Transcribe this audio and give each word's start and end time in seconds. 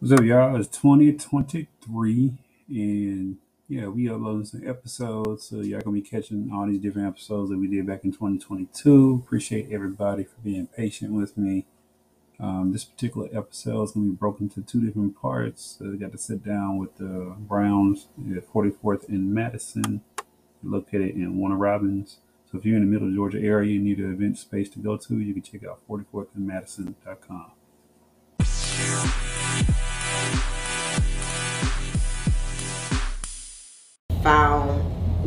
What's 0.00 0.12
up, 0.12 0.20
y'all? 0.20 0.54
It's 0.54 0.68
2023, 0.78 2.32
and 2.68 3.36
yeah, 3.68 3.88
we 3.88 4.08
uploading 4.08 4.44
some 4.44 4.62
episodes, 4.64 5.48
so 5.48 5.56
y'all 5.56 5.80
gonna 5.80 5.96
be 5.96 6.02
catching 6.02 6.52
all 6.54 6.68
these 6.68 6.78
different 6.78 7.08
episodes 7.08 7.50
that 7.50 7.58
we 7.58 7.66
did 7.66 7.84
back 7.84 8.04
in 8.04 8.12
2022. 8.12 9.24
Appreciate 9.26 9.72
everybody 9.72 10.22
for 10.22 10.36
being 10.44 10.68
patient 10.68 11.14
with 11.14 11.36
me. 11.36 11.66
Um, 12.38 12.70
this 12.70 12.84
particular 12.84 13.28
episode 13.36 13.82
is 13.82 13.90
gonna 13.90 14.10
be 14.10 14.12
broken 14.12 14.44
into 14.44 14.62
two 14.62 14.86
different 14.86 15.20
parts. 15.20 15.78
So 15.80 15.90
we 15.90 15.96
got 15.96 16.12
to 16.12 16.18
sit 16.18 16.44
down 16.44 16.78
with 16.78 16.96
the 16.98 17.34
Browns 17.36 18.06
at 18.30 18.48
44th 18.48 19.08
and 19.08 19.34
Madison, 19.34 20.02
located 20.62 21.16
in 21.16 21.36
Warner 21.36 21.56
Robins. 21.56 22.18
So 22.52 22.58
if 22.58 22.64
you're 22.64 22.76
in 22.76 22.88
the 22.88 22.88
middle 22.88 23.12
Georgia 23.12 23.40
area 23.40 23.76
and 23.76 23.84
you 23.84 23.96
need 23.96 24.04
an 24.04 24.12
event 24.12 24.38
space 24.38 24.68
to 24.70 24.78
go 24.78 24.96
to, 24.96 25.18
you 25.18 25.34
can 25.34 25.42
check 25.42 25.64
out 25.64 25.80
44th 25.88 26.28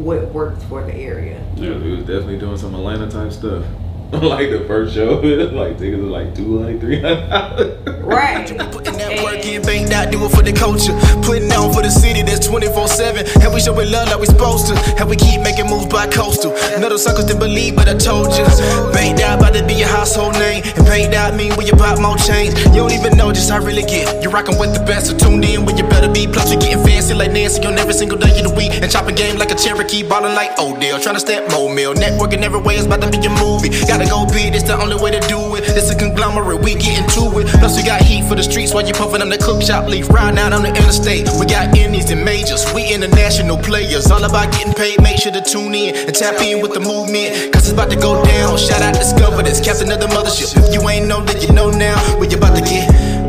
what 0.04 0.32
worked 0.32 0.62
for 0.64 0.84
the 0.84 0.94
area. 0.94 1.44
Yeah, 1.56 1.78
we 1.78 1.92
was 1.92 2.00
definitely 2.02 2.40
doing 2.40 2.58
some 2.58 2.74
Atlanta 2.76 3.10
type 3.10 3.32
stuff. 3.32 3.66
like 4.20 4.50
the 4.50 4.66
first 4.68 4.94
show, 4.94 5.22
like 5.54 5.78
tickets 5.78 6.04
were 6.04 6.10
like 6.10 6.36
two 6.36 6.60
hundred, 6.60 6.82
three 6.82 7.00
hundred. 7.00 7.80
Right. 8.04 8.44
Putting 8.44 9.00
that 9.00 9.24
work 9.24 9.40
in, 9.48 9.64
ain't 9.70 9.90
not 9.90 10.12
doing 10.12 10.28
for 10.28 10.44
the 10.44 10.52
culture. 10.52 10.92
Putting 11.24 11.48
on 11.56 11.72
for 11.72 11.80
the 11.80 11.90
city 11.90 12.20
that's 12.20 12.46
24 12.46 12.90
7. 12.92 13.24
And 13.40 13.54
we 13.54 13.62
showing 13.64 13.88
love 13.88 14.12
like 14.12 14.20
we 14.20 14.26
supposed 14.26 14.68
to. 14.68 14.76
And 15.00 15.08
we 15.08 15.16
keep 15.16 15.40
making 15.40 15.72
moves 15.72 15.88
by 15.88 16.12
coastal. 16.12 16.52
Another 16.76 16.98
suckers 16.98 17.24
didn't 17.24 17.40
believe, 17.40 17.80
but 17.80 17.88
I 17.88 17.96
told 17.96 18.36
you. 18.36 18.44
Banked 18.92 19.24
out 19.24 19.40
about 19.40 19.56
to 19.56 19.64
be 19.64 19.80
your 19.80 19.88
household 19.88 20.36
name. 20.36 20.60
And 20.76 20.84
paid 20.84 21.16
out 21.16 21.32
mean 21.40 21.56
when 21.56 21.64
you 21.64 21.74
pop 21.80 21.96
more 22.04 22.20
change. 22.20 22.52
You 22.76 22.84
don't 22.84 22.92
even 22.92 23.16
know 23.16 23.32
just 23.32 23.48
how 23.48 23.62
I 23.62 23.64
really 23.64 23.88
get. 23.88 24.20
You're 24.20 24.36
rocking 24.36 24.60
with 24.60 24.76
the 24.76 24.84
best, 24.84 25.08
so 25.08 25.16
tune 25.16 25.40
in 25.40 25.64
when 25.64 25.80
you 25.80 25.88
better 25.88 26.12
be. 26.12 26.28
Plus, 26.28 26.52
you're 26.52 26.60
getting 26.60 26.84
fancy 26.84 27.16
like 27.16 27.32
Nancy 27.32 27.64
on 27.64 27.80
every 27.80 27.96
single 27.96 28.20
day 28.20 28.36
of 28.44 28.44
the 28.44 28.54
week. 28.60 28.76
And 28.76 28.92
chopping 28.92 29.16
game 29.16 29.40
like 29.40 29.52
a 29.52 29.56
Cherokee, 29.56 30.04
balling 30.04 30.36
like 30.36 30.52
Odell. 30.60 31.00
Trying 31.00 31.16
to 31.16 31.24
step 31.24 31.48
more 31.52 31.72
meal. 31.72 31.94
Networking 31.96 32.44
every 32.44 32.60
way 32.60 32.76
is 32.76 32.86
about 32.86 33.00
to 33.00 33.08
be 33.08 33.24
a 33.24 33.32
movie. 33.40 33.72
Gotta 34.02 34.26
go 34.26 34.34
big, 34.34 34.56
it's 34.56 34.64
the 34.64 34.74
only 34.82 34.96
way 34.96 35.12
to 35.12 35.20
do 35.30 35.38
it. 35.54 35.62
It's 35.78 35.92
a 35.92 35.96
conglomerate, 35.96 36.64
we 36.64 36.74
getting 36.74 37.06
to 37.22 37.38
it. 37.38 37.46
Plus, 37.62 37.78
we 37.78 37.86
got 37.86 38.02
heat 38.02 38.26
for 38.26 38.34
the 38.34 38.42
streets 38.42 38.74
while 38.74 38.82
you 38.82 38.94
puffing 38.94 39.22
on 39.22 39.30
the 39.30 39.38
cook 39.38 39.62
shop 39.62 39.88
leaf. 39.88 40.10
Riding 40.10 40.40
out 40.40 40.54
on 40.54 40.64
the 40.64 40.70
interstate. 40.70 41.30
We 41.38 41.46
got 41.46 41.78
indies 41.78 42.10
and 42.10 42.26
majors. 42.26 42.66
We 42.74 42.92
international 42.92 43.60
players. 43.60 44.10
All 44.10 44.24
about 44.24 44.52
getting 44.54 44.74
paid. 44.74 45.00
Make 45.04 45.22
sure 45.22 45.32
to 45.32 45.42
tune 45.42 45.76
in 45.76 45.94
and 45.94 46.16
tap 46.16 46.42
in 46.42 46.64
with 46.64 46.74
the 46.74 46.80
movement. 46.80 47.54
Cause 47.54 47.70
it's 47.70 47.74
about 47.74 47.92
to 47.92 47.96
go 47.96 48.26
down. 48.26 48.58
Shout 48.58 48.82
out 48.82 48.96
Discover 48.96 49.44
this. 49.44 49.62
Captain 49.62 49.92
of 49.92 50.00
the 50.00 50.08
mothership. 50.08 50.58
If 50.58 50.74
you 50.74 50.82
ain't 50.90 51.06
know, 51.06 51.22
then 51.22 51.40
you 51.40 51.54
know 51.54 51.70
now. 51.70 51.94
We 52.18 52.26
about 52.34 52.58
to 52.58 52.64
get 52.66 53.21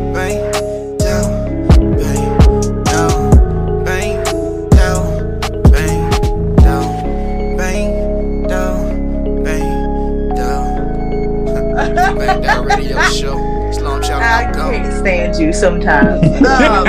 sometimes. 15.63 16.21
Um, 16.43 16.89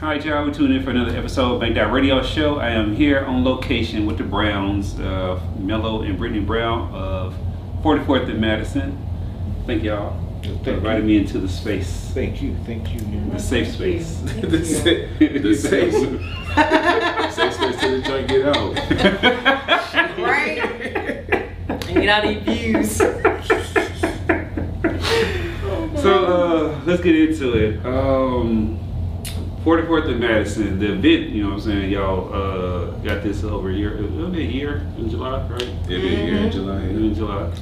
All 0.00 0.14
right, 0.14 0.24
y'all. 0.24 0.46
We're 0.46 0.54
tuning 0.54 0.78
in 0.78 0.82
for 0.82 0.88
another 0.88 1.14
episode 1.14 1.56
of 1.56 1.60
Bank 1.60 1.74
That 1.74 1.92
Radio 1.92 2.22
Show. 2.22 2.58
I 2.58 2.70
am 2.70 2.96
here 2.96 3.26
on 3.26 3.44
location 3.44 4.06
with 4.06 4.16
the 4.16 4.24
Browns, 4.24 4.98
uh, 4.98 5.38
Mello 5.58 6.00
and 6.00 6.16
Brittany 6.16 6.40
Brown 6.40 6.90
of 6.94 7.34
44th 7.82 8.30
and 8.30 8.40
Madison. 8.40 9.06
Thank 9.66 9.82
y'all 9.82 10.27
for 10.64 10.70
inviting 10.70 11.06
me 11.06 11.18
into 11.18 11.38
the 11.38 11.48
space, 11.48 11.98
Thank 12.14 12.42
you, 12.42 12.56
thank 12.64 12.92
you. 12.92 13.00
the 13.32 13.38
safe 13.38 13.72
space. 13.74 14.16
the 14.20 14.64
safe, 14.64 15.18
the 15.18 15.54
safe, 15.54 15.92
safe 17.32 17.54
space 17.54 17.80
till 17.80 17.90
the 17.90 18.02
joint 18.04 18.28
get 18.28 18.46
out. 18.46 18.74
right? 20.18 20.58
And 21.68 21.94
get 21.94 22.08
out 22.08 22.24
these 22.24 22.42
views. 22.42 23.00
So 25.98 26.26
uh, 26.26 26.80
let's 26.84 27.02
get 27.02 27.16
into 27.16 27.54
it. 27.54 27.84
Um, 27.84 28.78
44th 29.64 30.08
and 30.08 30.20
Madison, 30.20 30.78
the 30.78 30.92
event, 30.92 31.30
you 31.30 31.42
know 31.42 31.48
what 31.48 31.54
I'm 31.56 31.60
saying? 31.60 31.90
Y'all 31.90 32.32
uh, 32.32 32.90
got 32.98 33.24
this 33.24 33.42
over 33.42 33.70
a 33.70 33.74
year, 33.74 33.96
it'll 33.98 34.30
be 34.30 34.42
a 34.42 34.48
year 34.48 34.86
in 34.96 35.10
July, 35.10 35.44
right? 35.48 35.62
It'll 35.62 35.88
be 35.88 36.14
a 36.14 36.24
year 36.24 36.36
in 36.36 36.52
July, 36.52 36.78
yeah. 36.82 36.88
In 36.90 37.14
July. 37.14 37.52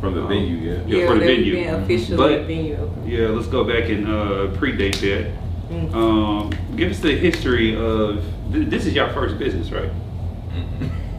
From 0.00 0.14
the 0.14 0.22
Um, 0.22 0.28
venue, 0.28 0.56
yeah. 0.56 0.78
Yeah, 0.86 1.06
for 1.06 1.14
the 1.14 1.20
venue. 1.24 1.54
been 1.54 1.74
officially 1.82 2.16
But- 2.16 2.42
venue. 2.46 2.90
Yeah, 3.06 3.28
let's 3.28 3.46
go 3.48 3.64
back 3.64 3.88
and 3.88 4.06
uh, 4.06 4.46
predate 4.58 4.96
that. 5.00 5.26
Mm. 5.70 5.94
Um, 5.94 6.50
give 6.76 6.90
us 6.90 6.98
the 7.00 7.12
history 7.12 7.74
of 7.74 8.22
th- 8.52 8.68
this 8.68 8.84
is 8.86 8.94
your 8.94 9.08
first 9.08 9.38
business, 9.38 9.70
right? 9.72 9.88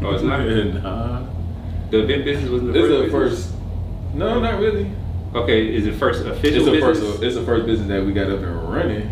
Oh, 0.04 0.12
it's 0.12 0.24
not. 0.24 0.40
Nah. 0.84 1.24
The 1.90 2.00
event 2.04 2.26
business 2.26 2.50
wasn't 2.50 2.74
the 2.74 2.80
This 2.80 2.92
is 2.92 3.12
first. 3.12 3.48
the 3.48 3.54
first. 3.54 4.16
No, 4.16 4.40
not 4.40 4.60
really. 4.60 4.92
Okay, 5.34 5.68
is 5.76 5.86
it 5.88 5.96
first 5.96 6.26
official 6.26 6.68
It's 6.68 6.72
the 6.72 6.80
first. 6.80 7.24
It's 7.24 7.36
the 7.36 7.44
first 7.44 7.66
business 7.66 7.88
that 7.90 8.04
we 8.06 8.12
got 8.14 8.30
up 8.30 8.40
and 8.40 8.70
running. 8.74 9.10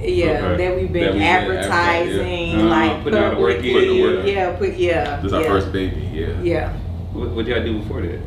Yeah, 0.00 0.52
Okay. 0.52 0.64
that 0.68 0.76
we've 0.76 0.92
been 0.92 1.02
That 1.02 1.12
we've 1.12 1.20
been 1.20 1.22
advertising, 1.22 2.20
advertising, 2.20 2.58
yeah. 2.58 2.64
like 2.64 2.90
Uh, 2.90 3.02
putting 3.02 3.18
out 3.18 3.34
the 3.34 3.40
work 3.40 3.56
publicly. 3.56 3.70
in. 3.70 3.74
Putting 3.74 3.96
the 3.96 4.02
work 4.16 4.26
in. 4.26 4.34
Yeah, 4.34 4.50
put 4.56 4.76
yeah. 4.76 5.16
This 5.16 5.26
is 5.26 5.32
yeah. 5.32 5.38
our 5.38 5.44
first 5.44 5.72
baby. 5.72 6.08
Yeah. 6.12 6.26
Yeah. 6.42 6.72
What, 7.12 7.28
what 7.30 7.44
did 7.46 7.54
y'all 7.56 7.64
do 7.64 7.78
before 7.80 8.00
that? 8.02 8.18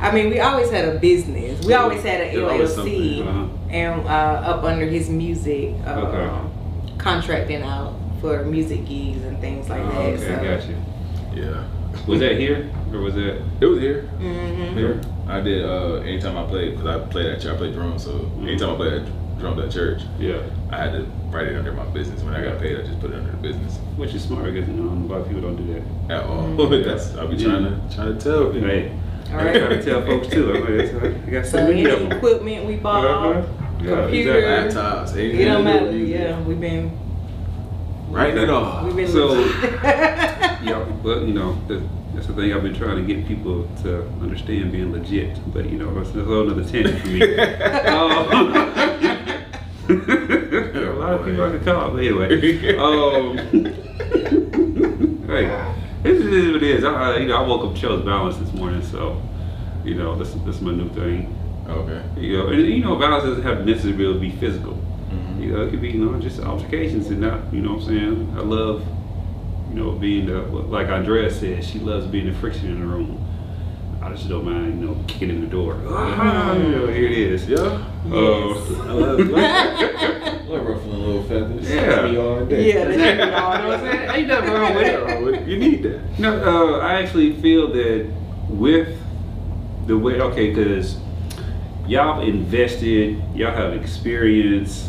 I 0.00 0.10
mean, 0.12 0.30
we 0.30 0.40
always 0.40 0.70
had 0.70 0.88
a 0.88 0.98
business. 0.98 1.64
We 1.66 1.74
always 1.74 2.02
had 2.02 2.20
an 2.22 2.34
There's 2.34 2.76
LLC, 2.76 3.20
uh-huh. 3.26 3.46
and 3.70 4.00
uh, 4.06 4.08
up 4.08 4.64
under 4.64 4.86
his 4.86 5.08
music, 5.10 5.74
uh, 5.86 5.90
Okay. 6.06 6.96
contracting 6.98 7.62
out 7.62 7.94
for 8.20 8.44
music 8.44 8.86
gigs 8.86 9.22
and 9.22 9.38
things 9.40 9.68
like 9.68 9.82
Oh, 9.82 9.88
that. 9.88 10.14
okay, 10.14 10.16
so. 10.16 10.34
I 10.34 10.44
got 10.56 10.68
you. 10.68 10.76
Yeah. 11.44 11.64
Was 12.06 12.20
that 12.20 12.38
here 12.38 12.70
or 12.92 13.00
was 13.00 13.14
that? 13.14 13.42
It 13.60 13.66
was 13.66 13.80
here. 13.80 14.02
hmm 14.18 14.76
Here. 14.76 15.00
I 15.28 15.40
did. 15.40 15.64
Uh, 15.64 15.94
anytime 15.96 16.36
I 16.38 16.44
played, 16.46 16.76
because 16.76 16.86
I 16.86 16.98
played 17.10 17.26
at 17.26 17.40
church, 17.40 17.52
I 17.52 17.56
played 17.56 17.74
drums. 17.74 18.04
So 18.04 18.10
Mm-hmm. 18.12 18.48
anytime 18.48 18.70
I 18.70 18.76
played 18.76 18.92
at 19.02 19.38
drums 19.38 19.60
at 19.62 19.70
church, 19.70 20.02
Yeah, 20.18 20.40
I 20.70 20.76
had 20.78 20.92
to 20.92 21.02
write 21.30 21.48
it 21.48 21.56
under 21.56 21.72
my 21.72 21.84
business. 21.86 22.22
When 22.22 22.34
I 22.34 22.42
got 22.42 22.58
paid, 22.60 22.78
I 22.78 22.82
just 22.82 23.00
put 23.00 23.10
it 23.10 23.16
under 23.16 23.30
the 23.32 23.36
business. 23.38 23.78
which 23.96 24.14
is 24.14 24.22
smart 24.24 24.44
because 24.52 24.68
you 24.68 24.74
know 24.74 24.88
a 24.90 25.08
lot 25.12 25.20
of 25.22 25.26
people 25.28 25.42
don't 25.42 25.56
do 25.56 25.74
that. 26.08 26.14
At 26.14 26.24
all. 26.24 26.44
Mhm. 26.44 26.84
That's 26.84 27.14
I'll 27.16 27.28
be 27.28 27.36
trying 27.36 27.64
to 27.64 27.94
trying 27.94 28.16
to 28.16 28.20
tell 28.22 28.50
people. 28.50 28.68
Hey, 28.68 28.92
All 29.32 29.38
I 29.40 29.44
right. 29.44 29.54
gotta 29.60 29.82
tell 29.82 30.02
folks 30.06 30.28
too. 30.28 30.52
I'm 30.54 30.60
like, 30.60 30.92
that's- 30.92 31.26
I 31.26 31.30
got 31.30 31.44
so 31.46 31.50
So 31.58 31.64
many 31.68 31.84
of 31.84 31.98
them. 32.00 32.12
equipment 32.12 32.66
we 32.66 32.76
bought, 32.76 33.04
Uh-huh. 33.04 33.42
Yeah, 33.82 34.00
computer, 34.02 34.38
exactly. 34.38 34.80
Laptops, 34.82 35.10
it 35.16 35.18
anything 35.18 35.46
don't 35.46 35.64
to 35.64 35.70
do 35.72 35.78
with 35.78 35.84
matter. 35.84 35.98
Yeah, 35.98 36.40
we've 36.42 36.60
been 36.60 36.90
Writing 38.08 38.42
it 38.44 38.50
off. 38.50 38.84
we've 38.86 38.96
been. 38.96 39.08
So- 39.08 39.34
Yeah, 40.66 40.84
but 41.02 41.22
you 41.22 41.34
know, 41.34 41.58
that, 41.68 41.82
that's 42.14 42.26
the 42.28 42.32
thing 42.32 42.52
I've 42.52 42.62
been 42.62 42.74
trying 42.74 42.96
to 42.96 43.02
get 43.14 43.26
people 43.28 43.68
to 43.82 44.02
understand 44.22 44.72
being 44.72 44.90
legit. 44.92 45.38
But 45.52 45.68
you 45.70 45.78
know, 45.78 45.92
that's 45.94 46.14
a 46.16 46.24
whole 46.24 46.50
other 46.50 46.64
tangent 46.64 47.00
for 47.00 47.08
me. 47.08 47.20
Um, 47.86 48.32
a 49.88 49.92
lot 50.98 51.12
of 51.14 51.24
people 51.26 51.44
I 51.44 51.50
could 51.50 51.64
call, 51.64 51.90
but 51.90 51.98
anyway. 51.98 52.76
Um, 52.76 53.36
hey, 55.28 55.46
this 56.14 56.24
is 56.24 56.52
what 56.52 56.56
it 56.56 56.62
is. 56.62 56.84
I, 56.84 57.18
you 57.18 57.28
know, 57.28 57.36
I 57.36 57.46
woke 57.46 57.64
up 57.70 57.76
chose 57.76 58.04
balance 58.04 58.36
this 58.36 58.52
morning, 58.52 58.82
so 58.82 59.20
you 59.84 59.94
know, 59.94 60.16
this 60.16 60.32
this 60.44 60.56
is 60.56 60.60
my 60.62 60.72
new 60.72 60.88
thing. 60.90 61.34
okay. 61.68 62.02
You 62.20 62.38
know, 62.38 62.46
and 62.48 62.60
you 62.66 62.82
know, 62.84 62.96
balance 62.96 63.24
doesn't 63.24 63.42
have 63.42 63.58
to 63.58 63.64
necessarily 63.64 64.18
be 64.18 64.30
physical. 64.30 64.74
Mhm. 65.10 65.40
You 65.40 65.52
know, 65.52 65.62
it 65.62 65.70
could 65.70 65.80
be, 65.80 65.90
you 65.90 66.04
know, 66.04 66.18
just 66.20 66.40
altercations 66.40 67.08
and 67.08 67.20
not, 67.20 67.52
you 67.52 67.60
know 67.60 67.74
what 67.74 67.82
I'm 67.82 67.86
saying? 67.88 68.34
I 68.36 68.40
love, 68.40 68.84
you 69.70 69.76
know, 69.80 69.92
being 69.92 70.26
the, 70.26 70.40
like 70.42 70.88
Andrea 70.88 71.30
said, 71.30 71.64
she 71.64 71.78
loves 71.78 72.06
being 72.06 72.26
the 72.26 72.32
friction 72.34 72.66
in 72.70 72.80
the 72.80 72.86
room. 72.86 73.24
I 74.06 74.10
just 74.14 74.28
don't 74.28 74.44
mind, 74.44 74.80
you 74.80 74.86
know, 74.86 75.04
kicking 75.08 75.30
in 75.30 75.40
the 75.40 75.46
door. 75.48 75.76
Ah, 75.88 76.54
you 76.54 76.68
know, 76.68 76.86
here 76.86 77.06
it 77.06 77.12
is. 77.12 77.48
Yeah. 77.48 77.56
Yes. 77.56 78.70
I 78.80 78.92
love, 78.92 79.18
love, 79.18 79.28
love 80.48 80.66
ruffling 80.66 80.98
little 81.02 81.22
feathers. 81.24 81.68
Yeah. 81.68 82.02
Me 82.08 82.16
all 82.16 82.44
day. 82.46 82.68
Yeah, 82.72 82.84
that's 82.84 82.96
you 82.96 83.26
know 83.26 83.48
what 83.48 83.60
I'm 83.60 83.80
saying? 83.80 84.10
Ain't 84.10 84.28
nothing 84.28 84.52
wrong 84.52 84.74
with 84.76 84.86
Ain't 84.86 85.02
nothing 85.02 85.10
wrong 85.16 85.24
with 85.24 85.34
it. 85.34 85.42
it. 85.42 85.48
You 85.48 85.58
need 85.58 85.82
that. 85.82 86.18
No, 86.20 86.76
uh, 86.76 86.78
I 86.78 87.02
actually 87.02 87.32
feel 87.42 87.72
that 87.72 88.08
with 88.48 88.96
the 89.88 89.98
way, 89.98 90.20
okay, 90.20 90.50
because 90.54 90.96
y'all 91.88 92.20
invested, 92.22 93.20
y'all 93.34 93.52
have 93.54 93.72
experience, 93.72 94.88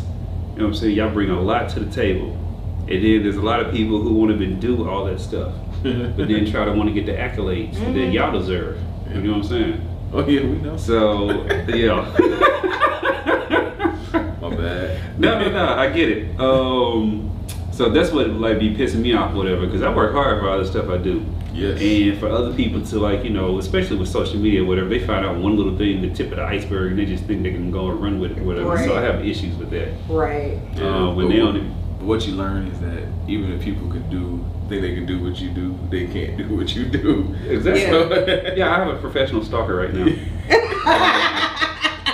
you 0.52 0.60
know 0.60 0.64
what 0.66 0.68
I'm 0.68 0.74
saying? 0.74 0.96
Y'all 0.96 1.12
bring 1.12 1.30
a 1.30 1.40
lot 1.40 1.68
to 1.70 1.80
the 1.80 1.90
table. 1.90 2.34
And 2.82 3.04
then 3.04 3.22
there's 3.24 3.36
a 3.36 3.42
lot 3.42 3.60
of 3.60 3.72
people 3.74 4.00
who 4.00 4.14
won't 4.14 4.30
even 4.30 4.60
do 4.60 4.88
all 4.88 5.04
that 5.06 5.20
stuff, 5.20 5.52
but 5.82 6.16
then 6.28 6.48
try 6.50 6.64
to 6.64 6.72
want 6.72 6.88
to 6.88 6.94
get 6.94 7.04
the 7.06 7.12
accolades 7.12 7.74
that 7.74 7.94
Mhm. 7.94 8.12
y'all 8.12 8.32
deserve. 8.32 8.78
You 9.12 9.20
know 9.22 9.32
what 9.32 9.36
I'm 9.38 9.44
saying? 9.44 9.88
oh 10.12 10.26
yeah, 10.26 10.40
we 10.40 10.56
know. 10.58 10.76
So, 10.76 11.44
yeah. 11.68 12.14
My 14.40 14.54
bad. 14.54 15.18
No, 15.20 15.40
no, 15.40 15.50
no. 15.50 15.74
I 15.74 15.90
get 15.90 16.08
it. 16.10 16.40
Um, 16.40 17.24
So 17.72 17.88
that's 17.90 18.10
what 18.10 18.28
like 18.30 18.58
be 18.58 18.74
pissing 18.74 19.00
me 19.02 19.12
off, 19.14 19.34
whatever. 19.34 19.66
Because 19.66 19.82
I 19.82 19.94
work 19.94 20.12
hard 20.12 20.40
for 20.40 20.48
all 20.48 20.58
the 20.58 20.66
stuff 20.66 20.88
I 20.88 20.98
do. 20.98 21.24
Yes. 21.52 21.80
And 21.80 22.18
for 22.20 22.28
other 22.28 22.52
people 22.54 22.84
to 22.86 22.98
like, 23.00 23.24
you 23.24 23.30
know, 23.30 23.58
especially 23.58 23.96
with 23.98 24.08
social 24.08 24.38
media, 24.38 24.64
whatever, 24.64 24.88
they 24.88 25.04
find 25.04 25.24
out 25.26 25.36
one 25.38 25.56
little 25.56 25.76
thing, 25.76 26.00
the 26.02 26.10
tip 26.10 26.30
of 26.30 26.36
the 26.36 26.44
iceberg, 26.44 26.92
and 26.92 26.98
they 26.98 27.04
just 27.06 27.24
think 27.24 27.42
they 27.42 27.50
can 27.52 27.70
go 27.70 27.90
and 27.90 28.00
run 28.00 28.20
with 28.20 28.36
it, 28.36 28.42
whatever. 28.44 28.76
So 28.78 28.96
I 28.96 29.00
have 29.02 29.24
issues 29.26 29.56
with 29.56 29.70
that. 29.70 29.92
Right. 30.08 30.56
Uh, 30.80 31.12
when 31.14 31.26
but 31.26 31.32
they 31.34 31.42
what- 31.42 31.54
don't- 31.54 31.74
but 31.98 32.06
what 32.06 32.26
you 32.26 32.34
learn 32.34 32.66
is 32.68 32.80
that 32.80 33.02
even 33.26 33.52
if 33.52 33.62
people 33.62 33.88
can 33.90 34.08
do 34.10 34.44
think 34.68 34.82
they 34.82 34.94
can 34.94 35.06
do 35.06 35.22
what 35.22 35.40
you 35.40 35.50
do, 35.50 35.76
they 35.90 36.06
can't 36.06 36.36
do 36.36 36.54
what 36.56 36.74
you 36.76 36.84
do. 36.86 37.34
Exactly. 37.48 37.82
Yeah. 37.82 38.54
Yeah, 38.58 38.74
I 38.74 38.78
have 38.84 38.88
a 38.94 38.98
professional 39.00 39.44
stalker 39.44 39.74
right 39.76 39.92
now. 39.94 40.06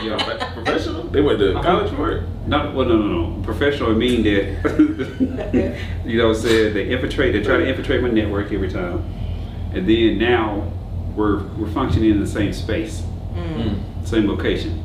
Yeah, 0.02 0.16
but 0.19 0.38
professional. 0.52 1.04
They 1.04 1.22
went 1.22 1.38
to 1.38 1.54
college 1.62 1.90
for 1.94 2.10
it. 2.12 2.25
Not 2.46 2.75
well, 2.75 2.86
no, 2.86 2.98
no, 2.98 3.06
no. 3.31 3.42
Professional 3.42 3.90
I 3.90 3.94
mean 3.94 4.22
that 4.25 5.81
you 6.04 6.19
know, 6.19 6.28
what 6.28 6.36
I'm 6.36 6.42
saying 6.42 6.75
they 6.75 6.90
infiltrate. 6.90 7.32
They 7.32 7.42
try 7.42 7.56
to 7.56 7.66
infiltrate 7.66 8.02
my 8.02 8.10
network 8.10 8.52
every 8.52 8.70
time, 8.70 9.02
and 9.72 9.88
then 9.88 10.19
now 10.19 10.70
we're 11.16 11.44
we're 11.56 11.70
functioning 11.70 12.10
in 12.10 12.20
the 12.20 12.26
same 12.26 12.52
space, 12.52 13.02
Mm. 13.34 13.78
same 14.06 14.28
location. 14.28 14.82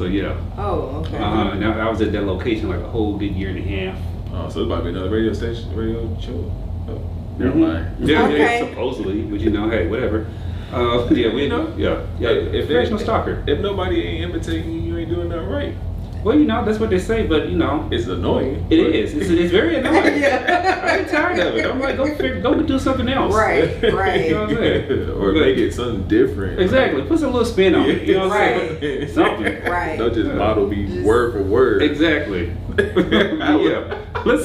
So 0.00 0.06
yeah, 0.06 0.34
Oh, 0.56 1.04
okay. 1.04 1.18
uh, 1.18 1.52
now 1.56 1.78
I 1.78 1.90
was 1.90 2.00
at 2.00 2.10
that 2.12 2.24
location 2.24 2.70
like 2.70 2.80
a 2.80 2.88
whole 2.88 3.18
good 3.18 3.32
year 3.36 3.50
and 3.50 3.58
a 3.58 3.60
half. 3.60 3.98
Oh, 4.32 4.48
so 4.48 4.60
it's 4.62 4.68
might 4.70 4.80
be 4.82 4.88
another 4.88 5.10
radio 5.10 5.34
station, 5.34 5.76
radio 5.76 6.08
show. 6.18 6.50
Oh, 6.88 7.02
never 7.38 7.52
Mhm. 7.52 7.60
mind. 7.60 7.86
Yeah, 8.08 8.20
yeah, 8.30 8.34
Okay. 8.34 8.58
supposedly, 8.70 9.20
but 9.20 9.40
you 9.40 9.50
know, 9.50 9.68
hey, 9.68 9.88
whatever. 9.88 10.24
Uh, 10.72 11.06
yeah, 11.10 11.34
we 11.34 11.42
You 11.42 11.48
know, 11.54 11.68
yeah, 11.76 11.98
yeah. 12.18 12.30
if 12.30 12.66
they- 12.68 12.88
no 12.88 12.96
stalker. 12.96 13.42
If 13.46 13.60
nobody 13.60 14.00
ain't 14.02 14.30
imitating 14.32 14.72
you, 14.72 14.80
you 14.80 14.96
ain't 15.00 15.10
doing 15.10 15.28
nothing 15.28 15.50
right. 15.50 15.74
Well, 16.22 16.38
you 16.38 16.44
know, 16.44 16.64
that's 16.64 16.78
what 16.78 16.90
they 16.90 16.98
say, 16.98 17.26
but 17.26 17.48
you 17.48 17.56
know, 17.56 17.88
It's 17.90 18.06
annoying. 18.06 18.66
it 18.70 18.84
but- 18.84 18.94
is. 18.94 19.14
It's, 19.14 19.30
it's 19.30 19.50
very 19.52 19.76
annoying. 19.76 20.18
Yeah. 20.20 20.76
I'm 20.90 21.06
tired 21.08 21.38
of 21.38 21.54
it. 21.56 21.64
I'm 21.66 21.80
like, 21.80 21.96
go 21.96 22.06
figure, 22.16 22.40
go 22.40 22.60
do 22.62 22.78
something 22.78 23.08
else. 23.08 23.34
Right, 23.34 23.80
right. 23.92 24.24
You 24.26 24.34
know 24.34 24.40
what 24.42 24.50
I'm 24.50 24.56
saying? 24.56 25.10
or 25.10 25.32
But- 25.32 25.40
make 25.40 25.56
it 25.58 25.72
something 25.72 26.06
different. 26.08 26.60
Exactly. 26.60 27.02
Put 27.02 27.20
some 27.20 27.32
little 27.32 27.46
spin 27.46 27.74
on 27.74 27.88
it. 27.88 28.02
You 28.06 28.14
know 28.14 28.28
what 28.28 28.40
I'm 28.40 28.80
saying? 28.80 29.08
Something. 29.14 29.62
Right. 29.64 29.96
Don't 29.98 30.12
just 30.14 30.30
model 30.34 30.66
me 30.66 30.86
Just- 30.86 31.06
word 31.06 31.32
for 31.32 31.42
word. 31.42 31.82
Exactly. 31.82 32.52
yeah. 32.78 33.98
Let's 34.26 34.44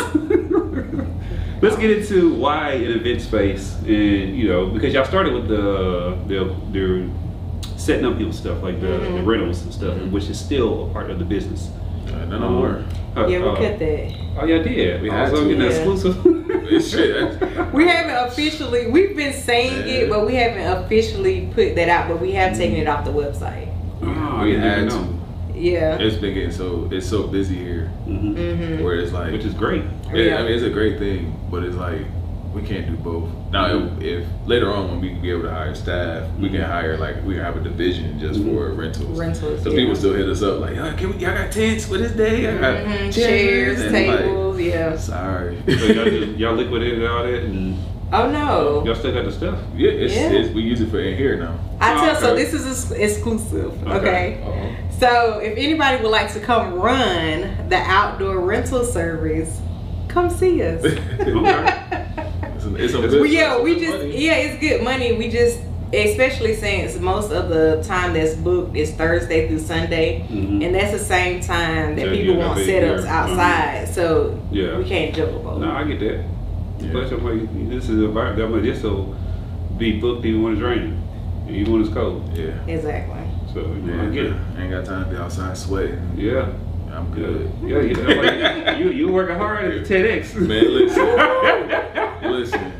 let's 1.61 1.75
get 1.77 1.89
into 1.91 2.33
why 2.35 2.71
an 2.71 2.91
event 2.99 3.21
space, 3.21 3.75
and 3.79 4.35
you 4.37 4.47
know, 4.47 4.67
because 4.67 4.93
y'all 4.93 5.05
started 5.05 5.33
with 5.33 5.47
the 5.47 6.17
the, 6.27 6.55
the 6.71 7.09
setting 7.85 8.05
up 8.05 8.17
people 8.17 8.33
stuff 8.33 8.61
like 8.63 8.81
the, 8.81 8.87
the 8.87 9.23
rentals 9.23 9.61
and 9.61 9.73
stuff, 9.73 9.95
which 10.07 10.25
is 10.25 10.39
still 10.39 10.89
a 10.89 10.93
part 10.93 11.11
of 11.11 11.19
the 11.19 11.25
business. 11.25 11.69
Uh, 12.07 12.25
none 12.25 12.41
more. 12.41 12.83
Uh, 13.15 13.27
Yeah, 13.27 13.39
we 13.39 13.47
uh, 13.47 13.55
cut 13.55 13.79
that. 13.79 14.15
Oh, 14.37 14.45
yeah, 14.45 14.61
did. 14.63 15.01
We 15.01 15.09
I 15.11 15.15
had 15.15 15.31
was 15.31 15.41
to. 15.41 15.45
getting 15.47 15.61
Yeah. 15.61 15.67
exclusive. 15.69 16.15
Shit. 16.91 17.73
We 17.73 17.87
haven't 17.87 18.27
officially. 18.27 18.87
We've 18.87 19.15
been 19.15 19.33
saying 19.33 19.87
Yeah. 19.87 19.93
it, 20.05 20.09
but 20.09 20.25
we 20.25 20.35
haven't 20.35 20.83
officially 20.83 21.49
put 21.53 21.75
that 21.75 21.89
out. 21.89 22.07
But 22.09 22.19
we 22.21 22.31
have 22.33 22.57
taken 22.57 22.77
it 22.77 22.87
off 22.87 23.05
the 23.05 23.11
website. 23.11 23.69
Oh, 24.01 24.41
we 24.43 24.55
had 24.55 24.89
to. 24.89 25.07
Yeah. 25.53 25.97
It's 25.97 26.17
been 26.17 26.33
getting 26.33 26.51
so 26.51 26.89
it's 26.91 27.07
so 27.07 27.27
busy 27.27 27.55
here 27.55 27.87
hmm 28.05 28.35
Mm-hmm. 28.35 28.83
where 28.83 28.95
it's 28.95 29.13
like 29.13 29.31
Which 29.31 29.45
is 29.45 29.53
great. 29.53 29.83
Yeah, 30.11 30.15
Yeah. 30.21 30.37
I 30.39 30.43
mean, 30.43 30.51
it's 30.51 30.63
a 30.63 30.69
great 30.69 30.99
thing, 30.99 31.33
but 31.49 31.63
it's 31.63 31.77
like 31.77 32.01
we 32.55 32.61
can't 32.63 32.87
do 32.87 32.95
both. 32.95 33.29
Now, 33.51 33.67
if, 33.67 34.01
if 34.01 34.27
later 34.45 34.71
on 34.71 34.89
when 34.89 35.01
we 35.01 35.09
can 35.09 35.21
be 35.21 35.29
able 35.29 35.43
to 35.43 35.51
hire 35.51 35.75
staff, 35.75 36.27
we 36.39 36.49
can 36.49 36.61
hire 36.61 36.97
like 36.97 37.23
we 37.25 37.35
have 37.35 37.57
a 37.57 37.59
division 37.59 38.17
just 38.19 38.39
Mhm. 38.39 38.55
for 38.55 38.71
rentals. 38.73 39.19
Rentals. 39.19 39.61
So 39.63 39.69
yeah. 39.71 39.75
people 39.75 39.95
still 39.95 40.13
hit 40.13 40.27
us 40.29 40.41
up 40.41 40.61
like, 40.61 40.75
"Yo, 40.75 40.93
can 40.93 41.11
we? 41.11 41.17
Y'all 41.17 41.35
got 41.35 41.51
tents 41.51 41.85
for 41.85 41.97
this 41.97 42.13
day? 42.13 42.47
I 42.47 42.57
got 42.59 42.85
Mhm, 42.85 43.13
chairs, 43.13 43.15
Chairs, 43.15 43.81
and 43.81 43.95
I'm 43.97 44.07
like, 44.07 44.19
tables. 44.19 44.59
yeah. 44.61 44.97
Sorry. 44.97 45.57
So 45.67 45.71
y'all, 45.85 46.05
just, 46.05 46.37
y'all 46.39 46.55
liquidated 46.55 47.05
all 47.05 47.23
that, 47.23 47.43
and 47.43 47.77
Oh 48.13 48.31
no. 48.31 48.83
y'all 48.85 48.95
still 48.95 49.13
got 49.13 49.25
the 49.25 49.31
stuff. 49.31 49.59
yeah, 49.75 49.89
it's, 49.91 50.15
Yeah. 50.15 50.29
It's, 50.31 50.53
we 50.53 50.61
use 50.61 50.79
it 50.79 50.89
for 50.89 50.99
in 50.99 51.17
here 51.17 51.35
now. 51.37 51.55
I 51.81 51.93
Oh, 51.93 52.05
tell 52.05 52.15
so 52.21 52.35
this 52.35 52.53
is 52.53 52.91
exclusive. 52.91 53.85
Okay. 53.85 54.39
Uh-oh. 54.45 54.69
So 54.97 55.39
if 55.39 55.57
anybody 55.57 56.01
would 56.01 56.11
like 56.11 56.31
to 56.33 56.39
come 56.39 56.75
run 56.75 57.67
the 57.67 57.75
outdoor 57.77 58.39
rental 58.39 58.85
service, 58.85 59.59
come 60.07 60.29
see 60.29 60.61
us. 60.63 60.81
It's, 60.85 60.97
a, 61.29 62.24
it's 62.77 62.93
a 62.93 62.99
Well, 62.99 63.09
good, 63.09 63.21
Well, 63.21 63.29
yeah, 63.29 63.55
it's 63.55 63.63
we 63.63 63.73
good 63.75 63.81
just 63.81 63.97
money. 63.97 64.25
yeah, 64.25 64.33
it's 64.35 64.59
good 64.59 64.83
money. 64.83 65.13
We 65.13 65.29
just 65.29 65.59
especially 65.93 66.55
since 66.55 66.99
most 66.99 67.31
of 67.31 67.47
the 67.49 67.81
time 67.87 68.13
that's 68.13 68.33
booked 68.35 68.75
is 68.75 68.91
Thursday 68.91 69.47
through 69.47 69.59
Sunday, 69.59 70.25
Mhm. 70.29 70.65
and 70.65 70.75
that's 70.75 70.91
the 70.91 70.99
same 70.99 71.39
time 71.41 71.95
that 71.95 72.07
Yeah, 72.07 72.11
people 72.13 72.35
want 72.37 72.59
setups 72.59 73.03
yeah. 73.05 73.21
outside. 73.21 73.87
So 73.93 74.37
Yeah. 74.51 74.77
we 74.77 74.83
can't 74.83 75.15
juggle 75.15 75.39
both. 75.39 75.61
No, 75.61 75.71
I 75.71 75.83
get 75.85 75.99
that. 76.01 76.19
Yeah. 76.81 76.89
But 76.91 77.09
this 77.69 77.87
is 77.89 78.03
a 78.03 78.07
vibe. 78.07 78.43
I'm 78.43 78.51
like, 78.51 78.63
this 78.63 78.83
will 78.83 79.15
be 79.77 79.93
booked 79.99 80.25
even 80.25 80.43
when 80.43 80.53
it's 80.53 80.61
raining, 80.61 81.01
and 81.47 81.55
even 81.55 81.71
when 81.73 81.81
it's 81.83 81.93
cold. 81.93 82.23
Yeah. 82.33 82.45
Exactly. 82.67 83.15
So 83.53 83.61
Yeah, 83.87 84.01
I 84.01 84.05
get 84.07 84.25
it. 84.25 84.33
I 84.57 84.61
ain't 84.63 84.71
got 84.71 84.83
time 84.85 85.05
to 85.05 85.11
be 85.11 85.17
outside 85.17 85.55
sweating. 85.57 85.99
Yeah. 86.17 86.47
I'm 86.93 87.07
good. 87.13 87.49
yeah, 87.65 87.81
you, 87.81 87.93
know, 87.93 88.77
you 88.77 88.89
you 88.91 89.07
working 89.11 89.35
hard 89.35 89.65
at 89.65 89.85
the 89.85 89.93
TEDx. 89.95 90.33
Man, 90.35 90.73
listen. 90.73 91.05
listen. 92.35 92.71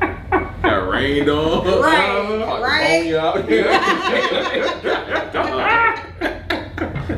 Got 0.62 0.90
rained 0.90 1.30
on. 1.30 1.66
Right, 1.66 2.62
right. 2.62 3.04
pneumonia 3.04 3.19
out 3.19 3.48
here. 3.48 3.72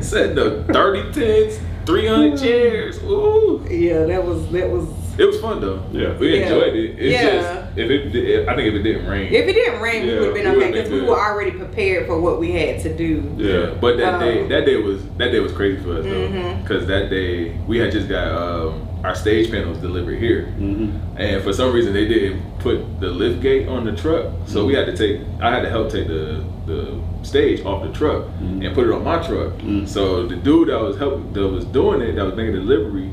Setting 0.02 0.34
the 0.36 0.64
30 0.72 1.12
tents, 1.12 1.58
300 1.86 2.38
chairs. 2.38 2.98
Ooh. 3.02 3.66
Yeah, 3.68 4.04
that 4.04 4.24
was 4.24 4.48
that 4.52 4.68
was. 4.68 4.86
It 5.18 5.24
was 5.24 5.40
fun 5.40 5.60
though. 5.60 5.82
Yeah. 5.90 6.16
We 6.16 6.36
Yeah. 6.38 6.42
enjoyed 6.44 6.76
it. 6.76 6.96
It's 6.98 7.12
Yeah. 7.12 7.30
just 7.30 7.78
if 7.78 7.90
it, 7.90 8.08
did- 8.12 8.48
I 8.48 8.54
think 8.54 8.68
if 8.68 8.74
it 8.74 8.82
didn't 8.84 9.06
rain. 9.08 9.32
If 9.32 9.48
it 9.48 9.52
didn't 9.52 9.80
rain, 9.80 10.06
we 10.06 10.14
would 10.14 10.24
have 10.26 10.34
been 10.34 10.46
okay 10.46 10.70
because 10.72 10.90
we 10.90 11.00
were 11.00 11.18
already 11.18 11.50
prepared 11.50 12.06
for 12.06 12.20
what 12.20 12.38
we 12.38 12.52
had 12.52 12.80
to 12.82 12.94
do. 12.94 13.24
Yeah, 13.36 13.70
but 13.80 13.96
that 13.98 14.14
Um, 14.14 14.20
day, 14.20 14.46
that 14.46 14.64
day 14.64 14.76
was 14.76 15.02
that 15.18 15.32
day 15.32 15.40
was 15.40 15.52
crazy 15.52 15.82
for 15.82 15.94
us 15.98 16.04
though, 16.04 16.56
because 16.62 16.86
that 16.86 17.10
day 17.10 17.52
we 17.66 17.78
had 17.78 17.90
just 17.90 18.08
got 18.08 18.28
um, 18.28 18.87
our 19.04 19.14
stage 19.14 19.50
panels 19.50 19.78
delivered 19.78 20.18
here, 20.18 20.46
hmm 20.58 20.90
and 21.16 21.42
for 21.42 21.52
some 21.52 21.72
reason 21.72 21.92
they 21.92 22.06
didn't 22.06 22.40
put 22.60 22.78
the 23.00 23.08
lift 23.08 23.40
gate 23.42 23.68
on 23.68 23.84
the 23.84 23.92
truck, 23.96 24.26
so 24.46 24.64
we 24.64 24.74
had 24.74 24.86
to 24.86 24.96
take 24.96 25.20
I 25.40 25.50
had 25.50 25.62
to 25.62 25.68
help 25.70 25.90
take 25.90 26.06
the 26.08 26.42
the 26.66 27.00
stage 27.22 27.64
off 27.64 27.82
the 27.82 27.92
truck 27.92 28.24
Mhm. 28.42 28.64
and 28.66 28.74
put 28.74 28.86
it 28.86 28.92
on 28.92 29.02
my 29.04 29.18
truck. 29.18 29.52
Mhm. 29.58 29.86
So 29.88 30.26
the 30.26 30.36
dude 30.36 30.68
that 30.68 30.80
was 30.80 30.96
helping 30.98 31.32
that 31.32 31.48
was 31.48 31.64
doing 31.64 32.00
it 32.02 32.14
that 32.16 32.24
was 32.24 32.34
making 32.36 32.52
the 32.54 32.60
delivery. 32.60 33.10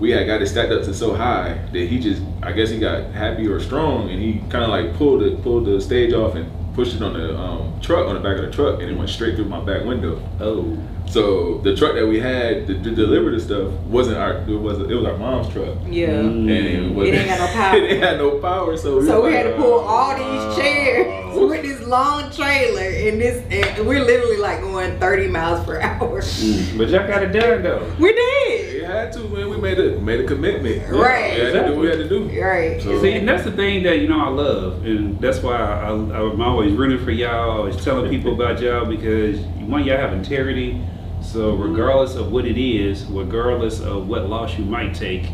We 0.00 0.10
had 0.10 0.26
got 0.26 0.42
it 0.42 0.46
stacked 0.48 0.72
up 0.72 0.82
to 0.84 0.92
so 0.94 1.14
high 1.14 1.56
that 1.72 1.78
he 1.88 1.98
just, 2.00 2.20
I 2.42 2.50
guess 2.52 2.68
he 2.70 2.78
got 2.78 3.12
happy 3.12 3.46
or 3.46 3.60
strong, 3.60 4.10
and 4.10 4.20
he 4.20 4.40
kind 4.48 4.64
of 4.64 4.70
like 4.70 4.94
pulled 4.96 5.22
it, 5.22 5.42
pulled 5.42 5.66
the 5.66 5.80
stage 5.80 6.12
off 6.12 6.34
and 6.34 6.46
pushed 6.74 6.94
it 6.94 7.02
on 7.02 7.14
the 7.14 7.36
um, 7.38 7.80
truck, 7.80 8.06
on 8.08 8.14
the 8.14 8.20
back 8.20 8.36
of 8.38 8.44
the 8.44 8.50
truck, 8.50 8.80
and 8.80 8.90
it 8.90 8.96
went 8.96 9.08
straight 9.08 9.36
through 9.36 9.46
my 9.46 9.60
back 9.64 9.84
window. 9.84 10.20
Oh. 10.40 10.76
So 11.06 11.58
the 11.58 11.76
truck 11.76 11.94
that 11.94 12.06
we 12.06 12.18
had 12.18 12.66
to, 12.66 12.82
to 12.82 12.94
deliver 12.94 13.30
the 13.30 13.38
stuff 13.38 13.70
wasn't 13.84 14.16
our 14.16 14.38
it 14.38 14.56
was 14.56 14.78
it 14.80 14.94
was 14.94 15.04
our 15.04 15.16
mom's 15.16 15.52
truck. 15.52 15.76
Yeah. 15.86 16.08
Mm. 16.08 16.48
And 16.48 16.50
it, 16.50 16.94
was, 16.94 17.08
It 17.08 17.14
ain't 17.14 17.28
got 17.28 17.38
no 17.40 17.46
power. 17.52 17.76
it 17.76 18.02
had 18.02 18.18
no 18.18 18.38
power, 18.38 18.76
so 18.76 18.98
we, 18.98 19.06
So 19.06 19.20
was 19.20 19.30
we 19.30 19.36
had 19.36 19.44
to 19.44 19.56
pull 19.56 19.80
uh, 19.80 19.82
all 19.82 20.16
these 20.16 20.56
chairs 20.56 21.36
with 21.38 21.62
this 21.62 21.86
long 21.86 22.30
trailer, 22.32 22.80
and 22.80 23.20
this, 23.20 23.44
and 23.50 23.86
we're 23.86 24.02
literally 24.04 24.38
like 24.38 24.60
going 24.60 24.98
30 24.98 25.28
miles 25.28 25.64
per 25.64 25.80
hour. 25.82 26.22
Mm. 26.22 26.78
But 26.78 26.88
y'all 26.88 27.06
got 27.06 27.22
it 27.22 27.32
done 27.38 27.62
though. 27.62 27.94
We 27.98 28.12
did. 28.12 28.53
We 29.04 29.10
had 29.10 29.12
to, 29.12 29.28
man. 29.28 29.50
We 29.50 29.56
made 29.56 29.78
a 29.78 29.92
we 29.92 30.00
made 30.00 30.20
a 30.20 30.26
commitment. 30.26 30.90
Right. 30.90 31.36
Yeah, 31.36 31.44
had 31.50 31.66
to 31.66 31.72
what 31.72 31.80
we 31.80 31.88
had 31.88 31.98
to 31.98 32.08
do. 32.08 32.24
Right. 32.40 32.80
So- 32.80 33.00
See, 33.02 33.12
and 33.12 33.28
that's 33.28 33.44
the 33.44 33.52
thing 33.52 33.82
that 33.84 33.98
you 33.98 34.08
know 34.08 34.20
I 34.20 34.28
love, 34.28 34.84
and 34.84 35.20
that's 35.20 35.42
why 35.42 35.56
I, 35.56 35.88
I, 35.88 35.90
I'm 35.90 36.40
always 36.40 36.72
rooting 36.72 37.04
for 37.04 37.10
y'all. 37.10 37.50
Always 37.50 37.82
telling 37.84 38.10
people 38.10 38.34
about 38.34 38.60
y'all 38.60 38.86
because 38.86 39.40
one, 39.40 39.84
y'all 39.84 39.98
have 39.98 40.12
integrity. 40.12 40.82
So 41.20 41.52
mm-hmm. 41.52 41.62
regardless 41.62 42.14
of 42.16 42.32
what 42.32 42.44
it 42.44 42.58
is, 42.58 43.04
regardless 43.06 43.80
of 43.80 44.08
what 44.08 44.28
loss 44.28 44.58
you 44.58 44.64
might 44.64 44.94
take, 44.94 45.30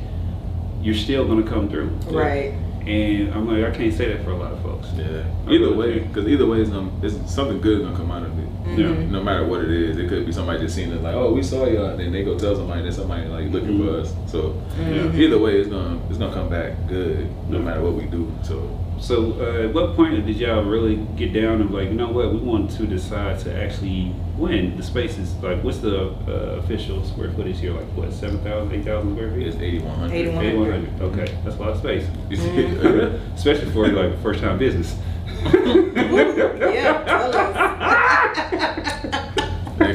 you're 0.81 0.95
still 0.95 1.27
gonna 1.27 1.43
come 1.43 1.69
through. 1.69 1.89
Right. 2.09 2.55
And 2.87 3.33
I'm 3.35 3.47
like, 3.47 3.65
I 3.73 3.77
can't 3.77 3.93
say 3.93 4.09
that 4.13 4.25
for 4.25 4.31
a 4.31 4.37
lot 4.37 4.53
of 4.53 4.63
folks. 4.63 4.89
Yeah. 4.97 5.25
I 5.47 5.51
Either 5.53 5.73
way, 5.75 5.99
because 6.01 6.27
either 6.27 6.47
way, 6.47 6.61
it's 6.61 6.71
gonna 6.71 6.91
it's 7.03 7.33
something 7.33 7.61
good 7.61 7.83
gonna 7.83 7.97
come 7.97 8.11
out 8.11 8.23
of 8.23 8.39
it. 8.39 8.49
Yeah. 8.79 8.87
Mhm. 8.87 9.11
No 9.11 9.23
matter 9.23 9.45
what 9.45 9.61
it 9.63 9.71
is, 9.71 9.99
it 9.99 10.09
could 10.09 10.25
be 10.27 10.33
somebody 10.33 10.61
just 10.61 10.75
seeing 10.75 10.91
it 10.93 11.03
like, 11.03 11.15
oh, 11.15 11.33
we 11.33 11.43
saw 11.43 11.67
y'all, 11.67 11.87
and 11.91 12.01
then 12.01 12.13
they 12.13 12.23
go 12.25 12.39
tell 12.39 12.55
somebody 12.57 12.83
that 12.83 12.93
somebody 12.93 13.27
like 13.29 13.51
looking 13.53 13.79
for 13.79 13.85
Mhm. 13.93 14.01
us. 14.01 14.15
So 14.27 14.55
Mhm. 14.79 15.15
either 15.15 15.39
way, 15.39 15.59
it's 15.59 15.69
gonna 15.69 15.99
it's 16.09 16.19
gonna 16.19 16.33
come 16.35 16.49
back 16.49 16.73
good, 16.89 17.27
no 17.49 17.59
Yeah. 17.59 17.65
matter 17.65 17.81
what 17.83 17.95
we 17.95 18.05
do. 18.05 18.27
So 18.43 18.63
So 19.01 19.33
uh, 19.41 19.65
at 19.65 19.73
what 19.75 19.97
point 19.97 20.25
did 20.27 20.37
y'all 20.37 20.63
really 20.63 20.97
get 21.17 21.33
down 21.33 21.61
and 21.63 21.71
like, 21.71 21.89
you 21.89 21.95
know 21.95 22.09
what, 22.09 22.33
we 22.33 22.39
want 22.39 22.71
to 22.73 22.87
decide 22.87 23.39
to 23.41 23.55
actually 23.63 24.15
win 24.37 24.77
the 24.77 24.83
spaces? 24.83 25.35
Like, 25.37 25.65
what's 25.65 25.79
the 25.79 26.11
uh, 26.29 26.61
official 26.63 27.03
square 27.07 27.33
footage 27.33 27.59
here? 27.61 27.73
Like, 27.73 27.87
what, 27.97 28.13
7,000, 28.13 28.73
8,000 28.81 29.15
square 29.17 29.33
feet? 29.33 29.47
it's 29.47 29.57
eighty 29.57 29.79
one 29.79 29.99
hundred. 29.99 30.15
81. 30.17 30.45
8,100. 30.45 31.03
Okay, 31.03 31.39
that's 31.45 31.57
a 31.57 31.59
lot 31.61 31.71
of 31.71 31.79
space. 31.79 32.05
Mhm. 32.29 33.21
Especially 33.35 33.71
for 33.71 33.89
like 33.89 34.21
first 34.23 34.41
time 34.41 34.59
business. 34.59 34.95
Yeah. 36.61 37.87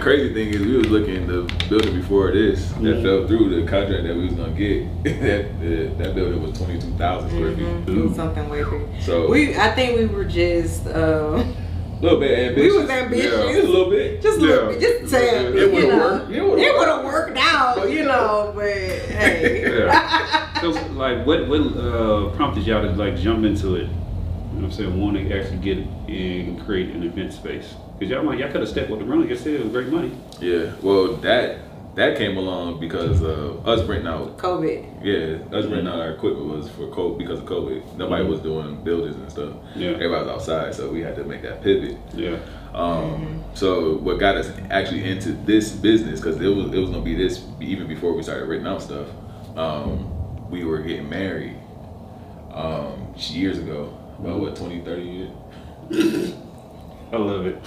Tell 0.05 0.13
us. 0.13 0.19
And 0.19 0.33
crazy 0.33 0.33
thing 0.33 0.53
is 0.53 0.61
we 0.61 0.77
was 0.77 0.87
looking 0.87 1.15
at 1.17 1.27
the 1.27 1.41
building 1.69 1.95
before 1.95 2.31
this 2.31 2.69
that 2.73 2.81
Mhm. 2.81 3.03
fell 3.03 3.27
through 3.27 3.61
the 3.61 3.67
contract 3.69 4.03
that 4.03 4.15
we 4.15 4.25
was 4.25 4.33
gonna 4.33 4.51
get. 4.53 5.03
that 5.03 5.59
that, 5.61 5.97
that 5.97 6.15
building 6.15 6.41
was 6.43 6.57
twenty 6.57 6.79
two 6.79 6.91
thousand 6.97 7.29
square 7.31 7.51
feet. 7.53 7.95
It 7.95 8.05
was 8.07 8.15
something 8.15 8.49
way 8.49 8.63
big. 8.63 8.81
So 9.01 9.27
We, 9.29 9.55
I 9.55 9.71
think 9.71 9.97
we 9.97 10.05
were 10.05 10.25
just, 10.25 10.85
uh, 10.87 11.43
a 11.43 12.01
little 12.01 12.19
bit 12.19 12.37
ambitious. 12.37 12.73
we 12.75 12.81
was 12.81 12.89
ambitious. 12.89 13.31
Yeah, 13.33 13.51
just 13.53 13.67
a 13.67 13.71
little 13.71 13.89
bit. 13.89 14.21
Just 14.21 14.37
a 14.37 14.41
little 14.41 14.67
bit, 14.69 14.79
just 14.81 15.13
a 15.13 15.17
tad, 15.17 15.45
It 15.45 15.55
you 15.55 15.71
would've 15.73 15.89
know. 15.89 15.97
worked. 15.97 16.31
It 16.31 16.41
would've 16.43 16.59
worked. 16.59 16.87
have 16.89 17.05
worked 17.05 17.37
out, 17.39 17.89
you 17.91 18.03
know. 18.03 18.51
But 18.55 18.67
hey, 18.67 19.91
So, 20.61 20.69
like, 20.93 21.25
what 21.25 21.47
what 21.47 21.61
uh, 21.61 22.29
prompted 22.35 22.65
y'all 22.67 22.81
to 22.83 22.91
like 22.91 23.17
jump 23.17 23.43
into 23.45 23.75
it? 23.75 23.81
You 23.83 23.87
know 23.87 23.89
what 24.55 24.63
I'm 24.65 24.71
saying? 24.71 25.01
Want 25.01 25.17
to 25.17 25.37
actually 25.37 25.57
get 25.57 25.77
and 26.07 26.63
create 26.65 26.89
an 26.95 27.03
event 27.03 27.33
space? 27.33 27.75
Because 27.97 28.11
y'all, 28.11 28.23
like, 28.25 28.39
y'all 28.39 28.51
could 28.51 28.61
have 28.61 28.69
stepped 28.69 28.89
with 28.89 28.99
the 28.99 29.05
run. 29.05 29.21
Like 29.21 29.31
I 29.31 29.35
said, 29.35 29.53
it 29.53 29.63
was 29.63 29.71
great 29.71 29.87
money. 29.87 30.11
Yeah. 30.41 30.73
Well, 30.81 31.13
that 31.17 31.59
that 31.95 32.17
came 32.17 32.35
along 32.35 32.81
because 32.81 33.23
uh, 33.23 33.53
us 33.65 33.81
renting 33.87 34.07
out. 34.07 34.37
COVID. 34.37 34.85
Yeah, 35.01 35.57
us 35.57 35.65
renting 35.65 35.87
out 35.87 35.99
our 36.01 36.11
equipment 36.11 36.47
was 36.47 36.69
for 36.71 36.87
COVID 36.87 37.17
because 37.17 37.39
of 37.39 37.45
COVID. 37.45 37.95
Nobody 37.95 38.25
Mhm. 38.25 38.29
was 38.29 38.39
doing 38.41 38.83
buildings 38.83 39.15
and 39.15 39.31
stuff. 39.31 39.53
Yeah. 39.77 39.91
Everybody 39.91 40.25
was 40.25 40.27
outside, 40.27 40.75
so 40.75 40.89
we 40.89 40.99
had 41.01 41.15
to 41.15 41.23
make 41.23 41.41
that 41.43 41.63
pivot. 41.63 41.95
Yeah. 42.13 42.37
Um, 42.73 43.41
So 43.53 43.93
what 43.99 44.19
got 44.19 44.35
us 44.35 44.51
actually 44.69 45.09
into 45.09 45.31
this 45.31 45.71
business 45.71 46.19
because 46.19 46.41
it 46.41 46.49
was 46.49 46.73
it 46.73 46.77
was 46.79 46.89
gonna 46.89 47.01
be 47.01 47.15
this 47.15 47.45
even 47.61 47.87
before 47.87 48.11
we 48.13 48.21
started 48.23 48.45
renting 48.49 48.67
out 48.67 48.81
stuff. 48.81 49.07
Um, 49.55 50.11
we 50.51 50.65
were 50.65 50.79
getting 50.79 51.07
married 51.09 51.55
um, 52.53 53.13
years 53.15 53.57
ago. 53.57 53.93
About 54.19 54.39
what 54.41 54.55
20, 54.57 54.81
30 54.81 55.29
years. 55.89 56.33
I 57.15 57.19
love 57.19 57.45
it. 57.45 57.57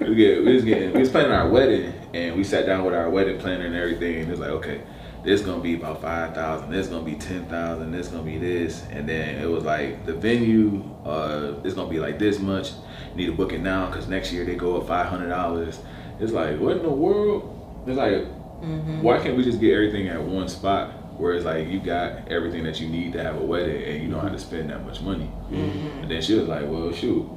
we, 0.00 0.14
get, 0.16 0.44
we 0.44 0.54
was 0.54 0.64
getting 0.64 0.92
we 0.92 1.00
was 1.00 1.10
planning 1.10 1.32
our 1.32 1.48
wedding 1.48 1.92
and 2.12 2.36
we 2.36 2.42
sat 2.42 2.66
down 2.66 2.84
with 2.84 2.94
our 2.94 3.08
wedding 3.08 3.38
planner 3.38 3.66
and 3.66 3.74
everything 3.74 4.16
and 4.16 4.28
it 4.28 4.30
was 4.30 4.40
like 4.40 4.50
okay 4.50 4.82
this 5.22 5.42
gonna 5.42 5.62
be 5.62 5.74
about 5.74 6.00
five 6.00 6.34
thousand 6.34 6.70
this 6.70 6.86
gonna 6.86 7.04
be 7.04 7.14
ten 7.14 7.46
thousand 7.46 7.92
this 7.92 8.08
gonna 8.08 8.22
be 8.22 8.38
this. 8.38 8.84
And 8.90 9.08
then 9.08 9.40
it 9.40 9.48
was 9.48 9.64
like 9.64 10.06
the 10.06 10.14
venue 10.14 10.82
uh 11.04 11.54
it's 11.62 11.74
gonna 11.74 11.90
be 11.90 12.00
like 12.00 12.18
this 12.18 12.38
much. 12.38 12.70
You 13.10 13.16
need 13.16 13.26
to 13.26 13.32
book 13.32 13.52
it 13.52 13.60
now 13.60 13.86
because 13.86 14.08
next 14.08 14.32
year 14.32 14.44
they 14.44 14.54
go 14.54 14.80
up 14.80 14.88
five 14.88 15.06
hundred 15.06 15.28
dollars. 15.28 15.78
It's 16.18 16.32
like 16.32 16.58
what 16.58 16.78
in 16.78 16.82
the 16.82 16.90
world? 16.90 17.84
It's 17.86 17.96
like 17.96 18.12
mm-hmm. 18.12 19.02
why 19.02 19.18
can't 19.18 19.36
we 19.36 19.44
just 19.44 19.60
get 19.60 19.74
everything 19.74 20.08
at 20.08 20.22
one 20.22 20.48
spot 20.48 20.92
where 21.18 21.34
it's 21.34 21.44
like 21.44 21.68
you 21.68 21.80
got 21.80 22.28
everything 22.28 22.64
that 22.64 22.80
you 22.80 22.88
need 22.88 23.12
to 23.12 23.22
have 23.22 23.36
a 23.36 23.44
wedding 23.44 23.82
and 23.82 24.02
you 24.02 24.08
don't 24.08 24.20
mm-hmm. 24.20 24.28
have 24.28 24.36
to 24.36 24.38
spend 24.38 24.70
that 24.70 24.84
much 24.86 25.02
money? 25.02 25.30
Mm-hmm. 25.50 26.02
And 26.02 26.10
then 26.10 26.22
she 26.22 26.34
was 26.34 26.48
like 26.48 26.62
well 26.62 26.92
shoot 26.92 27.28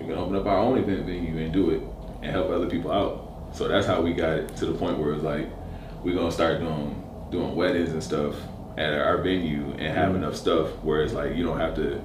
we 0.00 0.06
can 0.06 0.14
open 0.16 0.34
up 0.36 0.46
our 0.46 0.56
own 0.58 0.78
event 0.78 1.04
venue 1.06 1.36
and 1.38 1.52
do 1.52 1.70
it 1.70 1.82
and 2.22 2.32
help 2.32 2.50
other 2.50 2.68
people 2.68 2.90
out. 2.90 3.26
So 3.52 3.68
that's 3.68 3.86
how 3.86 4.00
we 4.00 4.12
got 4.14 4.30
it 4.38 4.56
to 4.56 4.66
the 4.66 4.74
point 4.74 4.98
where 4.98 5.12
it's 5.12 5.22
like 5.22 5.46
we're 6.02 6.14
gonna 6.14 6.32
start 6.32 6.60
doing 6.60 6.96
doing 7.30 7.54
weddings 7.54 7.90
and 7.90 8.02
stuff 8.02 8.34
at 8.76 8.92
our 8.92 9.18
venue 9.18 9.64
and 9.78 9.94
have 9.96 10.14
enough 10.16 10.34
stuff 10.34 10.68
where 10.82 11.02
it's 11.02 11.12
like 11.12 11.36
you 11.36 11.44
don't 11.44 11.58
have 11.60 11.74
to 11.76 12.00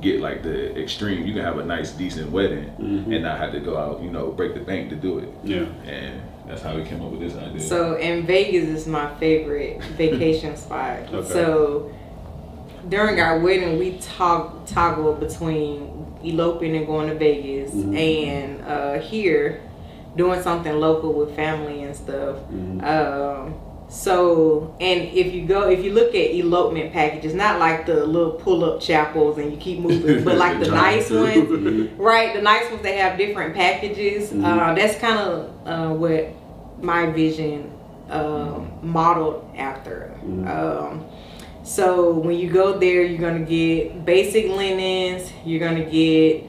get 0.00 0.20
like 0.20 0.42
the 0.42 0.78
extreme. 0.80 1.26
You 1.26 1.32
can 1.34 1.42
have 1.42 1.58
a 1.58 1.64
nice 1.64 1.92
decent 1.92 2.30
wedding 2.30 2.70
Mhm. 2.78 3.12
and 3.14 3.22
not 3.22 3.38
have 3.38 3.52
to 3.52 3.60
go 3.60 3.76
out, 3.76 4.02
you 4.02 4.10
know, 4.10 4.28
break 4.30 4.54
the 4.54 4.60
bank 4.60 4.90
to 4.90 4.96
do 4.96 5.18
it. 5.18 5.28
Yeah. 5.44 5.64
And 5.86 6.20
that's 6.46 6.62
how 6.62 6.74
we 6.76 6.82
came 6.84 7.02
up 7.02 7.10
with 7.10 7.20
this 7.20 7.36
idea. 7.36 7.60
So, 7.60 7.94
and 7.96 8.24
Vegas 8.26 8.64
is 8.68 8.86
my 8.86 9.14
favorite 9.16 9.82
vacation 9.96 10.56
spot. 10.56 10.98
Okay. 11.12 11.28
So, 11.28 11.92
during 12.88 13.20
our 13.20 13.38
wedding, 13.38 13.78
we 13.78 13.98
tog- 13.98 14.66
toggle 14.66 15.14
between 15.14 16.01
eloping 16.24 16.76
and 16.76 16.86
going 16.86 17.08
to 17.08 17.14
Vegas, 17.14 17.70
Mhm. 17.72 17.96
and 17.96 18.64
uh, 18.66 18.98
here 19.00 19.60
doing 20.16 20.40
something 20.42 20.78
local 20.78 21.12
with 21.12 21.34
family 21.34 21.82
and 21.82 21.94
stuff. 21.96 22.36
Mhm. 22.52 22.82
Um, 22.84 23.54
so, 23.88 24.74
and 24.80 25.02
if 25.12 25.34
you 25.34 25.42
go, 25.44 25.68
if 25.68 25.84
you 25.84 25.92
look 25.92 26.14
at 26.14 26.30
elopement 26.34 26.92
packages, 26.92 27.34
not 27.34 27.58
like 27.58 27.84
the 27.86 28.06
little 28.06 28.32
pull 28.32 28.64
up 28.64 28.80
chapels 28.80 29.36
and 29.38 29.50
you 29.50 29.56
keep 29.58 29.80
moving, 29.80 30.24
but 30.24 30.36
like 30.38 30.60
the 30.64 30.70
nice 30.70 31.10
ones, 31.10 31.90
right? 31.98 32.34
The 32.34 32.40
nice 32.42 32.70
ones 32.70 32.82
they 32.82 32.96
have 32.96 33.18
different 33.18 33.54
packages. 33.54 34.32
Mhm. 34.32 34.44
Uh, 34.44 34.74
that's 34.74 34.98
kind 34.98 35.18
of 35.18 35.50
uh, 35.66 35.94
what 35.94 36.28
my 36.80 37.06
vision 37.10 37.70
um, 38.10 38.70
modeled 38.82 39.44
after. 39.56 40.12
Mhm. 40.26 40.46
Um, 40.48 41.04
so 41.62 42.10
when 42.10 42.38
you 42.38 42.50
go 42.50 42.78
there, 42.78 43.02
you're 43.02 43.20
gonna 43.20 43.44
get 43.44 44.04
basic 44.04 44.48
linens. 44.48 45.32
You're 45.44 45.60
gonna 45.60 45.84
get, 45.84 46.44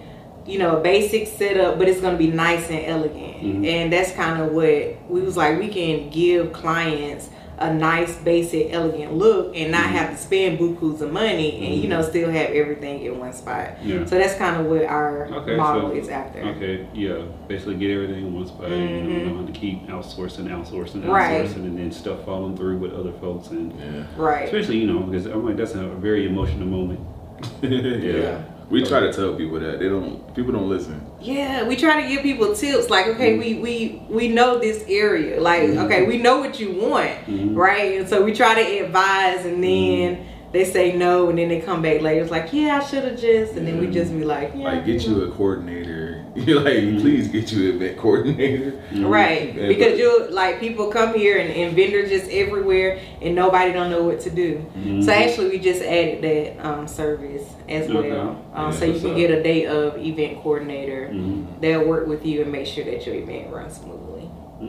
you 0.45 0.57
know, 0.57 0.77
a 0.77 0.81
basic 0.81 1.27
setup, 1.27 1.77
but 1.77 1.87
it's 1.87 2.01
gonna 2.01 2.17
be 2.17 2.27
nice 2.27 2.69
and 2.69 2.85
elegant. 2.85 3.41
Mhm. 3.41 3.67
And 3.67 3.93
that's 3.93 4.11
kind 4.11 4.41
of 4.41 4.51
what 4.53 4.95
we 5.09 5.21
was 5.21 5.37
like. 5.37 5.59
We 5.59 5.67
can 5.67 6.09
give 6.09 6.51
clients 6.53 7.29
a 7.59 7.73
nice, 7.73 8.15
basic, 8.17 8.73
elegant 8.73 9.13
look, 9.13 9.55
and 9.55 9.71
not 9.71 9.81
Mhm. 9.83 9.91
have 9.91 10.11
to 10.11 10.17
spend 10.17 10.59
bukus 10.59 11.01
of 11.01 11.11
money, 11.11 11.65
and 11.65 11.75
you 11.81 11.87
know, 11.87 12.01
still 12.01 12.29
have 12.29 12.49
everything 12.49 13.01
in 13.03 13.19
one 13.19 13.31
spot. 13.33 13.77
Yeah. 13.83 14.05
So 14.05 14.17
that's 14.17 14.35
kind 14.35 14.59
of 14.59 14.65
what 14.65 14.83
our 14.85 15.27
Okay, 15.31 15.55
model 15.55 15.89
so- 15.91 15.95
is 15.95 16.09
after. 16.09 16.39
Okay, 16.41 16.85
yeah, 16.93 17.17
basically 17.47 17.75
get 17.75 17.91
everything 17.91 18.25
in 18.27 18.33
one 18.33 18.47
spot. 18.47 18.69
You 18.69 18.75
Mhm. 18.75 19.07
know, 19.25 19.29
know 19.31 19.39
how 19.41 19.45
to 19.45 19.51
keep 19.51 19.87
outsourcing, 19.87 20.47
outsourcing, 20.49 21.03
outsourcing, 21.03 21.07
Right. 21.07 21.55
and 21.55 21.77
then 21.77 21.91
stuff 21.91 22.23
falling 22.25 22.57
through 22.57 22.77
with 22.77 22.93
other 22.93 23.11
folks, 23.21 23.49
and 23.51 23.71
yeah. 23.79 24.03
Right. 24.17 24.45
especially 24.45 24.77
you 24.77 24.87
know 24.87 24.99
because 25.01 25.25
I'm 25.27 25.45
like 25.45 25.57
that's 25.57 25.75
a 25.75 25.83
very 25.87 26.25
emotional 26.27 26.67
moment. 26.67 26.99
yeah. 27.61 28.37
We 28.73 28.83
try 28.83 29.01
to 29.01 29.13
tell 29.13 29.35
people 29.35 29.59
that 29.59 29.77
they 29.77 29.87
don't 29.87 30.33
people 30.33 30.51
don't 30.51 30.67
listen. 30.67 30.99
Yeah, 31.21 31.67
we 31.67 31.75
try 31.75 32.01
to 32.01 32.07
give 32.07 32.23
people 32.23 32.55
tips. 32.55 32.89
Like, 32.89 33.05
okay, 33.05 33.37
we 33.37 33.53
we 33.59 34.01
we 34.09 34.27
know 34.29 34.57
this 34.57 34.83
area. 34.87 35.39
Like, 35.39 35.61
Mhm. 35.61 35.85
okay, 35.85 36.07
we 36.07 36.17
know 36.17 36.39
what 36.39 36.59
you 36.59 36.71
want, 36.71 37.11
Mhm. 37.27 37.55
right? 37.55 37.99
And 37.99 38.09
so 38.09 38.23
we 38.23 38.33
try 38.33 38.55
to 38.55 38.85
advise, 38.85 39.45
and 39.45 39.63
then 39.63 40.17
they 40.53 40.65
say 40.65 40.91
no, 40.97 41.29
and 41.29 41.37
then 41.37 41.49
they 41.49 41.59
come 41.59 41.83
back 41.83 42.01
later. 42.01 42.21
It's 42.23 42.31
like, 42.31 42.51
yeah, 42.51 42.79
I 42.81 42.83
should 42.83 43.03
have 43.03 43.19
just, 43.21 43.55
and 43.57 43.67
then 43.67 43.79
we 43.79 43.85
just 43.99 44.11
be 44.11 44.25
like, 44.25 44.53
yeah, 44.57 44.63
Like 44.63 44.85
get 44.87 45.07
know. 45.07 45.17
you 45.17 45.23
a 45.25 45.27
coordinator. 45.29 45.92
You're 46.35 46.61
like, 46.61 46.73
Mhm. 46.73 47.01
please 47.01 47.27
get 47.27 47.51
you 47.51 47.69
an 47.69 47.75
event 47.75 47.97
coordinator. 47.99 48.73
Right, 48.93 49.53
Yeah, 49.55 49.67
because 49.67 49.91
but- 49.93 49.97
you 49.99 50.27
like 50.31 50.59
people 50.59 50.87
come 50.87 51.13
here 51.13 51.37
and, 51.37 51.51
and 51.51 51.75
vendors 51.75 52.09
just 52.09 52.29
everywhere, 52.31 52.99
and 53.21 53.35
nobody 53.35 53.71
don't 53.71 53.91
know 53.91 54.03
what 54.03 54.19
to 54.21 54.29
do. 54.31 54.65
Mhm. 54.77 55.03
So 55.03 55.11
actually, 55.11 55.49
we 55.49 55.59
just 55.59 55.81
added 55.83 56.21
that 56.23 56.65
um, 56.67 56.87
service 56.87 57.43
as 57.69 57.87
Okay. 57.89 58.11
well. 58.11 58.41
Um, 58.53 58.71
Yeah, 58.71 58.77
so 58.79 58.85
you 58.85 58.99
can 58.99 59.11
up? 59.11 59.17
get 59.17 59.31
a 59.31 59.43
day 59.43 59.65
of 59.67 59.97
event 59.97 60.41
coordinator. 60.41 61.09
Mhm. 61.13 61.45
They'll 61.61 61.87
work 61.87 62.07
with 62.07 62.25
you 62.25 62.41
and 62.41 62.51
make 62.51 62.65
sure 62.65 62.83
that 62.85 63.05
your 63.05 63.15
event 63.15 63.51
runs 63.53 63.77
smoothly. 63.77 64.27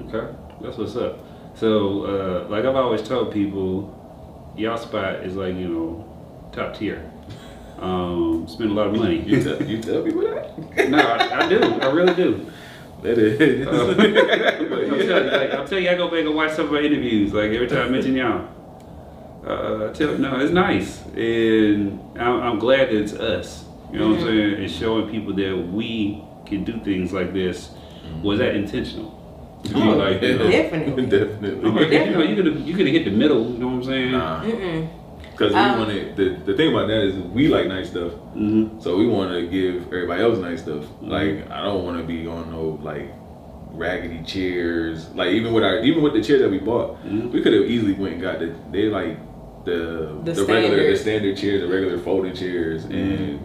Okay, 0.09 0.27
that's 0.61 0.77
what's 0.77 0.97
up. 0.97 1.19
So, 1.55 2.05
uh, 2.05 2.51
like 2.51 2.65
I've 2.65 2.77
always 2.77 3.03
told 3.03 3.33
people, 3.33 3.95
y'all 4.57 4.77
spot 4.77 5.25
is 5.25 5.35
like 5.37 5.55
you 5.57 5.69
know 5.69 6.05
top 6.53 6.77
tier. 6.77 7.11
Um, 7.79 8.47
spend 8.49 8.71
a 8.71 8.75
lot 8.75 8.87
of 8.89 8.97
money. 8.97 9.21
You 9.21 9.43
tell, 9.43 9.63
you 9.63 9.83
tell 9.83 10.03
people 10.03 10.23
that? 10.23 10.59
no, 10.89 10.99
I, 10.99 11.45
I 11.45 11.49
do. 11.49 11.61
I 11.61 11.91
really 11.91 12.15
do. 12.15 12.51
That 13.03 13.19
is. 13.19 13.67
Uh, 13.67 13.71
I'll, 13.71 15.07
tell 15.07 15.25
you, 15.25 15.31
like, 15.31 15.51
I'll 15.53 15.67
tell 15.67 15.79
you, 15.79 15.91
I 15.91 15.95
go 15.95 16.09
back 16.09 16.21
and 16.21 16.35
watch 16.35 16.53
some 16.53 16.67
of 16.67 16.73
my 16.73 16.81
interviews. 16.81 17.33
Like 17.33 17.51
every 17.51 17.67
time 17.67 17.87
I 17.87 17.89
mention 17.89 18.15
y'all, 18.15 18.49
uh, 19.47 19.89
I 19.89 19.93
tell 19.93 20.17
no, 20.17 20.39
it's 20.41 20.53
nice, 20.53 21.05
and 21.15 22.01
I'm, 22.19 22.41
I'm 22.41 22.59
glad 22.59 22.89
that 22.89 22.97
it's 22.97 23.13
us. 23.13 23.65
You 23.93 23.99
know 23.99 24.09
what 24.09 24.21
I'm 24.21 24.25
saying? 24.25 24.63
It's 24.63 24.75
showing 24.75 25.11
people 25.11 25.35
that 25.35 25.69
we 25.73 26.25
can 26.47 26.65
do 26.65 26.81
things 26.81 27.13
like 27.13 27.33
this. 27.33 27.71
Was 28.23 28.39
that 28.39 28.55
intentional? 28.55 29.21
Oh, 29.75 29.79
like, 29.79 30.21
you 30.23 30.39
know, 30.39 30.51
Definitely. 30.51 31.07
Definitely. 31.19 31.69
I'm 31.69 31.77
like, 31.77 31.91
you 31.91 32.11
know, 32.11 32.23
you 32.23 32.37
could 32.37 32.67
you 32.67 32.75
could 32.75 32.87
hit 32.87 33.05
the 33.05 33.11
middle. 33.11 33.51
You 33.51 33.59
know 33.59 33.67
what 33.69 33.75
I'm 33.75 33.85
saying? 33.85 34.13
Nah. 34.13 34.43
Mm-mm. 34.45 35.04
Because 35.35 35.53
we 35.53 35.59
Um, 35.59 35.79
wanted, 35.81 36.17
the, 36.17 36.37
the 36.47 36.55
thing 36.57 36.73
about 36.73 36.87
that 36.89 37.03
is 37.03 37.15
we 37.17 37.49
like 37.49 37.67
nice 37.67 37.91
stuff. 37.91 38.13
Mm-hmm. 38.37 38.81
So 38.81 38.97
we 38.97 39.07
want 39.07 39.33
to 39.33 39.47
give 39.49 39.87
everybody 39.89 40.23
else 40.23 40.39
nice 40.39 40.63
stuff. 40.63 40.85
Mhm. 41.03 41.09
Like, 41.11 41.51
I 41.51 41.65
don't 41.65 41.85
want 41.85 41.99
to 41.99 42.05
be 42.05 42.27
on 42.29 42.51
no, 42.53 42.79
like, 42.83 43.13
raggedy 43.73 44.23
chairs. 44.25 45.09
Like, 45.15 45.31
even 45.33 45.53
with 45.53 45.65
our, 45.65 45.81
even 45.81 46.03
with 46.05 46.13
the 46.13 46.23
chairs 46.23 46.41
that 46.43 46.51
we 46.51 46.59
bought, 46.59 47.05
Mhm. 47.05 47.33
we 47.33 47.41
could 47.43 47.53
have 47.53 47.65
easily 47.65 47.95
went 47.95 48.15
and 48.15 48.23
got 48.23 48.39
the, 48.39 48.53
they 48.71 48.85
like, 48.89 49.19
the, 49.65 50.21
The 50.25 50.33
the, 50.33 50.45
regular, 50.45 50.77
the 50.91 50.97
standard. 50.97 50.99
standard 50.99 51.37
chairs, 51.37 51.61
the 51.63 51.69
regular 51.69 51.99
folding 51.99 52.35
chairs. 52.35 52.85
And, 52.85 53.41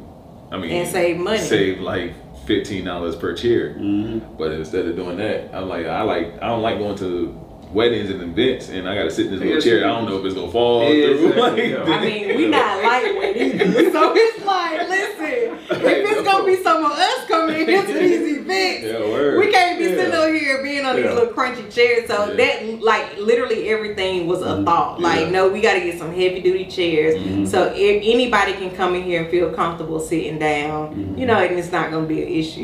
I 0.51 0.58
mean, 0.58 0.69
And 0.72 0.88
save 0.88 1.17
money. 1.17 1.38
Save 1.39 1.79
like 1.79 2.13
$15 2.46 3.15
per 3.15 3.34
chair. 3.34 3.69
Mm-hmm. 3.79 4.36
But 4.38 4.51
instead 4.51 4.86
of 4.86 4.96
doing 4.96 5.17
that, 5.17 5.50
I'm 5.53 5.67
like, 5.67 5.88
I 5.88 6.03
like, 6.03 6.38
I 6.41 6.48
don't 6.48 6.62
like 6.62 6.77
going 6.77 6.98
to 6.98 7.36
weddings 7.73 8.09
and 8.09 8.21
events, 8.21 8.69
and 8.69 8.89
I 8.89 8.95
gotta 8.95 9.11
sit 9.11 9.27
in 9.27 9.33
this 9.33 9.41
little 9.41 9.61
chair. 9.61 9.85
I 9.85 9.88
don't 9.89 10.05
know 10.09 10.17
if 10.17 10.25
it's 10.25 10.33
gonna 10.35 10.51
fall 10.51 10.83
Yeah, 10.91 11.15
through. 11.15 11.27
exactly, 11.29 11.73
like. 11.77 11.89
I 11.89 12.01
mean, 12.05 12.38
we 12.38 12.47
not 12.47 12.83
lightweight 12.83 13.38
either. 13.38 13.91
So 13.91 14.13
it's 14.15 14.45
like, 14.45 14.89
listen, 14.89 15.57
if 15.69 15.71
it's 15.71 16.21
gonna 16.23 16.23
gonna 16.23 16.45
be 16.45 16.63
some 16.63 16.83
of 16.85 16.91
us 16.91 17.25
coming 17.27 17.61
in 17.61 17.67
here 17.67 17.81
to 17.85 17.93
these 17.93 18.38
events. 18.39 18.83
Yeah. 18.85 19.38
We 19.38 19.51
can't 19.51 19.77
be 19.77 19.85
Yeah. 19.85 19.89
sitting 19.97 20.13
over 20.13 20.33
here 20.33 20.63
being 20.63 20.85
on 20.85 20.95
these 20.95 21.05
little 21.05 21.31
crunchy 21.33 21.71
chairs. 21.73 22.07
So 22.07 22.29
Yeah. 22.29 22.35
that, 22.35 22.81
like, 22.81 23.17
literally 23.19 23.69
everything 23.69 24.25
was 24.27 24.41
a 24.41 24.63
thought. 24.63 24.99
Like, 24.99 25.21
Yeah. 25.21 25.29
no, 25.29 25.49
we 25.49 25.61
got 25.61 25.73
to 25.73 25.79
get 25.81 25.97
some 25.99 26.09
heavy 26.11 26.41
duty 26.41 26.65
chairs. 26.65 27.15
Mhm. 27.17 27.47
So 27.47 27.71
if 27.75 28.01
anybody 28.03 28.53
can 28.53 28.71
come 28.71 28.95
in 28.95 29.03
here 29.03 29.21
and 29.21 29.29
feel 29.29 29.49
comfortable 29.51 29.99
sitting 29.99 30.39
down, 30.39 31.13
you 31.17 31.25
know, 31.27 31.35
and 31.38 31.59
it's 31.59 31.71
not 31.71 31.91
gonna 31.91 32.07
be 32.07 32.21
an 32.23 32.27
issue. 32.29 32.61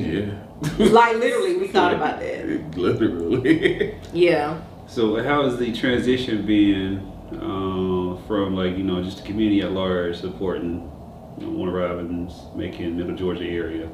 Yeah. 0.79 0.85
Like 0.89 1.17
literally, 1.17 1.57
we 1.57 1.67
thought 1.67 1.93
about 1.93 2.19
that. 2.21 2.77
Literally. 2.77 3.93
Yeah. 4.13 4.55
So 4.87 5.21
how 5.23 5.43
has 5.43 5.57
the 5.57 5.73
transition 5.73 6.45
been 6.45 6.99
uh, 7.33 8.17
from 8.27 8.55
like 8.55 8.77
you 8.77 8.83
know 8.83 9.03
just 9.03 9.17
the 9.17 9.23
community 9.23 9.61
at 9.61 9.71
large 9.71 10.17
supporting 10.19 10.89
you 11.39 11.45
know, 11.45 11.51
Warner 11.51 11.73
Robins, 11.73 12.33
making 12.55 12.97
Middle 12.97 13.15
Georgia 13.15 13.45
area? 13.45 13.87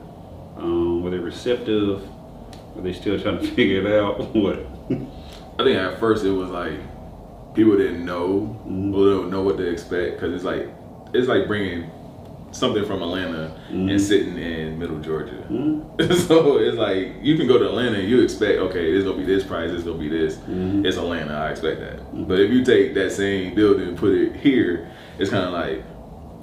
Um, 0.57 1.01
were 1.03 1.09
they 1.09 1.17
receptive? 1.17 2.03
Are 2.75 2.81
they 2.81 2.93
still 2.93 3.19
trying 3.19 3.39
to 3.39 3.47
figure 3.55 3.85
it 3.85 3.99
out? 4.01 4.35
What? 4.35 4.65
I 5.59 5.63
think 5.63 5.77
at 5.77 5.99
first 5.99 6.25
it 6.25 6.31
was 6.31 6.49
like 6.49 6.73
people 7.55 7.77
didn't 7.77 8.05
know, 8.05 8.59
Mhm. 8.67 8.93
or 8.95 9.09
don't 9.21 9.29
know 9.31 9.41
what 9.43 9.57
to 9.57 9.63
expect 9.67 10.15
because 10.19 10.33
it's 10.33 10.43
like 10.43 10.67
it's 11.13 11.27
like 11.27 11.47
bringing 11.47 11.89
something 12.51 12.83
from 12.85 13.01
Atlanta 13.01 13.51
Mhm. 13.71 13.89
and 13.91 14.01
sitting 14.01 14.37
in 14.37 14.77
Middle 14.77 14.99
Georgia. 14.99 15.43
Mhm. 15.49 15.81
so 16.27 16.57
it's 16.57 16.77
like 16.77 17.15
you 17.21 17.37
can 17.37 17.47
go 17.47 17.57
to 17.57 17.65
Atlanta 17.65 17.97
and 17.99 18.07
you 18.09 18.21
expect 18.21 18.59
okay, 18.59 18.91
this 18.91 19.03
gonna 19.03 19.17
be 19.17 19.25
this 19.25 19.43
price, 19.43 19.71
it's 19.71 19.83
gonna 19.83 19.97
be 19.97 20.09
this. 20.09 20.37
Mhm. 20.49 20.85
It's 20.85 20.97
Atlanta, 20.97 21.33
I 21.33 21.49
expect 21.51 21.79
that. 21.79 21.99
Mhm. 22.13 22.27
But 22.27 22.39
if 22.39 22.51
you 22.51 22.63
take 22.63 22.93
that 22.95 23.11
same 23.11 23.55
building 23.55 23.87
and 23.89 23.97
put 23.97 24.13
it 24.13 24.35
here, 24.35 24.87
it's 25.19 25.29
kind 25.29 25.45
of 25.45 25.53
like, 25.53 25.83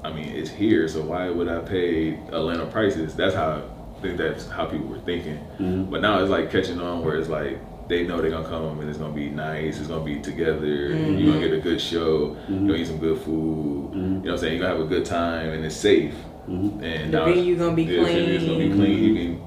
I 0.04 0.12
mean, 0.12 0.28
it's 0.34 0.50
here, 0.50 0.88
so 0.88 1.02
why 1.02 1.28
would 1.30 1.48
I 1.48 1.58
pay 1.58 2.14
Atlanta 2.32 2.66
prices? 2.66 3.14
That's 3.14 3.34
how 3.34 3.62
I 3.98 4.00
think 4.00 4.16
that's 4.16 4.48
how 4.48 4.64
people 4.66 4.86
were 4.86 4.98
thinking. 5.04 5.38
Mhm. 5.60 5.90
But 5.90 6.00
now 6.02 6.20
it's 6.20 6.30
like 6.30 6.50
catching 6.52 6.80
on 6.80 7.04
where 7.04 7.16
it's 7.16 7.28
like 7.28 7.58
they 7.88 8.06
know 8.06 8.20
they're 8.20 8.30
gonna 8.30 8.48
come 8.48 8.78
and 8.80 8.88
it's 8.88 8.98
gonna 8.98 9.12
be 9.14 9.30
nice, 9.30 9.78
it's 9.78 9.88
gonna 9.88 10.04
be 10.04 10.20
together, 10.20 10.66
you're 10.66 11.32
gonna 11.32 11.40
get 11.48 11.56
a 11.56 11.60
good 11.60 11.80
show, 11.80 12.36
you're 12.48 12.58
gonna 12.60 12.74
eat 12.74 12.86
some 12.86 12.98
good 12.98 13.18
food, 13.20 13.90
you 13.94 14.00
know 14.00 14.18
what 14.20 14.30
I'm 14.32 14.38
saying? 14.38 14.58
You're 14.58 14.62
gonna 14.68 14.78
have 14.78 14.86
a 14.86 14.88
good 14.88 15.04
time 15.06 15.50
and 15.50 15.64
it's 15.64 15.76
safe. 15.76 16.14
Mhm. 16.48 16.82
And 16.82 17.12
The 17.12 17.18
now 17.18 17.26
it's- 17.28 17.58
gonna 17.58 17.74
be 17.74 17.82
yeah, 17.84 18.00
the 18.00 18.04
venue's 18.04 18.44
gonna 18.44 18.58
be 18.58 18.68
clean. 18.68 18.76
clean. 18.78 19.04
You 19.04 19.14
can 19.14 19.40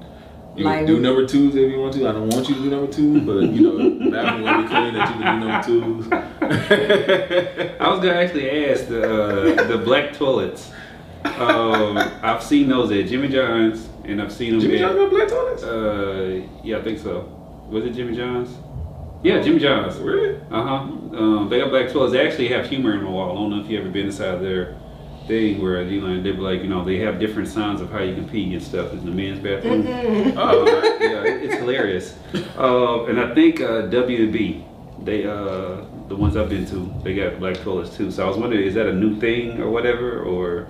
you 0.54 0.64
Like- 0.64 0.78
can 0.78 0.86
do 0.86 1.00
number 1.00 1.26
twos 1.26 1.54
if 1.56 1.72
you 1.72 1.80
want 1.80 1.94
to. 1.94 2.06
I 2.06 2.12
don't 2.12 2.28
want 2.28 2.46
you 2.48 2.54
to 2.56 2.60
do 2.60 2.70
number 2.70 2.92
two, 2.92 3.20
but 3.22 3.42
you 3.54 3.62
know, 3.62 4.10
bathroom 4.10 4.44
gonna 4.44 4.62
be 4.62 4.68
clean 4.68 4.94
that 4.94 5.08
you 5.08 5.22
can 5.24 5.40
do 5.40 5.46
number 5.46 5.62
twos. 5.66 6.12
I 7.80 7.88
was 7.88 8.00
gonna 8.00 8.12
actually 8.12 8.66
ask 8.66 8.86
the 8.88 9.02
uh, 9.02 9.68
the 9.68 9.78
black 9.78 10.12
toilets. 10.12 10.70
Um, 11.24 11.96
I've 12.22 12.42
seen 12.42 12.68
those 12.68 12.90
at 12.92 13.06
Jimmy 13.06 13.28
John's, 13.28 13.88
and 14.04 14.20
I've 14.20 14.32
seen 14.32 14.52
them 14.52 14.60
Jimmy 14.60 14.74
at 14.76 14.80
John 14.90 14.96
got 14.96 15.10
black 15.10 15.28
toilets? 15.28 15.62
uh, 15.64 16.40
yeah, 16.62 16.78
I 16.78 16.82
think 16.82 16.98
so. 16.98 17.24
Was 17.72 17.84
it 17.84 17.94
Jimmy 17.94 18.16
John's? 18.16 18.54
Yeah, 19.22 19.40
Jimmy 19.40 19.58
John's. 19.60 19.96
Really? 19.98 20.36
Uh 20.50 20.62
huh. 20.62 20.74
Um, 21.16 21.48
they 21.48 21.58
got 21.60 21.70
black 21.70 21.90
toilets. 21.90 22.12
They 22.12 22.26
actually 22.26 22.48
have 22.48 22.68
humor 22.68 22.92
in 22.94 23.04
the 23.04 23.10
wall. 23.10 23.30
I 23.32 23.34
don't 23.34 23.50
know 23.50 23.60
if 23.64 23.70
you 23.70 23.78
ever 23.80 23.88
been 23.88 24.06
inside 24.06 24.36
their 24.36 24.76
thing 25.26 25.62
where 25.62 25.82
you 25.84 26.00
know 26.00 26.20
they 26.20 26.32
like, 26.32 26.62
you 26.62 26.68
know, 26.68 26.84
they 26.84 26.98
have 26.98 27.20
different 27.20 27.48
signs 27.48 27.80
of 27.80 27.90
how 27.90 28.00
you 28.00 28.14
can 28.14 28.28
pee 28.28 28.52
and 28.54 28.62
stuff 28.62 28.92
in 28.92 29.04
the 29.06 29.10
men's 29.12 29.38
bathroom. 29.38 29.86
Oh, 30.36 30.62
Uh, 30.66 30.82
yeah, 31.00 31.22
it's 31.24 31.54
hilarious. 31.54 32.18
Uh, 32.58 33.04
and 33.04 33.20
I 33.20 33.32
think 33.34 33.60
uh, 33.60 33.82
WB, 33.88 34.64
they 35.04 35.24
uh, 35.24 35.84
the 36.08 36.16
ones 36.16 36.36
I've 36.36 36.48
been 36.48 36.66
to, 36.66 36.92
they 37.04 37.14
got 37.14 37.38
black 37.38 37.56
toilets 37.58 37.96
too. 37.96 38.10
So 38.10 38.24
I 38.24 38.28
was 38.28 38.36
wondering, 38.36 38.64
is 38.66 38.74
that 38.74 38.86
a 38.86 38.92
new 38.92 39.18
thing 39.20 39.60
or 39.60 39.70
whatever, 39.70 40.20
or 40.22 40.66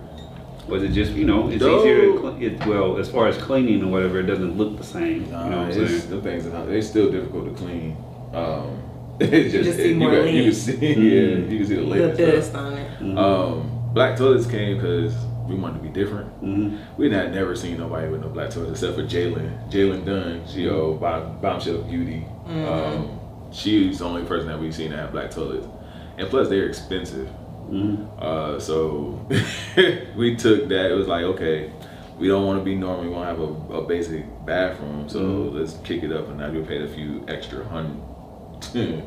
was 0.73 0.83
it 0.83 0.93
just 0.93 1.13
you 1.13 1.25
know 1.25 1.49
it's 1.51 1.63
No. 1.63 1.81
easier 1.81 2.01
to 2.13 2.19
clean? 2.19 2.43
It, 2.43 2.67
well, 2.67 2.97
as 2.99 3.09
far 3.09 3.29
as 3.29 3.37
cleaning 3.39 3.83
or 3.85 3.91
whatever, 3.91 4.19
it 4.21 4.25
doesn't 4.27 4.57
look 4.59 4.77
the 4.79 4.85
same. 4.85 5.27
you 5.27 5.31
know 5.33 5.39
what 5.43 5.51
Nah, 5.51 5.63
I'm 5.63 5.71
it's, 5.71 5.77
saying? 5.77 6.11
them 6.11 6.23
things 6.23 6.47
are 6.47 6.67
they 6.67 6.81
still 6.81 7.11
difficult 7.11 7.45
to 7.57 7.63
clean. 7.65 7.97
Um, 8.35 8.79
it's 9.21 9.53
just, 9.53 9.65
just 9.65 9.77
see 9.79 9.91
you, 9.91 9.97
more 9.97 10.11
got, 10.11 10.25
you 10.25 10.33
can 10.33 10.43
lint. 10.45 10.57
see, 10.57 10.77
yeah, 10.87 11.37
you 11.51 11.59
can 11.59 11.67
see 11.67 11.75
the 11.77 11.81
The 11.83 11.87
lint. 11.87 12.19
dust 12.19 12.51
stuff. 12.51 12.63
on 12.73 12.79
it. 12.79 12.91
Mhm. 13.01 13.19
Um, 13.19 13.93
black 13.95 14.17
toilets 14.17 14.47
came 14.47 14.77
because 14.79 15.15
we 15.49 15.55
wanted 15.57 15.79
to 15.79 15.83
be 15.83 15.91
different. 15.91 16.29
Mhm. 16.43 16.79
We 16.97 17.11
had 17.11 17.35
never 17.35 17.55
seen 17.55 17.79
nobody 17.79 18.09
with 18.09 18.23
no 18.23 18.29
black 18.29 18.51
toilets 18.51 18.73
except 18.83 18.95
for 18.97 19.03
Jalen. 19.05 19.71
Jalen 19.71 20.07
Dunn, 20.07 20.43
she 20.49 20.69
oh 20.69 20.95
bomb, 20.95 21.39
bombshell 21.43 21.83
beauty. 21.83 22.25
Um, 22.49 23.19
she's 23.51 23.99
the 23.99 24.05
only 24.07 24.23
person 24.25 24.47
that 24.49 24.59
we've 24.59 24.75
seen 24.75 24.91
that 24.91 24.99
have 24.99 25.13
black 25.13 25.31
toilets, 25.31 25.67
and 26.17 26.27
plus 26.29 26.49
they're 26.49 26.67
expensive. 26.67 27.29
Mhm. 27.71 28.07
Uh, 28.21 28.59
so 28.61 29.19
we 30.17 30.37
took 30.37 30.69
that. 30.69 30.91
It 30.91 30.95
was 30.95 31.07
like 31.09 31.25
okay, 31.25 31.71
we 32.19 32.29
don't 32.29 32.45
want 32.47 32.59
to 32.59 32.65
be 32.65 32.75
normal. 32.75 33.05
We 33.05 33.11
want 33.11 33.25
to 33.25 33.29
have 33.35 33.41
a, 33.71 33.75
a 33.79 33.87
basic 33.87 34.25
bathroom. 34.47 35.09
So 35.09 35.21
Mhm. 35.21 35.55
let's 35.55 35.75
kick 35.85 36.03
it 36.03 36.13
up 36.13 36.29
a 36.29 36.35
notch. 36.35 36.53
We 36.53 36.63
paid 36.63 36.83
a 36.83 36.89
few 36.89 37.25
extra 37.29 37.65
hundred. 37.65 37.97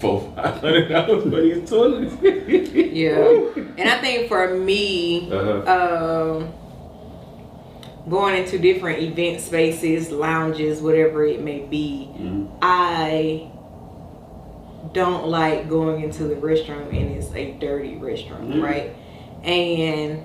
Four, 0.00 0.20
five 0.34 0.60
hundred 0.60 0.88
dollars 0.88 1.22
for 1.22 1.40
these 1.40 1.70
toilets. 1.70 2.14
Yeah. 2.94 3.18
And 3.78 3.88
I 3.88 3.98
think 4.00 4.28
for 4.28 4.52
me, 4.54 5.30
Uh-huh. 5.30 6.36
um, 6.42 6.52
going 8.10 8.36
into 8.42 8.58
different 8.58 8.98
event 9.00 9.40
spaces, 9.40 10.10
lounges, 10.10 10.82
whatever 10.82 11.24
it 11.24 11.42
may 11.42 11.60
be, 11.60 12.08
Mhm. 12.18 12.48
I 12.60 13.46
don't 14.94 15.26
like 15.26 15.68
going 15.68 16.02
into 16.02 16.24
the 16.24 16.36
restroom 16.36 16.88
and 16.88 17.10
it's 17.16 17.30
a 17.34 17.52
dirty 17.60 17.96
restroom, 17.96 18.54
Mhm. 18.54 18.62
right? 18.62 18.94
And 19.42 20.22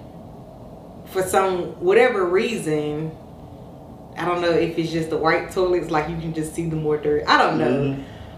for 1.05 1.23
some 1.23 1.81
whatever 1.81 2.25
reason, 2.25 3.11
I 4.17 4.25
don't 4.25 4.41
know 4.41 4.51
if 4.51 4.77
it's 4.77 4.91
just 4.91 5.09
the 5.09 5.17
white 5.17 5.51
toilets, 5.51 5.91
like 5.91 6.07
you 6.09 6.17
can 6.17 6.33
just 6.33 6.53
see 6.53 6.67
the 6.69 6.75
more 6.75 6.97
dirt. 6.97 7.23
I 7.27 7.37
don't 7.37 7.57
know. 7.57 7.95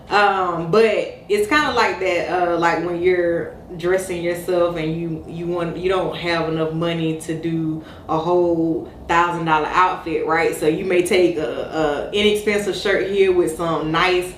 Um, 0.09 0.71
but 0.71 0.85
it's 1.29 1.47
kind 1.47 1.69
of 1.69 1.75
like 1.75 1.99
that, 2.01 2.29
uh, 2.49 2.57
like 2.57 2.83
when 2.85 3.01
you're 3.01 3.53
dressing 3.77 4.21
yourself 4.21 4.75
and 4.75 4.93
you 4.93 5.23
you 5.27 5.47
want 5.47 5.77
you 5.77 5.87
don't 5.89 6.13
have 6.17 6.49
enough 6.49 6.73
money 6.73 7.17
to 7.21 7.33
do 7.39 7.81
a 8.09 8.17
whole 8.17 8.91
thousand 9.07 9.45
dollar 9.45 9.67
outfit, 9.67 10.25
right? 10.27 10.53
So 10.53 10.67
you 10.67 10.83
may 10.83 11.03
take 11.03 11.37
a, 11.37 12.09
a 12.11 12.11
inexpensive 12.11 12.75
shirt 12.75 13.09
here 13.09 13.31
with 13.31 13.55
some 13.55 13.91
nice 13.91 14.33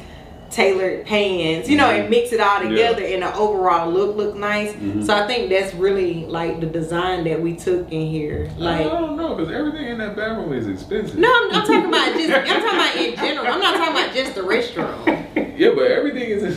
tailored 0.53 1.05
pants, 1.05 1.67
you 1.67 1.75
know, 1.75 1.89
and 1.89 2.09
mix 2.09 2.31
it 2.31 2.39
all 2.39 2.61
together 2.61 3.03
and 3.03 3.23
the 3.23 3.35
overall 3.35 3.89
look 3.91 4.15
look 4.15 4.35
nice. 4.35 4.71
Mhm. 4.73 5.03
So 5.05 5.13
I 5.15 5.25
think 5.27 5.49
that's 5.49 5.73
really 5.73 6.25
like 6.27 6.59
the 6.59 6.67
design 6.67 7.23
that 7.25 7.41
we 7.41 7.55
took 7.55 7.91
in 7.91 8.07
here, 8.07 8.49
like. 8.57 8.81
I 8.81 8.83
don't 8.89 9.17
know 9.17 9.35
because 9.35 9.51
everything 9.53 9.87
in 9.87 9.97
that 9.97 10.15
bathroom 10.15 10.53
is 10.53 10.67
expensive. 10.67 11.17
No, 11.17 11.27
I'm, 11.27 11.51
I'm 11.55 11.61
talking 11.65 11.85
about 11.85 12.13
just. 12.13 12.31
I'm 12.31 12.45
talking 12.45 12.79
about 12.79 12.95
in 12.95 13.15
general. 13.15 13.47
I'm 13.53 13.59
not 13.59 13.75
talking 13.75 13.95
about 14.03 14.13
just 14.15 14.35
the 14.35 14.41
restroom. 14.41 15.19
Yeah, 15.55 15.69
but 15.75 15.83
everything 15.91 16.29
is 16.31 16.43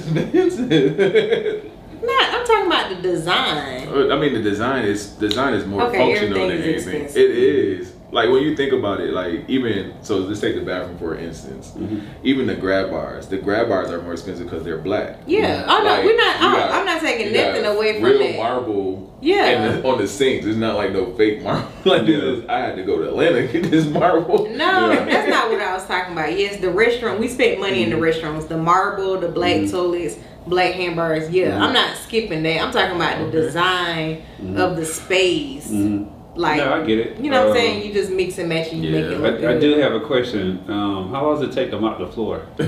expensive. 0.57 1.71
Not. 2.03 2.35
I'm 2.35 2.47
talking 2.47 2.67
about 2.67 2.89
the 2.91 3.03
design. 3.03 3.89
I 3.89 4.19
mean, 4.19 4.33
the 4.35 4.43
design 4.43 4.85
is 4.87 5.09
design 5.13 5.53
is 5.55 5.67
more 5.67 5.83
Okay, 5.85 5.99
functional 5.99 6.49
than 6.49 6.59
anything. 6.59 6.75
expensive. 7.03 7.17
It 7.17 7.31
is 7.31 7.93
like 8.13 8.31
when 8.31 8.43
you 8.43 8.55
think 8.57 8.73
about 8.73 9.01
it, 9.01 9.13
like 9.13 9.45
even 9.49 9.93
so. 10.03 10.19
Let's 10.19 10.41
take 10.41 10.55
the 10.55 10.61
bathroom 10.63 10.97
for 10.99 11.17
instance. 11.17 11.73
Mhm. 11.77 12.03
Even 12.23 12.47
the 12.47 12.55
grab 12.55 12.91
bars, 12.91 13.27
the 13.29 13.37
grab 13.37 13.69
bars 13.69 13.91
are 13.91 14.01
more 14.03 14.13
expensive 14.13 14.47
because 14.47 14.63
they're 14.65 14.79
black. 14.79 15.19
Yeah. 15.27 15.65
Oh 15.69 15.79
no, 15.79 15.85
Like, 15.91 16.05
we're 16.05 16.17
not. 16.17 16.37
you 16.41 16.57
got- 16.57 16.71
I'm 16.73 16.87
not 16.87 17.01
taking 17.01 17.33
nothing 17.33 17.65
away 17.65 17.95
from 17.95 18.05
real 18.05 18.19
that. 18.19 18.37
marble. 18.37 19.13
Yeah. 19.21 19.47
and 19.47 19.83
the, 19.83 19.89
on 19.89 19.99
the 19.99 20.07
sinks, 20.07 20.45
it's 20.47 20.57
not 20.59 20.77
like 20.77 20.93
no 20.93 21.13
fake 21.15 21.43
marble. 21.43 21.67
like 21.85 22.07
Yeah. 22.07 22.21
this, 22.21 22.45
I 22.49 22.59
had 22.61 22.77
to 22.77 22.83
go 22.85 22.99
to 22.99 23.09
Atlanta 23.09 23.47
to 23.47 23.53
get 23.61 23.71
this 23.71 23.87
marble. 23.87 24.45
No, 24.51 24.91
Yeah. 24.93 25.05
that's 25.05 25.29
not 25.29 25.51
what 25.51 25.61
I 25.61 25.75
was 25.75 25.85
talking 25.87 26.13
about. 26.13 26.39
Yes, 26.39 26.61
the 26.61 26.69
restroom. 26.69 27.19
We 27.19 27.27
spent 27.29 27.59
money 27.59 27.83
in 27.83 27.91
the 27.91 27.97
restaurants. 27.97 28.47
The 28.47 28.57
marble, 28.59 29.19
the 29.19 29.29
black 29.29 29.57
Mm-hmm. 29.57 29.71
toilets, 29.77 30.17
black 30.47 30.75
hamburgers. 30.75 31.29
Yeah, 31.31 31.53
Mhm. 31.53 31.61
I'm 31.61 31.73
not 31.73 31.97
skipping 31.97 32.43
that. 32.45 32.63
I'm 32.63 32.73
talking 32.73 32.95
about 32.97 33.19
the 33.19 33.25
Okay. 33.25 33.33
design 33.47 34.23
of 34.57 34.77
the 34.77 34.85
space. 34.85 35.69
Mhm. 35.73 36.07
Like, 36.37 36.59
no, 36.59 36.73
I 36.75 36.85
get 36.85 36.99
it. 36.99 37.19
you 37.19 37.31
know 37.31 37.39
what 37.41 37.47
I'm 37.47 37.51
Um, 37.53 37.57
saying? 37.57 37.87
You 37.87 37.93
just 37.93 38.11
mix 38.13 38.39
and 38.39 38.49
match 38.49 38.73
and 38.73 38.85
you 38.85 38.91
make 38.93 39.05
it 39.07 39.19
look 39.21 39.43
I, 39.43 39.55
I 39.57 39.59
do 39.59 39.79
have 39.79 39.93
a 39.95 40.01
question. 40.01 40.63
Um, 40.69 41.11
how 41.11 41.25
long 41.27 41.41
does 41.41 41.49
it 41.49 41.53
take 41.55 41.71
to 41.71 41.81
mop 41.81 41.99
the 41.99 42.07
floor? 42.09 42.47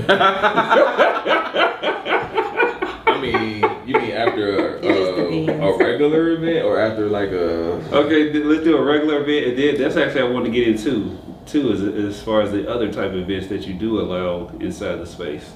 I 1.81 3.19
mean, 3.21 3.63
you 3.87 3.93
mean 3.99 4.11
after 4.11 4.77
a, 4.77 4.85
a, 4.85 5.71
a 5.73 5.77
regular 5.77 6.31
event 6.31 6.65
or 6.65 6.79
after 6.79 7.07
like 7.09 7.29
a 7.29 7.73
Okay, 7.95 8.33
let's 8.33 8.63
do 8.63 8.77
a 8.77 8.81
regular 8.83 9.21
event, 9.23 9.47
and 9.47 9.57
then 9.57 9.77
that's 9.81 9.97
actually 9.97 10.21
I 10.21 10.25
want 10.25 10.45
to 10.45 10.51
get 10.51 10.67
into 10.67 11.17
too, 11.45 11.71
as, 11.73 11.81
as 11.81 12.21
far 12.21 12.41
as 12.41 12.51
the 12.51 12.69
other 12.69 12.91
type 12.91 13.11
of 13.11 13.17
events 13.17 13.47
that 13.47 13.65
you 13.67 13.73
do 13.73 13.99
allow 13.99 14.47
inside 14.59 14.97
the 14.97 15.05
space. 15.05 15.49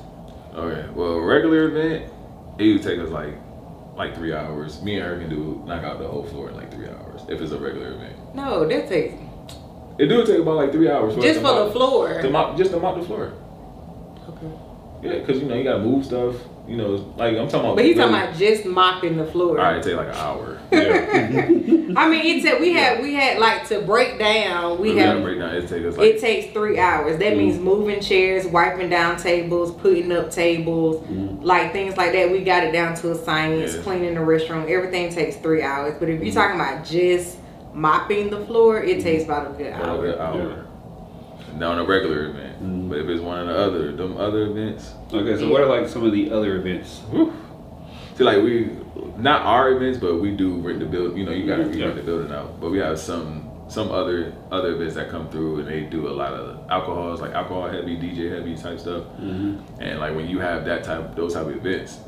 Okay, 0.55 0.89
well, 0.93 1.19
regular 1.19 1.65
event, 1.67 2.11
it 2.59 2.73
would 2.73 2.83
take 2.83 2.99
us 2.99 3.09
like 3.09 3.35
like 3.95 4.15
three 4.15 4.33
hours. 4.33 4.81
Me 4.81 4.95
and 4.97 5.05
her 5.05 5.19
can 5.19 5.29
do 5.29 5.61
knock 5.67 5.83
out 5.83 5.99
the 5.99 6.07
whole 6.07 6.23
floor 6.25 6.49
in 6.49 6.55
like 6.55 6.71
three 6.73 6.87
hours 6.89 7.12
if 7.29 7.41
it's 7.41 7.51
a 7.51 7.57
regular 7.57 7.93
event. 7.93 8.35
No, 8.35 8.67
that 8.67 8.87
takes 8.89 9.13
It 9.97 10.07
do 10.07 10.25
take 10.25 10.39
about 10.39 10.55
like 10.55 10.71
three 10.71 10.89
hours. 10.89 11.15
just 11.15 11.41
for 11.41 11.65
the 11.65 11.71
floor. 11.71 12.21
To 12.21 12.29
mop, 12.29 12.57
just 12.57 12.71
to 12.71 12.79
mop 12.79 12.99
the 12.99 13.05
floor. 13.05 13.33
Okay. 14.29 14.51
Yeah, 15.03 15.19
because 15.19 15.41
you 15.41 15.47
know 15.47 15.55
you 15.55 15.63
gotta 15.63 15.79
move 15.83 16.05
stuff. 16.05 16.35
You 16.67 16.77
know, 16.77 17.13
like 17.17 17.37
I'm 17.37 17.47
talking 17.47 17.59
about. 17.59 17.75
But 17.75 17.85
he's 17.85 17.97
talking 17.97 18.15
about 18.15 18.35
just 18.35 18.65
mopping 18.65 19.17
the 19.17 19.25
floor. 19.25 19.59
All 19.59 19.65
right, 19.65 19.77
it 19.77 19.83
take 19.83 19.95
like 19.95 20.07
an 20.07 20.15
hour. 20.15 20.59
I 20.71 22.09
mean, 22.09 22.25
it 22.25 22.41
said 22.41 22.61
we 22.61 22.73
had 22.73 23.01
we 23.01 23.13
had 23.13 23.37
like 23.37 23.67
to 23.67 23.81
break 23.81 24.17
down. 24.17 24.79
We 24.79 24.91
We 24.91 24.95
gotta 24.95 25.11
have 25.11 25.23
break 25.23 25.39
down. 25.39 25.55
It 25.55 25.67
takes 25.67 25.97
like 25.97 26.07
it 26.07 26.21
takes 26.21 26.53
three 26.53 26.79
hours. 26.79 27.19
That 27.19 27.35
means 27.35 27.57
mm. 27.57 27.63
moving 27.63 27.99
chairs, 27.99 28.47
wiping 28.47 28.89
down 28.89 29.17
tables, 29.17 29.75
putting 29.75 30.11
up 30.13 30.31
tables, 30.31 31.05
mm. 31.05 31.43
like 31.43 31.73
things 31.73 31.97
like 31.97 32.13
that. 32.13 32.31
We 32.31 32.43
got 32.43 32.63
it 32.63 32.71
down 32.71 32.95
to 32.95 33.11
a 33.11 33.15
science. 33.15 33.75
Yeah. 33.75 33.81
Cleaning 33.81 34.13
the 34.13 34.21
restroom, 34.21 34.69
everything 34.69 35.13
takes 35.13 35.35
three 35.35 35.61
hours. 35.61 35.95
But 35.99 36.09
if 36.09 36.23
you're 36.23 36.31
mm. 36.31 36.33
talking 36.33 36.55
about 36.55 36.85
just 36.85 37.37
mopping 37.73 38.29
the 38.29 38.45
floor, 38.45 38.81
it 38.81 39.01
takes 39.01 39.25
about 39.25 39.51
a 39.51 39.57
good 39.57 39.67
about 39.67 39.83
a 39.83 39.89
hour. 39.89 40.01
good 40.01 40.17
hour. 40.17 40.62
On 41.61 41.79
a 41.79 41.83
regular 41.85 42.25
event, 42.29 42.55
mm-hmm. 42.61 42.89
but 42.89 42.97
if 42.99 43.07
it's 43.07 43.21
one 43.21 43.39
of 43.39 43.47
the 43.47 43.55
other, 43.55 43.91
them 43.95 44.17
other 44.17 44.47
events, 44.47 44.93
Okay, 45.13 45.37
so 45.37 45.49
what 45.49 45.61
are 45.61 45.67
like 45.67 45.87
some 45.87 46.03
of 46.03 46.11
the 46.11 46.31
other 46.31 46.57
events? 46.57 46.99
whew. 47.11 47.31
see, 48.15 48.23
like 48.23 48.43
we, 48.43 48.71
not 49.17 49.41
our 49.43 49.71
events, 49.71 49.97
but 49.97 50.15
we 50.19 50.31
do 50.35 50.55
rent 50.57 50.79
the 50.79 50.85
build. 50.85 51.17
You 51.17 51.25
know, 51.25 51.31
you 51.31 51.45
gotta 51.47 51.63
Yeah. 51.75 51.85
rent 51.85 51.97
the 51.97 52.03
building 52.03 52.31
out. 52.33 52.59
But 52.59 52.71
we 52.71 52.79
have 52.79 52.99
some 52.99 53.49
some 53.69 53.91
other 53.91 54.33
other 54.51 54.73
events 54.75 54.95
that 54.95 55.09
come 55.09 55.29
through, 55.29 55.59
and 55.59 55.67
they 55.67 55.81
do 55.81 56.07
a 56.09 56.11
lot 56.11 56.33
of 56.33 56.59
alcohols, 56.69 57.21
like 57.21 57.31
alcohol 57.33 57.69
heavy, 57.69 57.95
DJ 57.97 58.29
heavy 58.29 58.55
type 58.55 58.79
stuff. 58.79 59.03
Mm-hmm. 59.21 59.81
And 59.81 59.99
like 59.99 60.15
when 60.15 60.27
you 60.27 60.39
have 60.39 60.65
that 60.65 60.83
type, 60.83 61.15
those 61.15 61.33
type 61.33 61.45
of 61.47 61.55
events, 61.55 61.99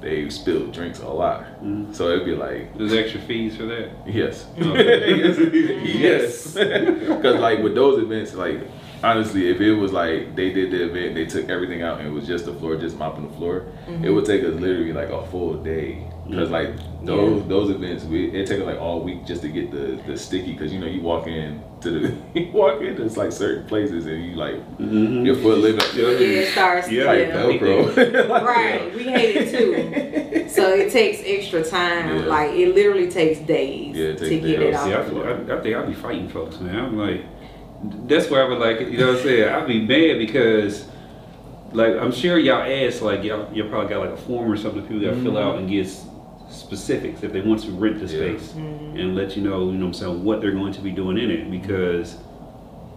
they 0.00 0.28
spill 0.30 0.66
drinks 0.68 0.98
a 1.00 1.08
lot. 1.08 1.44
So 1.92 2.08
it'd 2.10 2.24
be 2.24 2.34
like 2.34 2.76
There's 2.76 2.92
extra 2.92 3.20
fees 3.20 3.56
for 3.56 3.66
that. 3.66 3.90
Yes. 4.06 4.46
yes. 4.56 6.54
Yes. 6.56 6.56
Because 7.22 7.40
like 7.40 7.60
with 7.62 7.74
those 7.74 8.02
events, 8.02 8.34
like 8.34 8.60
honestly, 9.02 9.50
if 9.50 9.60
it 9.60 9.74
was 9.74 9.92
like 9.92 10.34
they 10.34 10.52
did 10.52 10.70
the 10.70 10.84
event, 10.84 11.14
they 11.14 11.26
took 11.26 11.48
everything 11.48 11.82
out 11.82 11.98
and 11.98 12.08
it 12.08 12.10
was 12.10 12.26
just 12.26 12.44
the 12.44 12.54
floor, 12.54 12.76
just 12.76 12.96
mopping 12.96 13.28
the 13.28 13.36
floor, 13.36 13.58
it 13.86 13.90
mm-hmm. 13.90 14.14
would 14.14 14.24
take 14.24 14.42
us 14.42 14.54
literally 14.54 14.92
like 14.92 15.08
a 15.08 15.26
full 15.26 15.54
day. 15.62 16.08
Because 16.28 16.50
like 16.50 16.70
those 17.04 17.46
those 17.48 17.68
events, 17.70 18.04
we, 18.04 18.30
it 18.30 18.46
take 18.46 18.60
us 18.60 18.66
like 18.66 18.78
all 18.78 19.00
week 19.02 19.26
just 19.26 19.42
to 19.42 19.48
get 19.48 19.70
the 19.70 20.00
the 20.06 20.16
sticky. 20.16 20.52
Because 20.52 20.72
you 20.72 20.78
know 20.78 20.86
you 20.86 21.00
walk 21.00 21.26
in 21.26 21.62
to 21.80 21.90
the 21.90 22.16
you 22.40 22.50
walk 22.52 22.80
in 22.80 22.96
to 22.96 23.04
like 23.18 23.32
certain 23.32 23.66
places 23.66 24.06
and 24.06 24.24
you 24.24 24.36
like 24.36 24.54
mm-hmm. 24.78 25.26
your 25.26 25.34
foot 25.34 25.58
live 25.58 25.78
up. 25.78 25.94
Yeah, 25.94 26.06
it 26.06 26.52
starts. 26.52 26.90
Yeah, 26.90 27.04
Like 27.04 27.18
yeah. 27.18 27.34
Velcro. 27.34 28.28
Like, 28.28 28.42
Right, 28.44 28.94
we 28.94 29.04
hate 29.04 29.36
it 29.36 29.50
too. 29.50 30.48
So 30.52 30.74
it 30.74 30.92
takes 30.92 31.22
extra 31.24 31.64
time. 31.64 32.18
Yeah. 32.18 32.26
Like 32.26 32.52
it 32.52 32.74
literally 32.74 33.10
takes 33.10 33.40
days 33.40 33.96
Yeah, 33.96 34.08
it 34.08 34.18
to 34.18 34.28
takes 34.28 34.44
get 34.44 34.60
it 34.60 34.74
off. 34.74 34.84
See, 34.84 34.92
I, 34.92 34.98
I, 34.98 35.58
I 35.58 35.62
think 35.62 35.76
I'll 35.76 35.86
be 35.86 35.94
fighting 35.94 36.28
folks, 36.28 36.60
man. 36.60 36.76
I'm 36.76 36.98
like, 36.98 37.24
that's 37.82 38.30
where 38.30 38.44
I 38.44 38.48
would 38.48 38.58
like, 38.58 38.80
you 38.80 38.98
know 38.98 39.08
what 39.08 39.16
I'm 39.16 39.22
saying? 39.22 39.48
I'd 39.48 39.66
be 39.66 39.80
mad 39.80 40.18
because, 40.18 40.86
like, 41.72 41.96
I'm 41.96 42.12
sure 42.12 42.38
y'all 42.38 42.62
ask, 42.62 43.02
like, 43.02 43.24
y'all, 43.24 43.52
you 43.52 43.64
probably 43.64 43.88
got 43.88 44.00
like 44.00 44.10
a 44.10 44.22
form 44.22 44.50
or 44.50 44.56
something 44.56 44.82
people 44.82 45.00
got 45.00 45.14
to 45.14 45.22
fill 45.22 45.38
out 45.38 45.58
and 45.58 45.68
get 45.68 45.88
specifics 46.48 47.22
if 47.22 47.32
they 47.32 47.40
want 47.40 47.62
to 47.62 47.70
rent 47.72 47.98
the 47.98 48.06
Yeah. 48.06 48.36
space 48.36 48.52
mm-hmm. 48.52 48.98
and 48.98 49.16
let 49.16 49.36
you 49.36 49.42
know, 49.42 49.70
you 49.70 49.72
know 49.72 49.86
what 49.86 49.86
I'm 49.86 49.94
saying, 49.94 50.24
what 50.24 50.40
they're 50.40 50.52
going 50.52 50.72
to 50.74 50.80
be 50.80 50.90
doing 50.90 51.18
in 51.18 51.30
it 51.30 51.50
because 51.50 52.18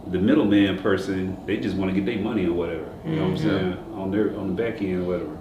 the 0.08 0.19
middleman 0.19 0.78
person, 0.80 1.38
they 1.45 1.58
just 1.58 1.76
want 1.76 1.93
to 1.93 2.00
get 2.00 2.06
their 2.06 2.21
money 2.24 2.45
or 2.45 2.54
whatever, 2.54 2.86
you 3.06 3.15
know 3.15 3.30
what 3.30 3.32
I'm 3.32 3.38
mm-hmm. 3.38 3.50
saying, 3.50 3.93
on 3.93 4.12
their 4.12 4.38
on 4.38 4.48
the 4.48 4.54
back 4.54 4.82
end 4.82 5.04
or 5.04 5.06
whatever. 5.06 5.38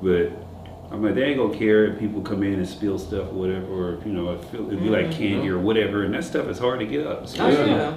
But 0.00 0.92
I'm 0.92 1.02
like, 1.02 1.14
they 1.14 1.24
ain't 1.24 1.38
gonna 1.38 1.56
care 1.56 1.86
if 1.86 1.98
people 1.98 2.20
come 2.22 2.42
in 2.42 2.54
and 2.54 2.68
spill 2.68 2.98
stuff 2.98 3.28
or 3.28 3.34
whatever, 3.34 3.66
or 3.66 3.98
you 4.04 4.12
know, 4.12 4.34
if 4.34 4.54
it 4.54 4.60
it'd 4.60 4.82
be 4.82 4.88
like 4.88 5.06
mm-hmm. 5.06 5.18
candy 5.18 5.48
or 5.48 5.58
whatever, 5.58 6.04
and 6.04 6.14
that 6.14 6.24
stuff 6.24 6.46
is 6.46 6.58
hard 6.58 6.80
to 6.80 6.86
get 6.86 7.06
up. 7.06 7.20
Oh 7.20 7.24
especially- 7.24 7.70
yeah. 7.70 7.96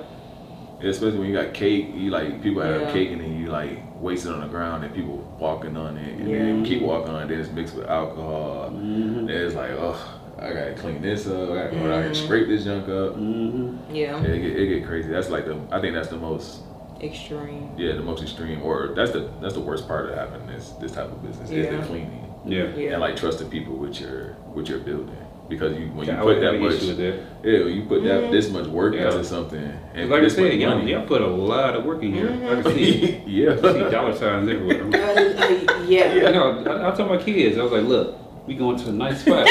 Especially 0.83 1.19
when 1.19 1.27
you 1.29 1.33
got 1.35 1.53
cake, 1.53 1.89
you 1.95 2.09
like 2.09 2.41
people 2.41 2.61
have 2.61 2.81
Yeah. 2.81 2.91
cake 2.93 3.11
and 3.11 3.21
then 3.21 3.37
you 3.39 3.47
like 3.47 3.79
waste 4.01 4.25
it 4.25 4.31
on 4.31 4.41
the 4.41 4.47
ground 4.47 4.83
and 4.83 4.93
people 4.93 5.23
walking 5.39 5.77
on 5.77 5.97
it 5.97 6.19
and 6.19 6.27
Yeah. 6.29 6.39
then 6.39 6.59
you 6.59 6.65
keep 6.65 6.81
walking 6.81 7.13
on 7.13 7.23
it. 7.23 7.27
Then 7.29 7.39
it's 7.39 7.51
mixed 7.51 7.75
with 7.75 7.87
alcohol. 7.87 8.71
Mhm. 8.73 9.27
Then 9.27 9.29
it's 9.29 9.55
like, 9.55 9.71
oh, 9.77 9.97
I 10.39 10.53
gotta 10.53 10.73
clean 10.73 11.01
this 11.01 11.27
up. 11.27 11.51
I 11.51 11.55
gotta 11.55 11.75
go 11.75 11.77
out 11.91 12.01
Mhm. 12.03 12.05
and 12.07 12.15
scrape 12.17 12.47
this 12.47 12.63
junk 12.65 12.85
up. 12.89 13.15
Mhm. 13.17 13.77
Yeah. 13.93 14.19
Yeah, 14.21 14.27
it 14.27 14.39
get, 14.41 14.57
it 14.59 14.67
get 14.67 14.85
crazy. 14.87 15.09
That's 15.09 15.29
like 15.29 15.45
the 15.45 15.57
I 15.71 15.79
think 15.79 15.93
that's 15.93 16.07
the 16.09 16.17
most 16.17 16.61
Extreme. 17.01 17.71
yeah 17.77 17.93
the 17.93 18.01
most 18.03 18.21
extreme 18.21 18.61
or 18.63 18.93
that's 18.95 19.11
the 19.11 19.27
that's 19.41 19.53
the 19.55 19.59
worst 19.59 19.87
part 19.87 20.09
of 20.09 20.15
having 20.15 20.45
this 20.47 20.69
this 20.79 20.91
type 20.91 21.05
of 21.11 21.21
business 21.23 21.49
is 21.51 21.67
the 21.67 21.77
cleaning 21.87 22.25
Yeah. 22.45 22.65
Yeah. 22.75 22.91
and 22.93 23.01
like 23.01 23.15
trusting 23.15 23.49
people 23.49 23.75
with 23.75 23.99
your 24.01 24.35
with 24.53 24.67
your 24.69 24.79
building 24.79 25.09
because 25.51 25.77
you 25.77 25.87
when 25.93 26.07
you 26.07 26.13
I 26.13 26.21
put 26.21 26.39
that 26.39 26.59
much 26.59 26.73
issue 26.75 26.87
with 26.87 26.97
that. 26.97 27.15
yeah 27.43 27.59
when 27.65 27.73
you 27.75 27.83
put 27.83 28.03
that 28.05 28.19
Mhm. 28.23 28.31
this 28.31 28.49
much 28.49 28.67
work 28.67 28.93
Yeah. 28.95 29.07
into 29.11 29.23
something 29.25 29.61
and 29.93 30.09
Like 30.09 30.23
I 30.23 30.27
said, 30.29 30.53
y'all, 30.59 30.81
y'all 30.87 31.05
put 31.05 31.21
a 31.21 31.27
lot 31.27 31.75
of 31.75 31.83
work 31.83 32.01
in 32.03 32.13
here. 32.13 32.27
Mhm. 32.29 32.59
I 32.59 32.61
can 32.61 32.73
see, 32.73 33.21
yeah. 33.27 33.51
I 33.61 33.73
see 33.73 33.89
dollar 33.91 34.15
signs 34.15 34.47
everywhere. 34.49 34.81
Uh, 34.93 35.11
uh, 35.43 35.83
yeah. 35.87 36.13
You 36.15 36.21
know, 36.31 36.63
I, 36.65 36.87
I 36.91 36.95
told 36.95 37.09
my 37.09 37.17
kids, 37.17 37.57
I 37.57 37.63
was 37.63 37.71
like, 37.73 37.83
look, 37.83 38.15
we 38.47 38.55
going 38.55 38.77
to 38.77 38.89
a 38.89 38.93
nice 38.93 39.19
spot. 39.25 39.45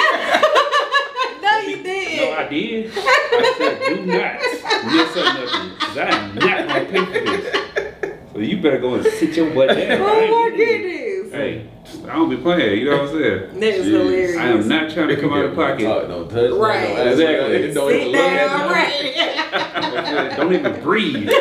no, 1.43 1.59
you 1.69 1.83
did 1.83 2.21
No. 2.21 2.33
I 2.33 2.49
did. 2.49 2.91
I 2.97 3.55
said, 3.59 3.79
do 3.89 3.97
not 4.07 4.33
mess 4.95 5.17
up 5.17 5.29
nothing. 5.37 5.71
Because 5.79 5.99
I 5.99 6.09
am 6.09 6.35
not 6.35 6.67
going 6.69 6.87
to 6.87 7.13
pay 7.13 7.21
for 7.21 7.25
this. 7.27 7.45
So 8.33 8.39
you 8.39 8.57
better 8.63 8.79
go 8.79 8.95
and 8.95 9.05
sit 9.05 9.37
your 9.37 9.51
butt 9.55 9.69
down. 9.69 10.01
Oh 10.01 10.51
my 10.51 10.57
goodness. 10.57 11.10
Hey, 11.31 11.69
I 12.05 12.15
don't 12.17 12.29
be 12.29 12.37
playing, 12.37 12.79
you 12.81 12.87
know 12.91 13.03
what 13.03 13.11
I'm 13.11 13.21
saying? 13.21 13.41
That 13.61 13.63
is 13.75 13.87
Jeez. 13.87 13.91
hilarious. 13.91 14.37
I 14.37 14.47
am 14.49 14.69
not 14.69 14.91
trying 14.91 15.09
to 15.09 15.21
come 15.21 15.33
out 15.33 15.45
of 15.45 15.55
pocket. 15.55 15.85
Talk, 15.85 16.09
don't 16.09 16.29
touch. 16.29 16.51
Right. 16.53 16.97
Don't 16.97 17.09
Exactly. 17.09 17.59
nothing, 17.59 17.75
Don't 17.75 17.91
Sit 17.91 18.01
even 18.01 18.13
look 18.13 18.21
at 18.21 18.49
down, 18.49 18.71
right. 18.71 20.37
Don't 20.37 20.53
even 20.55 20.83
breathe. 20.83 21.31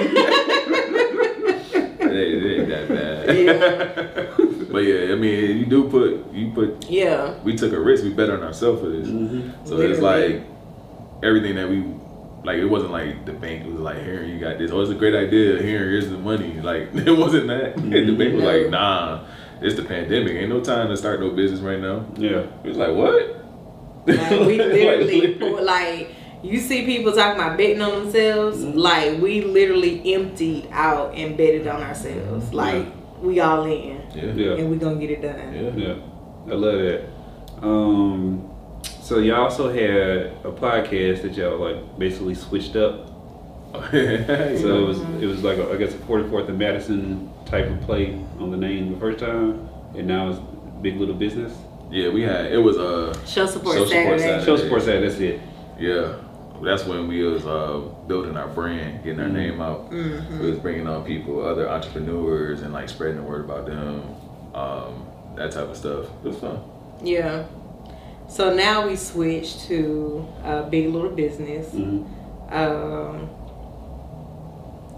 It 2.02 2.16
ain't, 2.16 2.44
it 2.44 2.60
ain't 2.60 2.70
that 2.70 2.88
bad. 2.90 3.38
yeah. 3.38 4.66
But 4.72 4.80
yeah, 4.80 5.14
I 5.14 5.16
mean, 5.16 5.58
you 5.60 5.66
do 5.68 5.90
put 5.90 6.34
you 6.34 6.50
put. 6.52 6.90
Yeah. 6.90 7.36
We 7.44 7.56
took 7.56 7.72
a 7.72 7.80
risk. 7.80 8.04
We 8.04 8.14
bet 8.14 8.32
on 8.32 8.42
ourselves 8.42 8.82
for 8.82 8.90
this. 8.90 9.08
Mm-hmm. 9.08 9.66
So 9.68 9.80
it's 9.80 10.00
like 10.00 10.42
everything 11.22 11.56
that 11.58 11.70
we 11.70 11.84
like. 12.44 12.58
It 12.58 12.66
wasn't 12.66 12.92
like 12.94 13.26
the 13.28 13.34
bank 13.34 13.66
was 13.72 13.80
like, 13.80 14.02
"Here, 14.04 14.24
you 14.24 14.40
got 14.40 14.58
this." 14.58 14.72
Oh, 14.72 14.82
it's 14.82 14.90
a 14.90 14.96
great 14.96 15.14
idea. 15.14 15.62
Here, 15.62 15.88
here's 15.88 16.10
the 16.10 16.18
money. 16.18 16.60
Like 16.62 16.96
it 16.96 17.12
wasn't 17.12 17.48
that. 17.48 17.76
And 17.78 17.94
the 17.94 18.16
bank 18.16 18.34
was 18.34 18.44
like, 18.44 18.70
"Nah, 18.72 19.26
it's 19.62 19.76
the 19.76 19.84
pandemic. 19.84 20.34
Ain't 20.36 20.50
no 20.50 20.62
time 20.62 20.88
to 20.90 20.98
start 20.98 21.20
no 21.20 21.32
business 21.32 21.62
right 21.62 21.80
now." 21.80 22.06
Yeah. 22.18 22.46
It 22.64 22.68
was 22.70 22.78
like, 22.78 22.96
"What?" 22.96 23.36
Like, 24.08 24.48
we 24.48 24.58
literally 24.58 25.36
Like, 25.36 25.62
like 25.64 26.16
you 26.42 26.60
see 26.60 26.86
people 26.86 27.12
talking 27.12 27.40
about 27.40 27.58
betting 27.58 27.82
on 27.82 28.04
themselves. 28.04 28.64
Like 28.64 29.20
we 29.20 29.42
literally 29.42 30.14
emptied 30.14 30.70
out 30.72 31.14
and 31.16 31.38
betted 31.38 31.68
on 31.68 31.82
ourselves. 31.82 32.54
Like 32.54 32.88
we 33.22 33.40
all 33.40 33.66
in, 33.66 34.02
yeah. 34.16 34.24
Yeah. 34.34 34.52
and 34.54 34.70
we 34.70 34.78
gonna 34.78 35.00
get 35.00 35.12
it 35.12 35.22
done. 35.22 35.54
Yeah. 35.54 35.72
Yeah, 35.76 35.96
I 36.48 36.56
love 36.56 36.80
that. 36.80 37.10
Um, 37.62 38.50
so 39.02 39.20
y'all 39.20 39.44
also 39.44 39.70
had 39.70 40.34
a 40.46 40.52
podcast 40.52 41.24
that 41.24 41.34
y'all 41.34 41.58
like 41.58 42.00
basically 42.00 42.36
switched 42.36 42.76
up. 42.76 43.09
So 43.92 44.84
it 44.84 44.88
was 44.88 45.00
it 45.22 45.26
was 45.28 45.44
like 45.44 45.58
a, 45.58 45.72
I 45.72 45.78
guess 45.78 45.94
a 45.94 45.98
44th 46.00 46.50
and 46.50 46.58
Madison 46.58 47.30
type 47.46 47.68
of 47.70 47.80
play 47.82 48.14
on 48.40 48.52
the 48.52 48.58
name 48.58 48.92
the 48.94 49.00
first 49.00 49.20
time, 49.20 49.68
and 49.96 50.08
now 50.08 50.30
it's 50.30 50.40
Big 50.82 50.98
Little 50.98 51.16
Business. 51.16 51.54
yeah, 51.92 52.10
we 52.10 52.22
had 52.24 52.46
it 52.52 52.58
was 52.58 52.78
uh 52.78 53.14
Show 53.26 53.46
support 53.46 53.76
Show 53.78 53.86
support 53.86 54.20
Saturday. 54.20 54.20
Saturday. 54.24 54.46
Show 54.46 54.58
Sports 54.58 54.88
Ad, 54.88 55.04
that's 55.04 55.20
it. 55.20 55.40
yeah. 55.80 56.16
That's 56.62 56.84
when 56.86 57.08
we 57.08 57.24
was 57.24 57.46
uh, 57.46 57.80
building 58.08 58.36
our 58.36 58.50
brand, 58.50 59.02
getting 59.06 59.22
our 59.22 59.30
name 59.30 59.62
out. 59.62 59.90
Mm-hmm. 59.92 60.42
We 60.42 60.50
was 60.52 60.60
bringing 60.60 60.88
on 60.88 61.06
people, 61.06 61.42
other 61.46 61.70
entrepreneurs, 61.70 62.64
and 62.64 62.74
like 62.74 62.90
spreading 62.90 63.16
the 63.16 63.24
word 63.24 63.46
about 63.46 63.66
them, 63.66 64.04
um, 64.54 65.08
that 65.38 65.54
type 65.54 65.70
of 65.70 65.78
stuff. 65.78 66.08
It 66.22 66.28
was 66.28 66.36
fun. 66.38 66.60
Yeah. 67.02 67.46
So 68.28 68.54
now 68.54 68.86
we 68.86 68.98
switched 68.98 69.68
to 69.68 70.28
uh, 70.44 70.64
Big 70.64 70.90
Little 70.90 71.12
Business, 71.12 71.70
Mhm. 71.74 72.06
um, 72.52 73.30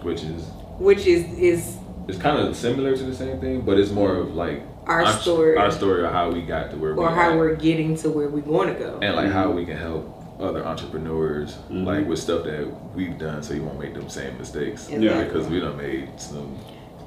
Which 0.03 0.23
is 0.23 0.43
which 0.79 1.05
is 1.07 1.25
is 1.37 1.77
it's 2.07 2.17
kind 2.17 2.39
of 2.39 2.55
similar 2.55 2.95
to 2.95 3.03
the 3.03 3.15
same 3.15 3.39
thing, 3.39 3.61
but 3.61 3.79
it's 3.79 3.91
more 3.91 4.15
of 4.15 4.35
like 4.35 4.63
Our 4.87 5.01
entre- 5.03 5.21
story. 5.21 5.57
our 5.57 5.71
story 5.71 6.03
of 6.03 6.11
how 6.11 6.31
we 6.31 6.41
got 6.41 6.71
to 6.71 6.77
where 6.77 6.93
we 6.95 7.03
or 7.03 7.09
how 7.09 7.31
at. 7.31 7.37
we're 7.37 7.55
getting 7.55 7.95
to 7.97 8.09
where 8.09 8.29
we 8.29 8.41
want 8.41 8.75
to 8.75 8.83
go. 8.83 8.99
and 9.01 9.15
like 9.15 9.31
how 9.31 9.51
we 9.51 9.65
can 9.65 9.77
help 9.77 10.17
other 10.39 10.65
entrepreneurs 10.65 11.57
Mhm. 11.69 11.85
like 11.85 12.07
with 12.07 12.17
stuff 12.17 12.43
that 12.45 12.65
we've 12.95 13.17
done 13.19 13.43
so 13.43 13.53
you 13.53 13.61
won't 13.63 13.79
make 13.79 13.93
them 13.93 14.09
same 14.09 14.35
mistakes 14.39 14.89
Exactly. 14.89 15.23
because 15.25 15.47
we 15.47 15.59
done 15.59 15.77
made 15.77 16.09
some 16.19 16.57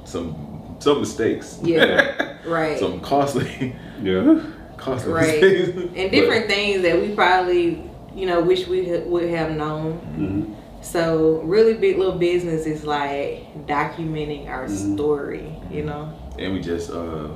some 0.04 0.36
some 0.78 1.00
mistakes 1.00 1.58
Yeah. 1.62 2.34
Right. 2.46 2.78
some 2.78 3.00
costly 3.00 3.74
Yeah. 4.00 4.38
costly 4.76 5.12
Right. 5.12 5.40
mistakes 5.42 5.78
and 5.96 6.10
different 6.12 6.46
things 6.46 6.82
that 6.82 7.00
we 7.00 7.08
probably 7.14 7.82
you 8.14 8.26
know 8.26 8.40
wish 8.40 8.68
we 8.68 8.88
ha- 8.88 9.02
would 9.06 9.28
have 9.30 9.50
known. 9.56 9.98
Mhm. 10.16 10.54
So 10.84 11.40
really, 11.44 11.74
big 11.74 11.96
little 11.98 12.18
business 12.18 12.66
is 12.66 12.84
like 12.84 13.66
documenting 13.66 14.48
our 14.48 14.66
Mhm. 14.66 14.94
story. 14.94 15.52
You 15.70 15.84
know. 15.84 16.12
And 16.38 16.52
we 16.52 16.60
just 16.60 16.90
uh 16.90 17.28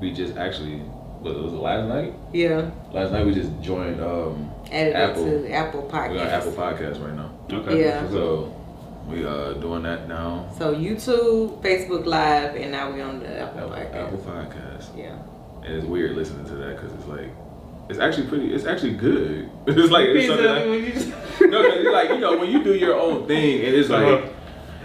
we 0.00 0.12
just 0.12 0.36
actually 0.36 0.82
was 1.22 1.36
it, 1.36 1.42
was 1.42 1.52
it 1.52 1.56
last 1.56 1.88
night 1.88 2.14
Yeah. 2.32 2.70
last 2.92 3.12
night 3.12 3.26
we 3.26 3.34
just 3.34 3.50
joined 3.60 4.00
um 4.00 4.50
Added 4.72 4.94
Apple. 4.94 5.26
it 5.26 5.42
to 5.48 5.52
Apple 5.52 5.82
Podcast. 5.90 6.10
we 6.10 6.16
got 6.18 6.28
Apple 6.28 6.52
Podcast 6.52 7.04
right 7.04 7.16
now 7.16 7.30
Okay. 7.52 7.80
Yeah. 7.84 8.08
So, 8.08 8.12
so 8.14 8.54
we 9.10 9.24
are 9.24 9.54
doing 9.54 9.82
that 9.82 10.08
now 10.08 10.46
So 10.58 10.74
YouTube, 10.74 11.60
Facebook 11.62 12.06
Live, 12.06 12.54
and 12.56 12.70
now 12.70 12.92
we 12.92 13.00
on 13.02 13.18
the 13.20 13.40
Apple 13.40 13.60
Apple, 13.60 13.70
Podcast. 13.72 14.06
Apple 14.06 14.18
Podcast 14.18 14.84
Yeah. 14.96 15.16
and 15.64 15.74
it's 15.74 15.86
weird 15.86 16.16
listening 16.16 16.44
to 16.46 16.54
that 16.54 16.76
because 16.76 16.92
it's 16.94 17.06
like 17.08 17.30
it's 17.88 17.98
actually 17.98 18.26
pretty. 18.28 18.52
It's 18.54 18.64
actually 18.66 18.94
good. 18.94 19.48
It's 19.66 19.90
like 19.90 20.06
it's 20.08 20.26
something 20.26 20.46
like, 20.46 20.64
no, 21.50 21.62
'cause 21.62 21.76
it's 21.78 21.90
like 21.92 22.08
you 22.10 22.18
know 22.18 22.36
when 22.38 22.50
you 22.50 22.62
do 22.64 22.74
your 22.74 22.94
own 22.98 23.26
thing, 23.26 23.64
and 23.64 23.74
it's 23.74 23.88
like. 23.90 24.06
Uh-huh. 24.06 24.28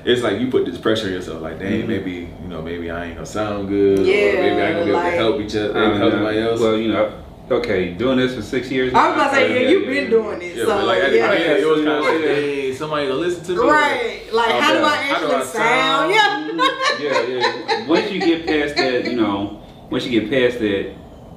It's 0.05 0.21
like 0.21 0.37
you 0.41 0.51
put 0.51 0.65
this 0.65 0.77
pressure 0.77 1.07
on 1.07 1.13
yourself, 1.13 1.41
like, 1.41 1.59
dang, 1.59 1.83
Mhm. 1.83 1.87
maybe 1.87 2.11
you 2.43 2.49
know, 2.49 2.61
maybe 2.61 2.91
I 2.91 3.05
ain't 3.05 3.13
gonna 3.15 3.25
sound 3.25 3.69
good, 3.69 3.99
or 3.99 4.03
maybe 4.03 4.17
I 4.19 4.41
ain't 4.43 4.73
gonna 4.73 4.83
be 4.83 4.89
able 4.91 4.99
like- 4.99 5.11
to 5.13 5.17
help 5.17 5.39
each 5.39 5.55
other, 5.55 5.77
Uh, 5.79 5.97
help 5.97 6.11
somebody 6.11 6.39
else. 6.39 6.59
Well, 6.59 6.75
you 6.75 6.91
know, 6.91 7.13
okay, 7.49 7.91
doing 7.93 8.17
this 8.17 8.35
for 8.35 8.41
six 8.41 8.69
years. 8.69 8.93
I 8.93 9.07
was 9.07 9.15
about 9.15 9.29
to 9.29 9.35
say, 9.37 9.53
yeah, 9.53 9.59
Yeah, 9.61 9.69
you've 9.69 9.87
been 9.87 10.09
doing 10.09 10.41
it, 10.41 10.57
yeah, 10.57 10.63
so 10.65 10.75
but 10.75 10.85
like 10.87 11.03
at 11.03 11.11
the 11.11 11.15
yeah. 11.19 11.31
beginning, 11.31 11.57
it 11.63 11.67
was 11.69 11.77
kind 11.85 11.97
of 11.99 12.03
like, 12.03 12.19
hey, 12.19 12.73
somebody 12.73 13.07
gonna 13.07 13.19
listen 13.19 13.43
to 13.45 13.51
me, 13.63 13.69
Right. 13.69 14.21
Like, 14.33 14.49
How 14.51 14.59
how 14.59 14.73
do 14.73 14.79
do 14.79 14.83
I 14.83 14.87
I- 14.89 14.91
how 14.91 15.19
do 15.19 15.25
actually 15.31 15.45
sound? 15.45 16.15
sound? 16.15 16.61
Yeah. 16.99 16.99
Yeah, 16.99 17.37
yeah. 17.37 17.87
Once 17.87 18.11
you 18.11 18.19
get 18.19 18.45
past 18.45 18.75
that, 18.75 19.05
you 19.09 19.15
know, 19.15 19.61
once 19.89 20.05
you 20.05 20.19
get 20.19 20.29
past 20.29 20.59
that, 20.59 20.87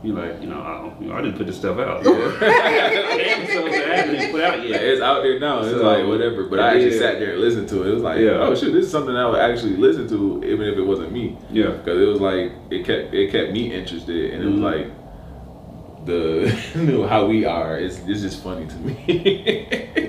you're 0.02 0.14
like, 0.16 0.40
you 0.42 0.48
know, 0.48 0.60
I, 0.60 1.02
you 1.02 1.08
know, 1.08 1.14
I 1.16 1.22
didn't 1.22 1.36
put 1.38 1.46
this 1.46 1.56
stuff 1.56 1.78
out. 1.78 2.00
episodes 2.06 3.70
that 3.74 3.90
I 3.90 3.96
haven't 3.96 4.30
put 4.32 4.40
out 4.42 4.58
Yeah, 4.62 4.68
yet. 4.70 4.82
it's 4.84 5.00
out 5.02 5.22
there 5.22 5.38
now. 5.40 5.60
It's 5.60 5.70
So, 5.70 5.82
like 5.82 6.06
whatever. 6.06 6.44
But 6.44 6.60
I 6.60 6.68
actually 6.74 6.94
yeah. 6.94 6.98
sat 7.00 7.18
there 7.18 7.32
and 7.32 7.40
listened 7.40 7.68
to 7.70 7.82
it. 7.82 7.88
It 7.88 7.94
was 7.94 8.02
like, 8.02 8.18
Yeah. 8.20 8.38
oh 8.40 8.54
shit, 8.54 8.72
this 8.72 8.86
is 8.86 8.90
something 8.92 9.16
I 9.16 9.26
would 9.28 9.40
actually 9.40 9.76
listen 9.76 10.06
to, 10.08 10.44
even 10.44 10.66
if 10.68 10.76
it 10.78 10.82
wasn't 10.82 11.12
me. 11.12 11.36
Yeah. 11.50 11.70
Because 11.70 12.00
it 12.00 12.06
was 12.06 12.20
like 12.20 12.52
it 12.70 12.84
kept 12.86 13.14
it 13.14 13.30
kept 13.32 13.52
me 13.52 13.72
interested, 13.72 14.32
and 14.34 14.42
it 14.44 14.46
was 14.46 14.60
Mhm. 14.60 14.62
like 14.62 16.06
the 16.06 16.54
you 16.80 16.82
know 16.98 17.06
how 17.06 17.26
we 17.26 17.44
are. 17.44 17.78
It's 17.78 17.98
it's 18.06 18.20
just 18.22 18.42
funny 18.42 18.66
to 18.66 18.74
me. 18.76 18.94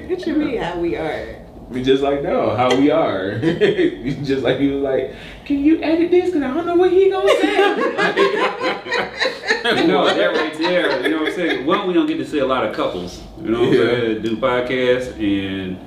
What 0.09 0.25
you 0.27 0.35
mean 0.35 0.57
how 0.61 0.77
we 0.79 0.95
are? 0.95 1.45
We 1.69 1.83
just 1.83 2.01
like 2.01 2.21
no, 2.23 2.55
how 2.55 2.75
we 2.77 2.89
are. 2.91 3.39
just 3.41 4.41
like 4.43 4.59
he 4.59 4.69
was 4.69 4.81
like, 4.83 5.13
can 5.45 5.59
you 5.63 5.81
edit 5.83 6.11
this? 6.11 6.33
Cause 6.33 6.41
I 6.41 6.53
don't 6.53 6.65
know 6.65 6.75
what 6.75 6.91
he 6.91 7.09
gonna 7.09 7.29
say. 7.29 9.13
Know, 9.67 10.05
that 10.05 10.27
right 10.33 10.57
there, 10.57 11.01
you 11.03 11.09
know 11.09 11.17
what 11.23 11.27
I'm 11.29 11.35
saying? 11.35 11.65
One, 11.65 11.87
we 11.87 11.93
don't 11.93 12.05
get 12.07 12.17
to 12.19 12.25
see 12.25 12.39
a 12.39 12.45
lot 12.45 12.65
of 12.65 12.73
couples, 12.73 13.21
you 13.41 13.49
know 13.49 13.61
what 13.61 13.73
Yeah. 13.73 13.81
I'm 13.81 13.89
saying? 13.89 14.21
Do 14.21 14.37
podcasts, 14.37 15.19
and 15.19 15.77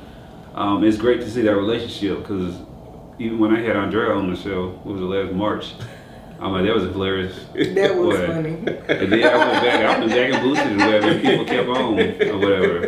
um, 0.54 0.84
it's 0.84 0.98
great 0.98 1.20
to 1.22 1.30
see 1.30 1.40
that 1.42 1.56
relationship 1.56 2.18
because 2.18 2.56
even 3.18 3.38
when 3.38 3.54
I 3.56 3.60
had 3.60 3.76
Andrea 3.76 4.12
on 4.12 4.30
the 4.30 4.36
show, 4.38 4.70
what 4.82 4.92
was 4.92 5.00
the 5.00 5.06
last 5.06 5.32
March? 5.32 5.72
I'm 6.40 6.52
like, 6.52 6.64
that 6.64 6.74
was 6.74 6.84
a 6.84 6.88
hilarious. 6.88 7.34
That 7.54 7.94
was 7.98 8.16
Boy. 8.18 8.26
funny. 8.26 8.50
And 8.88 9.12
then 9.12 9.24
I 9.24 9.36
went 9.36 9.62
back, 9.62 9.84
I 9.84 9.98
went 9.98 10.10
back 10.10 10.32
and 10.32 10.42
boosted 10.42 10.72
it, 10.72 10.76
whatever, 10.78 11.08
and 11.08 11.22
people 11.22 11.44
kept 11.44 11.68
on, 11.68 12.00
or 12.30 12.38
whatever. 12.38 12.84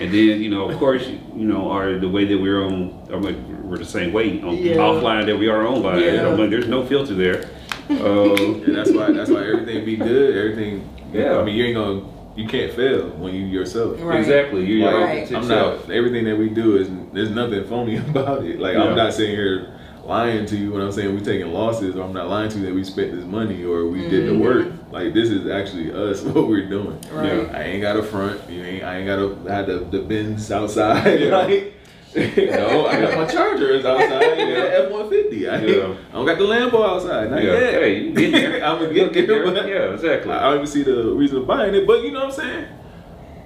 And 0.00 0.12
then, 0.14 0.40
you 0.42 0.50
know, 0.50 0.68
of 0.70 0.78
course, 0.78 1.06
you 1.08 1.44
know, 1.44 1.70
are 1.70 1.98
the 1.98 2.08
way 2.08 2.24
that 2.26 2.38
we're 2.38 2.64
on, 2.64 3.06
I'm 3.12 3.22
like, 3.22 3.36
we're 3.64 3.78
the 3.78 3.84
same 3.84 4.12
way 4.12 4.40
on 4.42 4.56
Yeah. 4.56 4.76
offline 4.76 5.26
that 5.26 5.36
we 5.36 5.48
are 5.48 5.66
online. 5.66 6.00
Yeah. 6.00 6.28
I'm 6.28 6.38
like, 6.38 6.50
there's 6.50 6.68
no 6.68 6.84
filter 6.86 7.14
there. 7.14 7.48
Um, 7.90 8.62
And 8.66 8.74
that's 8.76 8.90
why 8.92 9.10
that's 9.12 9.30
why 9.30 9.40
everything 9.46 9.84
be 9.84 9.96
good. 9.96 10.36
Everything. 10.36 10.88
Yeah. 11.12 11.38
I 11.38 11.44
mean, 11.44 11.56
you 11.56 11.64
ain't 11.66 11.74
gonna. 11.76 12.02
You 12.34 12.48
can't 12.48 12.72
fail 12.72 13.08
when 13.10 13.34
you 13.34 13.44
yourself. 13.44 14.00
Right. 14.00 14.18
Exactly. 14.20 14.64
You're 14.64 14.88
your 14.90 15.04
Right. 15.04 15.30
I'm 15.32 15.46
not. 15.48 15.90
Everything 15.90 16.24
that 16.24 16.36
we 16.38 16.48
do 16.48 16.76
is 16.76 16.88
there's 17.12 17.28
nothing 17.30 17.64
phony 17.64 17.96
about 18.08 18.44
it. 18.44 18.58
Like 18.60 18.74
Yeah. 18.74 18.84
I'm 18.84 18.96
not 18.96 19.12
sitting 19.12 19.34
here 19.34 19.78
lying 20.04 20.46
to 20.46 20.56
you 20.56 20.72
when 20.72 20.82
I'm 20.82 20.92
saying 20.92 21.14
we're 21.14 21.24
taking 21.24 21.52
losses, 21.52 21.94
or 21.96 22.02
I'm 22.02 22.12
not 22.12 22.28
lying 22.28 22.50
to 22.50 22.58
you 22.58 22.66
that 22.66 22.74
we 22.74 22.82
spent 22.84 23.12
this 23.12 23.24
money 23.24 23.64
or 23.64 23.86
we 23.86 24.08
did 24.08 24.28
the 24.28 24.36
work. 24.38 24.66
Mm-hmm. 24.66 24.92
Like 24.92 25.14
this 25.14 25.30
is 25.30 25.48
actually 25.48 25.92
us 25.92 26.22
what 26.22 26.48
we're 26.48 26.68
doing. 26.68 27.00
Right. 27.12 27.48
I 27.54 27.62
ain't 27.64 27.82
got 27.82 27.96
a 27.96 28.02
front. 28.02 28.48
You 28.50 28.62
ain't. 28.64 28.84
I 28.84 28.98
ain't 28.98 29.06
got 29.06 29.16
to 29.16 29.50
had 29.50 29.66
the 29.66 29.78
the 29.78 30.00
Benz 30.02 30.50
outside. 30.50 31.20
Yeah. 31.20 31.36
like, 31.36 31.74
no, 32.14 32.86
I 32.86 33.00
got 33.00 33.16
my 33.16 33.24
chargers 33.26 33.86
outside. 33.86 34.36
Yeah, 34.36 34.82
F 34.84 34.90
one 34.90 35.08
fifty. 35.08 35.48
I 35.48 35.62
Yeah. 35.64 35.94
Don't 36.12 36.26
got 36.26 36.36
the 36.36 36.44
Lambo 36.44 36.86
outside. 36.86 37.30
Not 37.30 37.42
Yeah. 37.42 37.52
yet. 37.52 37.72
Hey, 37.74 37.98
you 38.00 38.12
get 38.12 38.32
there. 38.32 38.64
I'm 38.64 38.80
gonna 38.80 38.92
You'll 38.92 39.08
get, 39.10 39.26
there. 39.26 39.44
but 39.44 39.66
Yeah, 39.66 39.94
exactly. 39.94 40.30
I 40.32 40.42
don't 40.42 40.54
even 40.56 40.66
see 40.66 40.82
the 40.82 41.04
reason 41.14 41.38
of 41.38 41.46
buying 41.46 41.74
it. 41.74 41.86
But 41.86 42.02
you 42.02 42.10
know 42.12 42.26
what 42.26 42.34
I'm 42.38 42.40
saying? 42.40 42.66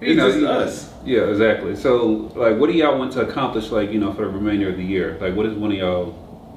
You 0.00 0.08
It's 0.08 0.16
know, 0.18 0.26
just 0.28 0.40
you- 0.40 0.48
us. 0.48 0.92
Yeah, 1.04 1.20
exactly. 1.30 1.76
So, 1.76 2.32
like, 2.34 2.58
what 2.58 2.66
do 2.66 2.72
y'all 2.72 2.98
want 2.98 3.12
to 3.12 3.20
accomplish, 3.20 3.70
like, 3.70 3.92
you 3.92 4.00
know, 4.00 4.12
for 4.12 4.22
the 4.22 4.28
remainder 4.28 4.68
of 4.68 4.76
the 4.76 4.82
year? 4.84 5.16
Like, 5.20 5.36
what 5.36 5.46
is 5.46 5.54
one 5.54 5.70
of 5.70 5.78
y'all 5.78 6.12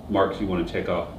marks 0.09 0.39
you 0.41 0.47
want 0.47 0.65
to 0.67 0.73
check 0.73 0.89
off? 0.89 1.09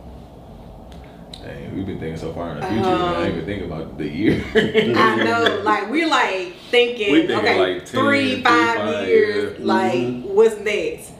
Dang, 1.42 1.74
we've 1.74 1.86
been 1.86 1.98
thinking 1.98 2.18
so 2.18 2.32
far 2.34 2.50
in 2.50 2.60
the 2.60 2.66
future. 2.66 2.82
man. 2.82 3.00
I 3.00 3.22
ain't 3.24 3.32
even 3.34 3.46
think 3.46 3.64
about 3.64 3.96
the 3.96 4.06
year. 4.08 4.44
I 4.54 5.16
know, 5.16 5.60
like 5.64 5.90
we're 5.90 6.06
like 6.08 6.54
thinking, 6.70 7.12
We 7.12 7.26
thinking 7.26 7.36
okay, 7.38 7.58
like 7.76 7.86
10, 7.86 7.86
three, 7.86 8.32
three, 8.34 8.42
five 8.42 8.76
five, 8.78 9.06
years, 9.08 9.58
yeah. 9.58 9.64
like 9.66 9.92
Mhm. 9.94 10.24
what's 10.26 10.58
next? 10.60 11.12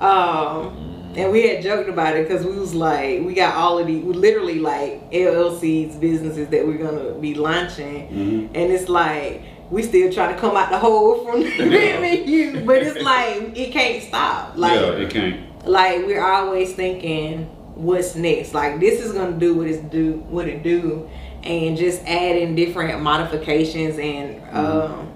Um, 0.00 1.12
and 1.16 1.30
we 1.32 1.46
had 1.48 1.62
joked 1.62 1.88
about 1.88 2.16
it 2.16 2.28
because 2.28 2.44
we 2.44 2.58
was 2.58 2.74
like, 2.74 3.22
we 3.24 3.34
got 3.34 3.54
all 3.54 3.78
of 3.78 3.86
these, 3.86 4.04
literally 4.04 4.58
like 4.58 5.10
LLCs, 5.12 6.00
businesses 6.00 6.48
that 6.48 6.66
we're 6.66 6.78
gonna 6.78 7.12
be 7.14 7.34
launching, 7.34 8.08
Mm-hmm. 8.08 8.54
and 8.56 8.72
it's 8.72 8.88
like 8.88 9.42
we 9.70 9.82
still 9.84 10.10
try 10.12 10.32
to 10.32 10.38
come 10.38 10.56
out 10.56 10.70
the 10.70 10.78
hole 10.78 11.24
from 11.24 11.40
the 11.58 11.66
menu, 11.66 12.64
but 12.64 12.78
it's 12.82 13.00
like 13.02 13.56
it 13.56 13.70
can't 13.72 14.02
stop. 14.02 14.54
Like 14.56 14.72
yeah, 14.80 14.90
it 14.92 15.10
can't. 15.10 15.47
Like 15.64 16.06
we're 16.06 16.24
always 16.24 16.74
thinking 16.74 17.44
what's 17.74 18.14
next? 18.14 18.54
Like 18.54 18.80
this 18.80 19.00
is 19.00 19.12
gonna 19.12 19.38
do 19.38 19.54
what 19.54 19.66
it 19.66 19.90
do 19.90 20.14
what 20.28 20.48
it 20.48 20.62
do 20.62 21.08
and 21.42 21.76
just 21.76 22.02
adding 22.02 22.54
different 22.54 23.00
modifications 23.00 23.98
and 23.98 24.42
um 24.56 25.12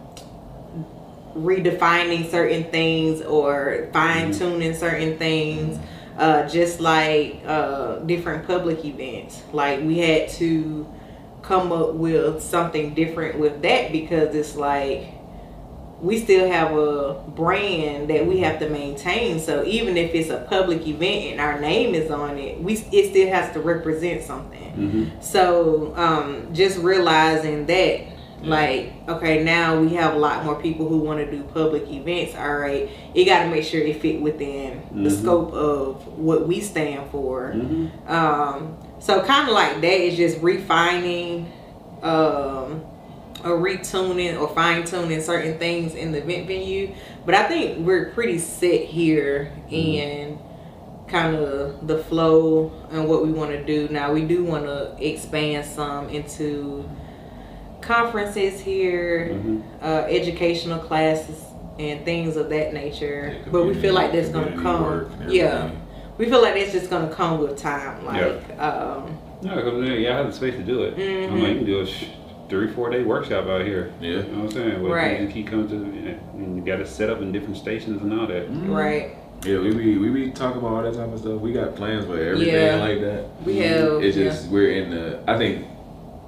redefining 1.35 2.31
certain 2.31 2.65
things 2.65 3.23
or 3.23 3.89
fine-tuning 3.93 4.75
certain 4.75 5.17
things 5.17 5.79
uh 6.19 6.47
just 6.47 6.79
like 6.79 7.41
uh 7.47 7.97
different 8.01 8.47
public 8.47 8.85
events. 8.85 9.43
Like 9.53 9.81
we 9.81 9.99
had 9.99 10.29
to 10.31 10.87
come 11.43 11.73
up 11.73 11.95
with 11.95 12.43
something 12.43 12.95
different 12.95 13.39
with 13.39 13.63
that 13.63 13.93
because 13.93 14.35
it's 14.35 14.55
like 14.55 15.15
we 16.03 16.19
still 16.19 16.51
have 16.51 16.77
a 16.77 17.15
brand 17.29 18.11
that 18.11 18.27
we 18.27 18.41
have 18.41 18.59
to 18.59 18.69
maintain. 18.69 19.39
So 19.39 19.65
even 19.65 19.97
if 19.97 20.13
it's 20.15 20.31
a 20.31 20.39
public 20.51 20.87
event 20.87 21.33
and 21.33 21.41
our 21.41 21.61
name 21.61 21.95
is 21.95 22.11
on 22.11 22.39
it, 22.39 22.61
we 22.61 22.75
it 22.93 23.11
still 23.11 23.29
has 23.29 23.53
to 23.55 23.61
represent 23.61 24.23
something. 24.25 24.73
Mm-hmm. 24.73 25.21
So 25.21 25.95
um, 25.97 26.53
just 26.53 26.79
realizing 26.79 27.67
that, 27.67 28.01
like, 28.43 28.93
okay, 29.09 29.45
now 29.45 29.81
we 29.81 29.91
have 29.95 30.15
a 30.15 30.19
lot 30.19 30.45
more 30.45 30.61
people 30.61 30.89
who 30.89 30.99
want 30.99 31.21
to 31.21 31.31
do 31.31 31.45
public 31.45 31.89
events. 31.89 32.35
All 32.35 32.57
right, 32.57 32.91
you 33.15 33.25
got 33.25 33.45
to 33.45 33.49
make 33.51 33.63
sure 33.63 33.81
it 33.81 34.03
fit 34.03 34.21
within 34.21 34.83
the 34.91 35.09
Mhm. 35.11 35.23
scope 35.23 35.53
of 35.53 36.19
what 36.19 36.49
we 36.49 36.59
stand 36.61 37.09
for. 37.13 37.53
Mm-hmm. 37.55 38.13
Um, 38.13 38.77
so 38.99 39.23
kind 39.23 39.47
of 39.49 39.55
like 39.55 39.81
that 39.81 40.01
is 40.01 40.17
just 40.17 40.43
refining, 40.43 41.53
um, 42.03 42.83
or 43.45 43.59
retuning 43.59 44.41
or 44.41 44.49
fine 44.55 44.85
tuning 44.85 45.21
certain 45.21 45.59
things 45.59 45.95
in 45.95 46.13
the 46.13 46.19
event 46.19 46.47
venue. 46.47 46.95
But 47.27 47.35
I 47.35 47.45
think 47.49 47.79
we're 47.87 48.11
pretty 48.11 48.39
set 48.39 48.83
here 48.83 49.53
in 49.71 50.39
kind 51.09 51.37
of 51.37 51.87
the 51.87 51.99
flow 51.99 52.71
and 52.91 53.09
what 53.09 53.25
we 53.25 53.33
want 53.33 53.51
to 53.51 53.65
do. 53.65 53.89
Now 53.93 54.13
we 54.13 54.23
do 54.23 54.45
want 54.45 54.65
to 54.67 54.95
expand 55.01 55.67
some 55.67 56.09
into 56.09 56.89
conferences 57.81 58.61
here, 58.61 59.31
Mm-hmm. 59.33 59.61
uh, 59.83 59.87
educational 60.09 60.79
classes 60.79 61.43
and 61.79 62.05
things 62.05 62.37
of 62.37 62.49
that 62.51 62.73
nature. 62.75 63.35
Yeah, 63.45 63.51
but 63.51 63.67
we 63.67 63.75
feel 63.75 63.95
like 63.95 64.13
that's 64.13 64.29
gonna 64.29 64.61
come. 64.61 65.11
Yeah 65.29 65.71
we 66.19 66.29
feel 66.29 66.43
like 66.43 66.55
that's 66.55 66.73
just 66.73 66.91
gonna 66.91 67.13
come 67.13 67.41
with 67.41 67.57
time. 67.59 68.05
Like, 68.05 68.21
um, 68.61 69.19
No, 69.41 69.57
because 69.57 69.99
yeah, 69.99 70.13
I 70.13 70.17
have 70.19 70.27
the 70.27 70.33
space 70.33 70.55
to 70.55 70.63
do 70.63 70.83
it. 70.85 70.93
I'm 70.95 71.37
Mhm. 71.39 71.43
like, 71.43 71.49
you 71.53 71.57
can 71.57 71.65
do 71.65 71.81
a 71.81 71.87
sh- 71.87 72.05
three, 72.53 72.69
four 72.71 72.91
day 72.91 73.03
workshop 73.03 73.47
out 73.47 73.65
here. 73.65 73.91
Yeah. 73.99 74.11
You 74.11 74.17
know 74.25 74.39
what 74.41 74.45
I'm 74.45 74.51
saying? 74.51 74.83
Where 74.83 74.93
Right. 74.93 75.21
You 75.23 75.27
keep 75.29 75.47
coming 75.49 75.69
to, 75.69 75.75
and 75.75 76.55
you 76.57 76.63
got 76.63 76.77
to 76.77 76.87
set 76.87 77.09
up 77.09 77.23
in 77.23 77.33
different 77.33 77.57
stations 77.57 78.03
and 78.03 78.13
all 78.21 78.27
that. 78.27 78.47
right? 78.69 79.17
Yeah, 79.43 79.59
we 79.59 79.75
be 79.75 79.97
we 79.99 80.11
be 80.11 80.31
talking 80.31 80.59
about 80.59 80.73
all 80.73 80.83
that 80.83 80.95
type 80.95 81.13
of 81.13 81.19
stuff. 81.19 81.41
We 81.41 81.53
got 81.53 81.75
plans 81.75 82.05
for 82.05 82.17
everything 82.17 82.55
Yeah. 82.55 82.77
like 82.77 83.01
that. 83.01 83.25
We 83.45 83.57
have. 83.59 84.03
It's 84.05 84.17
yeah. 84.17 84.25
just 84.25 84.51
we're 84.51 84.71
in 84.71 84.91
the. 84.91 85.19
I 85.27 85.37
think 85.39 85.67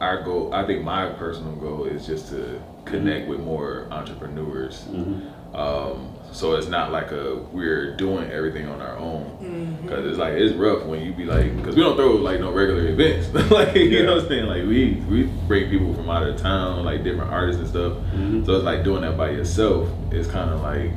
our 0.01 0.23
goal. 0.23 0.53
I 0.53 0.67
think 0.67 0.83
my 0.83 1.11
personal 1.11 1.53
goal 1.57 1.85
is 1.85 2.07
just 2.07 2.31
to 2.31 2.61
connect 2.87 3.29
with 3.29 3.39
more 3.41 3.87
entrepreneurs. 3.93 4.87
Mm-hmm. 4.91 5.29
Um, 5.55 6.11
so 6.33 6.55
it's 6.57 6.67
not 6.67 6.91
like 6.91 7.13
a 7.13 7.37
we're 7.53 7.95
doing 7.95 8.29
everything 8.33 8.67
on 8.69 8.81
our 8.81 8.97
own 8.99 9.79
because 9.83 10.05
it's 10.05 10.19
like 10.19 10.33
it's 10.33 10.53
rough 10.55 10.85
when 10.85 11.01
you 11.01 11.13
be 11.13 11.25
like 11.25 11.55
because 11.57 11.77
we 11.77 11.83
don't 11.83 11.95
throw 11.95 12.15
like 12.17 12.41
no 12.41 12.51
regular 12.51 12.89
events 12.89 13.33
like 13.53 13.77
you 13.77 14.03
know 14.05 14.15
what 14.17 14.23
I'm 14.25 14.29
saying 14.29 14.47
like 14.47 14.63
we 14.65 14.95
we 15.09 15.23
bring 15.47 15.71
people 15.71 15.95
from 15.95 16.11
out 16.11 16.27
of 16.27 16.37
town 16.37 16.85
like 16.85 17.05
different 17.05 17.31
artists 17.31 17.61
and 17.61 17.69
stuff 17.71 17.93
Mhm. 18.17 18.45
so 18.45 18.57
it's 18.57 18.65
like 18.65 18.83
doing 18.83 19.03
that 19.03 19.17
by 19.17 19.31
yourself 19.31 19.89
is 20.13 20.27
kind 20.27 20.51
of 20.51 20.61
like 20.61 20.91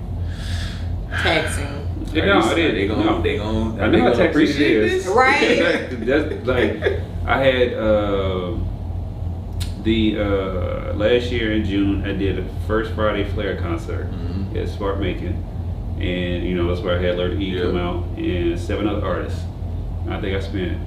taxing. 1.12 1.88
Yeah, 2.14 2.24
are 2.24 2.26
no, 2.26 2.46
you- 2.46 2.52
it 2.52 2.58
is. 2.58 2.74
they 2.74 2.88
gonna 2.88 3.04
No. 3.06 3.22
they 3.22 3.38
gonna 3.38 3.84
I 3.84 3.90
they 3.90 3.98
know 3.98 4.04
how 4.04 4.12
gonna 4.12 4.16
taxing 4.16 4.30
appreciate 4.30 4.78
is. 4.78 5.06
this? 5.06 5.14
Right. 5.16 5.88
That's 6.06 6.48
like 6.48 7.02
I 7.28 7.44
had 7.44 7.74
uh, 7.74 8.54
the 9.88 10.20
uh, 10.20 10.94
last 10.96 11.32
year 11.32 11.54
in 11.54 11.64
June. 11.64 12.04
I 12.06 12.12
did 12.12 12.40
a 12.40 12.44
first 12.68 12.92
Friday 12.94 13.24
Flair 13.24 13.56
concert 13.56 14.08
Mhm. 14.12 14.54
at 14.62 14.68
Smart 14.68 15.00
Macon, 15.00 15.42
and 16.00 16.44
you 16.46 16.56
know 16.56 16.68
that's 16.68 16.82
where 16.82 17.00
I 17.00 17.02
had 17.02 17.16
Lord 17.18 17.42
E 17.42 17.46
Yeah. 17.46 17.62
come 17.64 17.78
out 17.78 18.04
and 18.18 18.60
seven 18.60 18.86
other 18.88 19.06
artists. 19.06 19.46
I 20.10 20.20
think 20.20 20.36
I 20.36 20.40
spent 20.42 20.78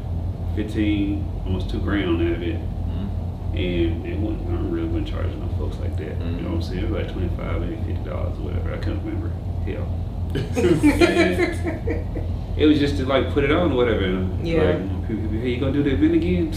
fifteen, 0.55 1.25
almost 1.47 1.71
two 1.71 1.79
grand 1.81 2.09
on 2.11 2.19
that 2.19 2.33
event. 2.41 2.61
Mhm. 2.61 3.57
and 3.57 4.07
it 4.07 4.19
wasn't, 4.19 4.49
I 4.49 4.53
really 4.71 4.87
wasn't 4.87 5.09
charging 5.09 5.41
no 5.41 5.49
folks 5.59 5.77
like 5.81 5.97
that. 5.97 6.19
Mm-hmm. 6.21 6.37
You 6.37 6.43
know 6.43 6.49
what 6.51 6.55
I'm 6.57 6.63
saying? 6.63 6.85
It 6.85 6.91
was 6.91 7.03
like 7.03 7.13
twenty 7.13 7.29
five, 7.39 7.61
maybe 7.61 7.77
fifty 7.87 8.05
dollars 8.09 8.39
or 8.39 8.43
whatever. 8.45 8.73
I 8.75 8.77
couldn't 8.77 9.03
remember. 9.05 9.31
Hell. 9.67 9.89
It 12.57 12.67
was 12.67 12.79
just 12.79 12.97
to 12.99 13.07
like 13.07 13.31
put 13.33 13.45
it 13.45 13.51
on 13.51 13.73
or 13.73 13.77
whatever. 13.77 14.03
Yeah. 14.43 14.63
Like, 14.63 15.41
hey, 15.41 15.51
you 15.51 15.61
gonna 15.61 15.73
do 15.73 15.83
the 15.83 15.93
event 15.95 16.15
again? 16.15 16.53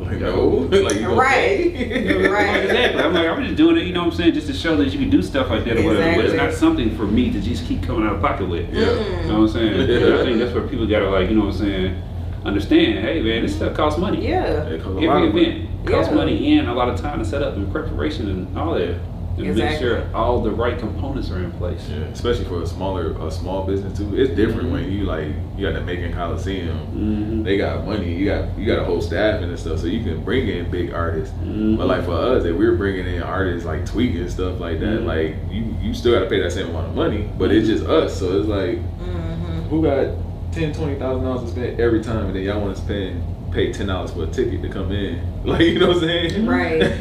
Like 0.00 0.18
no, 0.20 0.46
like 0.70 0.94
you 0.94 1.00
gonna 1.02 1.14
Right. 1.14 1.74
pay? 1.74 2.28
Right. 2.28 2.60
Exactly. 2.70 3.02
I'm 3.02 3.12
like, 3.14 3.26
I'm 3.28 3.42
just 3.44 3.56
doing 3.56 3.76
it, 3.76 3.84
you 3.86 3.92
know 3.92 4.00
what 4.04 4.12
I'm 4.12 4.16
saying, 4.16 4.34
just 4.34 4.46
to 4.46 4.52
show 4.54 4.76
that 4.76 4.88
you 4.92 4.98
can 4.98 5.10
do 5.10 5.22
stuff 5.22 5.50
like 5.50 5.64
that 5.64 5.76
or 5.78 5.84
whatever. 5.84 6.16
But 6.16 6.24
it's 6.24 6.34
not 6.34 6.52
something 6.52 6.96
for 6.96 7.04
me 7.06 7.30
to 7.32 7.40
just 7.40 7.66
keep 7.66 7.82
coming 7.82 8.06
out 8.08 8.16
of 8.16 8.20
pocket 8.22 8.48
with. 8.48 8.72
Yeah. 8.72 8.80
You 8.80 9.28
know 9.28 9.40
what 9.40 9.42
I'm 9.42 9.48
saying? 9.48 9.88
Yeah. 9.90 10.20
I 10.20 10.24
think 10.24 10.38
that's 10.38 10.54
where 10.54 10.66
people 10.66 10.86
gotta 10.86 11.10
like, 11.10 11.28
you 11.30 11.36
know 11.36 11.46
what 11.46 11.54
I'm 11.54 11.60
saying, 11.60 12.02
understand, 12.44 13.04
hey 13.04 13.20
man, 13.22 13.42
this 13.42 13.54
stuff 13.56 13.74
costs 13.74 13.98
money. 14.00 14.26
Yeah. 14.26 14.64
It 14.64 14.82
costs 14.82 14.96
a 14.96 15.00
lot 15.06 15.16
Every 15.16 15.28
of 15.28 15.34
money. 15.34 15.46
event 15.46 15.86
costs 15.86 16.10
Yeah. 16.10 16.16
money 16.16 16.58
and 16.58 16.68
a 16.68 16.74
lot 16.74 16.88
of 16.88 16.98
time 17.00 17.18
to 17.18 17.24
set 17.24 17.42
up 17.42 17.54
and 17.56 17.70
preparation 17.70 18.28
and 18.30 18.58
all 18.58 18.74
that. 18.74 18.96
And 19.38 19.56
make 19.56 19.78
sure 19.78 20.04
all 20.14 20.42
the 20.42 20.50
right 20.50 20.78
components 20.78 21.30
are 21.30 21.38
in 21.42 21.50
place. 21.52 21.88
Yeah, 21.88 21.98
especially 22.06 22.44
for 22.44 22.62
a 22.62 22.66
smaller, 22.66 23.12
a 23.26 23.30
small 23.30 23.64
business 23.66 23.96
too. 23.96 24.14
It's 24.20 24.34
different 24.34 24.64
Mm-hmm. 24.64 24.72
when 24.72 24.92
you 24.92 25.04
like 25.04 25.28
you 25.56 25.66
got 25.66 25.74
the 25.74 25.80
Macon 25.80 26.12
Coliseum. 26.12 26.78
Mhm. 26.94 27.44
They 27.44 27.56
got 27.56 27.86
money. 27.86 28.12
You 28.14 28.26
got 28.26 28.58
you 28.58 28.66
got 28.66 28.78
a 28.80 28.84
whole 28.84 29.00
staff 29.00 29.40
and 29.40 29.58
stuff, 29.58 29.78
so 29.78 29.86
you 29.86 30.02
can 30.04 30.22
bring 30.24 30.46
in 30.48 30.70
big 30.70 30.92
artists. 30.92 31.34
Mhm. 31.42 31.78
But 31.78 31.86
like 31.86 32.04
for 32.04 32.12
us, 32.12 32.44
if 32.44 32.54
we're 32.56 32.76
bringing 32.76 33.06
in 33.06 33.22
artists 33.22 33.64
like 33.66 33.86
Tweak 33.86 34.14
and 34.16 34.30
stuff 34.30 34.60
like 34.60 34.78
that, 34.80 35.00
Mhm. 35.00 35.06
like 35.06 35.36
you 35.50 35.64
you 35.82 35.94
still 35.94 36.12
got 36.12 36.20
to 36.20 36.26
pay 36.26 36.40
that 36.42 36.52
same 36.52 36.68
amount 36.68 36.88
of 36.88 36.94
money, 36.94 37.28
but 37.38 37.50
it's 37.50 37.66
just 37.66 37.84
us. 37.86 38.18
So 38.18 38.38
it's 38.38 38.48
like 38.48 38.78
Mm-hmm. 38.78 39.68
who 39.70 39.82
got 39.82 40.08
ten, 40.52 40.72
twenty 40.74 40.96
thousand 40.96 41.24
dollars 41.24 41.44
to 41.44 41.48
spend 41.56 41.80
every 41.80 42.02
time, 42.02 42.26
and 42.26 42.36
then 42.36 42.42
y'all 42.42 42.60
want 42.60 42.76
to 42.76 42.82
spend 42.82 43.22
pay 43.52 43.72
ten 43.72 43.86
dollars 43.86 44.10
for 44.10 44.24
a 44.24 44.26
ticket 44.26 44.60
to 44.62 44.68
come 44.68 44.92
in, 44.92 45.18
like 45.44 45.62
you 45.62 45.78
know 45.78 45.88
what 45.88 45.96
I'm 45.96 46.02
saying? 46.02 46.46
Right. 46.46 46.80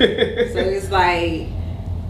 so 0.53 0.59
it's 0.59 0.89
like 0.89 1.47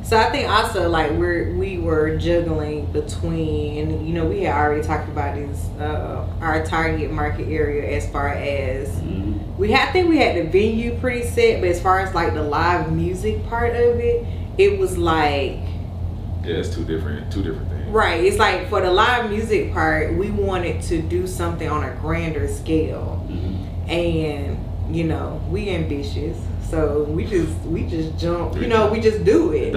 so 0.03 0.17
I 0.17 0.29
think 0.31 0.49
also 0.49 0.89
like 0.89 1.11
we're 1.11 1.53
we 1.55 1.77
were 1.77 2.17
juggling 2.17 2.85
between 2.91 4.05
you 4.07 4.13
know 4.13 4.25
we 4.25 4.43
had 4.43 4.55
already 4.55 4.81
talked 4.81 5.09
about 5.09 5.35
this 5.35 5.67
uh, 5.79 6.25
our 6.41 6.65
target 6.65 7.11
market 7.11 7.47
area 7.49 7.95
as 7.97 8.09
far 8.09 8.29
as 8.29 8.89
Mhm. 9.01 9.57
we 9.57 9.71
had 9.71 9.89
I 9.89 9.91
think 9.91 10.09
we 10.09 10.17
had 10.17 10.35
the 10.37 10.43
venue 10.49 10.95
pretty 10.99 11.25
set 11.27 11.59
but 11.61 11.69
as 11.69 11.81
far 11.81 11.99
as 11.99 12.13
like 12.15 12.33
the 12.33 12.43
live 12.43 12.91
music 12.91 13.45
part 13.49 13.75
of 13.75 13.99
it 13.99 14.25
it 14.57 14.79
was 14.79 14.97
like 14.97 15.57
yeah, 16.45 16.55
it's 16.55 16.73
two 16.73 16.85
different, 16.85 17.31
two 17.31 17.43
different 17.43 17.69
things. 17.69 17.87
right 17.89 18.23
it's 18.23 18.37
like 18.37 18.69
for 18.69 18.81
the 18.81 18.91
live 18.91 19.29
music 19.29 19.73
part 19.73 20.13
we 20.15 20.31
wanted 20.31 20.81
to 20.83 21.01
do 21.01 21.27
something 21.27 21.67
on 21.69 21.83
a 21.83 21.91
grander 22.01 22.47
scale 22.47 23.25
Mhm. 23.29 23.89
and 23.89 24.95
you 24.95 25.03
know 25.03 25.39
we 25.51 25.69
ambitious 25.69 26.37
so 26.69 27.03
we 27.03 27.25
just 27.25 27.51
we 27.65 27.85
just 27.85 28.17
jump 28.17 28.55
you 28.55 28.67
know 28.67 28.91
we 28.91 28.99
just 28.99 29.23
do 29.25 29.53
it 29.53 29.73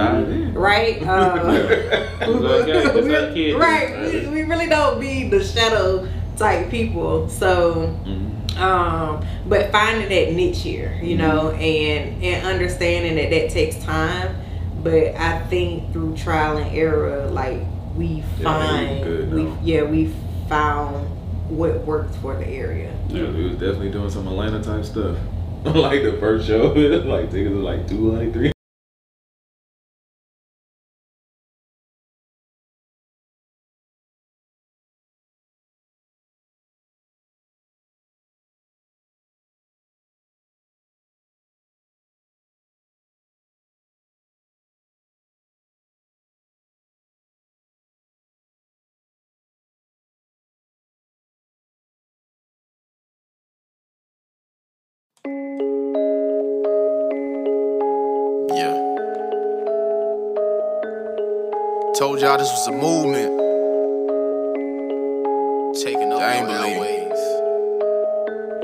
right 0.54 1.02
uh, 1.06 1.42
That's 1.42 2.28
all 2.28 2.46
I 2.46 2.66
got. 2.66 2.66
That's 2.66 2.96
all 2.96 3.30
I 3.30 3.32
can. 3.34 3.56
right 3.56 4.12
we, 4.12 4.28
we 4.28 4.42
really 4.42 4.68
don't 4.68 5.00
be 5.00 5.28
the 5.28 5.42
shadow 5.42 6.08
type 6.36 6.70
people 6.70 7.28
so 7.28 7.96
Mhm. 8.06 8.56
um 8.58 9.24
but 9.46 9.70
finding 9.72 10.08
that 10.08 10.34
niche 10.34 10.60
here 10.60 10.98
you 11.02 11.16
know 11.16 11.50
and 11.52 12.22
and 12.22 12.46
understanding 12.46 13.14
that 13.16 13.30
that 13.30 13.50
takes 13.50 13.76
time 13.84 14.36
but 14.82 15.14
i 15.16 15.38
think 15.46 15.92
through 15.92 16.16
trial 16.16 16.56
and 16.56 16.74
error 16.76 17.26
like 17.30 17.60
we 17.96 18.22
find 18.42 18.98
we 19.00 19.04
good 19.04 19.32
we 19.32 19.42
now. 19.44 19.58
yeah 19.62 19.82
we 19.82 20.12
found 20.48 21.06
what 21.48 21.80
works 21.86 22.16
for 22.16 22.34
the 22.36 22.46
area 22.48 22.90
Yeah, 23.08 23.28
we 23.30 23.44
was 23.44 23.52
definitely 23.52 23.90
doing 23.90 24.08
some 24.10 24.26
Atlanta 24.26 24.62
type 24.62 24.84
stuff. 24.86 25.18
like 25.74 26.02
the 26.02 26.16
first 26.18 26.48
show, 26.48 26.72
like 27.06 27.30
tickets 27.30 27.54
like 27.54 27.86
200, 27.86 28.51
Told 62.02 62.20
y'all 62.20 62.36
this 62.36 62.50
was 62.50 62.66
a 62.66 62.72
movement. 62.72 63.30
Taking 65.84 66.12
over 66.12 66.24
I 66.24 66.32
ain't 66.34 66.48
believe. 66.48 66.80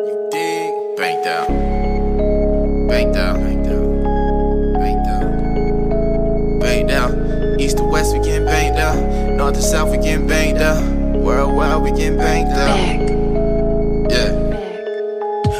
You 0.08 0.28
dig? 0.32 0.96
Banked 0.96 1.24
out. 1.24 1.46
Banked 2.88 3.16
out. 3.16 3.36
Banked 3.36 3.68
out. 3.68 4.80
Banked 4.80 5.08
out. 5.08 6.58
Banked 6.58 6.90
out. 6.90 7.60
East 7.60 7.76
to 7.76 7.84
west, 7.84 8.12
we 8.12 8.24
getting 8.24 8.44
banked 8.44 8.76
out. 8.76 9.36
North 9.36 9.54
to 9.54 9.62
south, 9.62 9.92
we 9.92 9.98
getting 9.98 10.26
banked 10.26 10.60
out. 10.60 10.82
Worldwide, 11.14 11.80
we 11.80 11.92
getting 11.92 12.18
banked 12.18 12.50
out. 12.50 13.17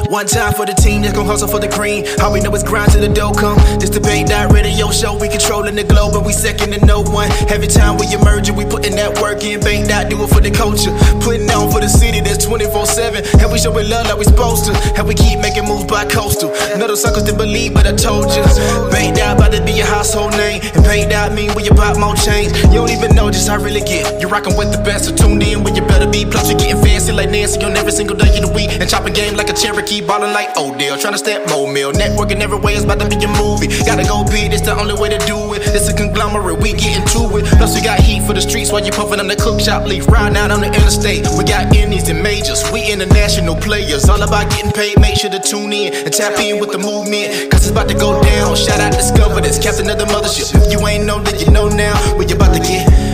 One 0.09 0.25
time 0.25 0.53
for 0.53 0.65
the 0.65 0.73
team 0.73 1.03
that's 1.03 1.13
gon' 1.13 1.27
hustle 1.27 1.47
for 1.47 1.59
the 1.59 1.69
cream. 1.69 2.03
All 2.17 2.33
we 2.33 2.41
know 2.41 2.49
is 2.57 2.63
grind 2.63 2.91
till 2.91 3.01
the 3.01 3.13
dough 3.13 3.31
come. 3.31 3.61
This 3.77 3.91
debate 3.91 4.25
dot 4.25 4.51
radio 4.51 4.89
show, 4.89 5.13
we 5.13 5.29
controlling 5.29 5.75
the 5.75 5.83
globe, 5.83 6.15
and 6.17 6.25
we 6.25 6.33
second 6.33 6.73
to 6.73 6.83
no 6.83 7.05
one. 7.05 7.29
Every 7.45 7.67
time 7.69 7.93
we 8.01 8.09
emerge, 8.09 8.49
we 8.49 8.65
putting 8.65 8.95
that 8.97 9.21
work 9.21 9.45
in. 9.45 9.61
Bank 9.61 9.87
dot 9.87 10.09
do 10.09 10.17
it 10.17 10.29
for 10.33 10.41
the 10.41 10.49
culture, 10.49 10.89
putting 11.21 11.45
on 11.53 11.69
for 11.69 11.79
the 11.79 11.87
city 11.87 12.21
that's 12.25 12.41
24/7, 12.43 13.21
and 13.37 13.53
we 13.53 13.59
showing 13.61 13.87
love 13.87 14.09
like 14.09 14.17
we 14.17 14.25
supposed 14.25 14.65
to, 14.65 14.73
and 14.97 15.05
we 15.05 15.13
keep 15.13 15.37
making 15.45 15.69
moves 15.69 15.85
by 15.85 16.05
coastal. 16.09 16.49
Of 16.49 16.97
suckers 16.97 17.21
didn't 17.21 17.37
believe, 17.37 17.75
but 17.75 17.85
I 17.85 17.93
told 17.93 18.33
you. 18.33 18.41
Bank 18.89 19.13
dot 19.15 19.37
about 19.37 19.53
to 19.53 19.61
be 19.61 19.73
your 19.73 19.85
household 19.85 20.33
name, 20.41 20.57
and 20.73 20.83
bank 20.89 21.11
dot 21.11 21.33
mean 21.37 21.53
when 21.53 21.63
you 21.65 21.71
pop 21.77 22.01
more 22.01 22.15
chains. 22.15 22.49
You 22.73 22.81
don't 22.81 22.89
even 22.89 23.13
know 23.13 23.29
just 23.29 23.47
how 23.47 23.61
really 23.61 23.85
get. 23.85 24.19
You're 24.19 24.33
rocking 24.33 24.57
with 24.57 24.71
the 24.71 24.81
best, 24.81 25.05
so 25.05 25.13
tuned 25.13 25.43
in 25.43 25.61
when 25.63 25.75
you 25.75 25.83
better 25.83 26.09
be. 26.09 26.25
Plus, 26.25 26.49
we 26.49 26.55
getting 26.55 26.81
fancy 26.81 27.11
like 27.11 27.29
Nancy 27.29 27.61
on 27.61 27.77
every 27.77 27.91
single 27.91 28.17
day 28.17 28.33
of 28.41 28.49
the 28.49 28.51
week, 28.57 28.73
and 28.73 28.89
chopping 28.89 29.13
game 29.13 29.35
like 29.35 29.51
a 29.51 29.53
Cherokee, 29.53 29.98
ballin' 30.01 30.33
like 30.33 30.55
Odell, 30.57 30.97
trying 30.97 31.13
to 31.13 31.19
step 31.19 31.49
more 31.49 31.71
mill. 31.71 31.91
Networking 31.91 32.41
every 32.41 32.59
way 32.59 32.73
is 32.75 32.83
about 32.83 32.99
to 32.99 33.07
be 33.09 33.17
a 33.23 33.27
movie. 33.41 33.67
Gotta 33.85 34.03
go 34.03 34.23
big, 34.23 34.53
it's 34.53 34.61
the 34.61 34.77
only 34.77 34.93
way 34.93 35.09
to 35.09 35.19
do 35.25 35.53
it. 35.53 35.61
It's 35.73 35.89
a 35.89 35.95
conglomerate, 35.95 36.59
we 36.59 36.73
getting 36.73 37.05
to 37.17 37.37
it. 37.37 37.45
Plus, 37.57 37.75
we 37.75 37.81
got 37.81 37.99
heat 37.99 38.23
for 38.23 38.33
the 38.33 38.41
streets 38.41 38.71
while 38.71 38.83
you 38.83 38.91
puffin' 38.91 39.19
on 39.19 39.27
the 39.27 39.35
cook 39.35 39.59
shop 39.59 39.87
leaf. 39.87 40.07
Riding 40.07 40.37
out 40.37 40.51
on 40.51 40.61
the 40.61 40.67
interstate, 40.67 41.25
we 41.37 41.43
got 41.43 41.73
indies 41.75 42.09
and 42.09 42.21
majors. 42.21 42.63
We 42.71 42.91
international 42.91 43.55
players, 43.55 44.07
all 44.09 44.21
about 44.21 44.49
getting 44.51 44.71
paid. 44.71 44.99
Make 44.99 45.17
sure 45.17 45.31
to 45.31 45.39
tune 45.39 45.73
in 45.73 45.93
and 45.93 46.13
tap 46.13 46.39
in 46.39 46.59
with 46.59 46.71
the 46.71 46.79
movement, 46.79 47.51
cause 47.51 47.65
it's 47.65 47.71
about 47.71 47.89
to 47.89 47.95
go 47.95 48.21
down. 48.21 48.55
Shout 48.55 48.79
out 48.79 48.93
Discover 48.99 49.41
this, 49.41 49.57
captain 49.57 49.89
of 49.89 49.97
the 49.97 50.05
mothership. 50.05 50.53
If 50.53 50.71
you 50.71 50.85
ain't 50.85 51.05
know, 51.05 51.23
then 51.23 51.39
you 51.39 51.49
know 51.51 51.69
now. 51.69 51.95
We 52.17 52.25
about 52.25 52.53
to 52.53 52.59
get 52.59 53.08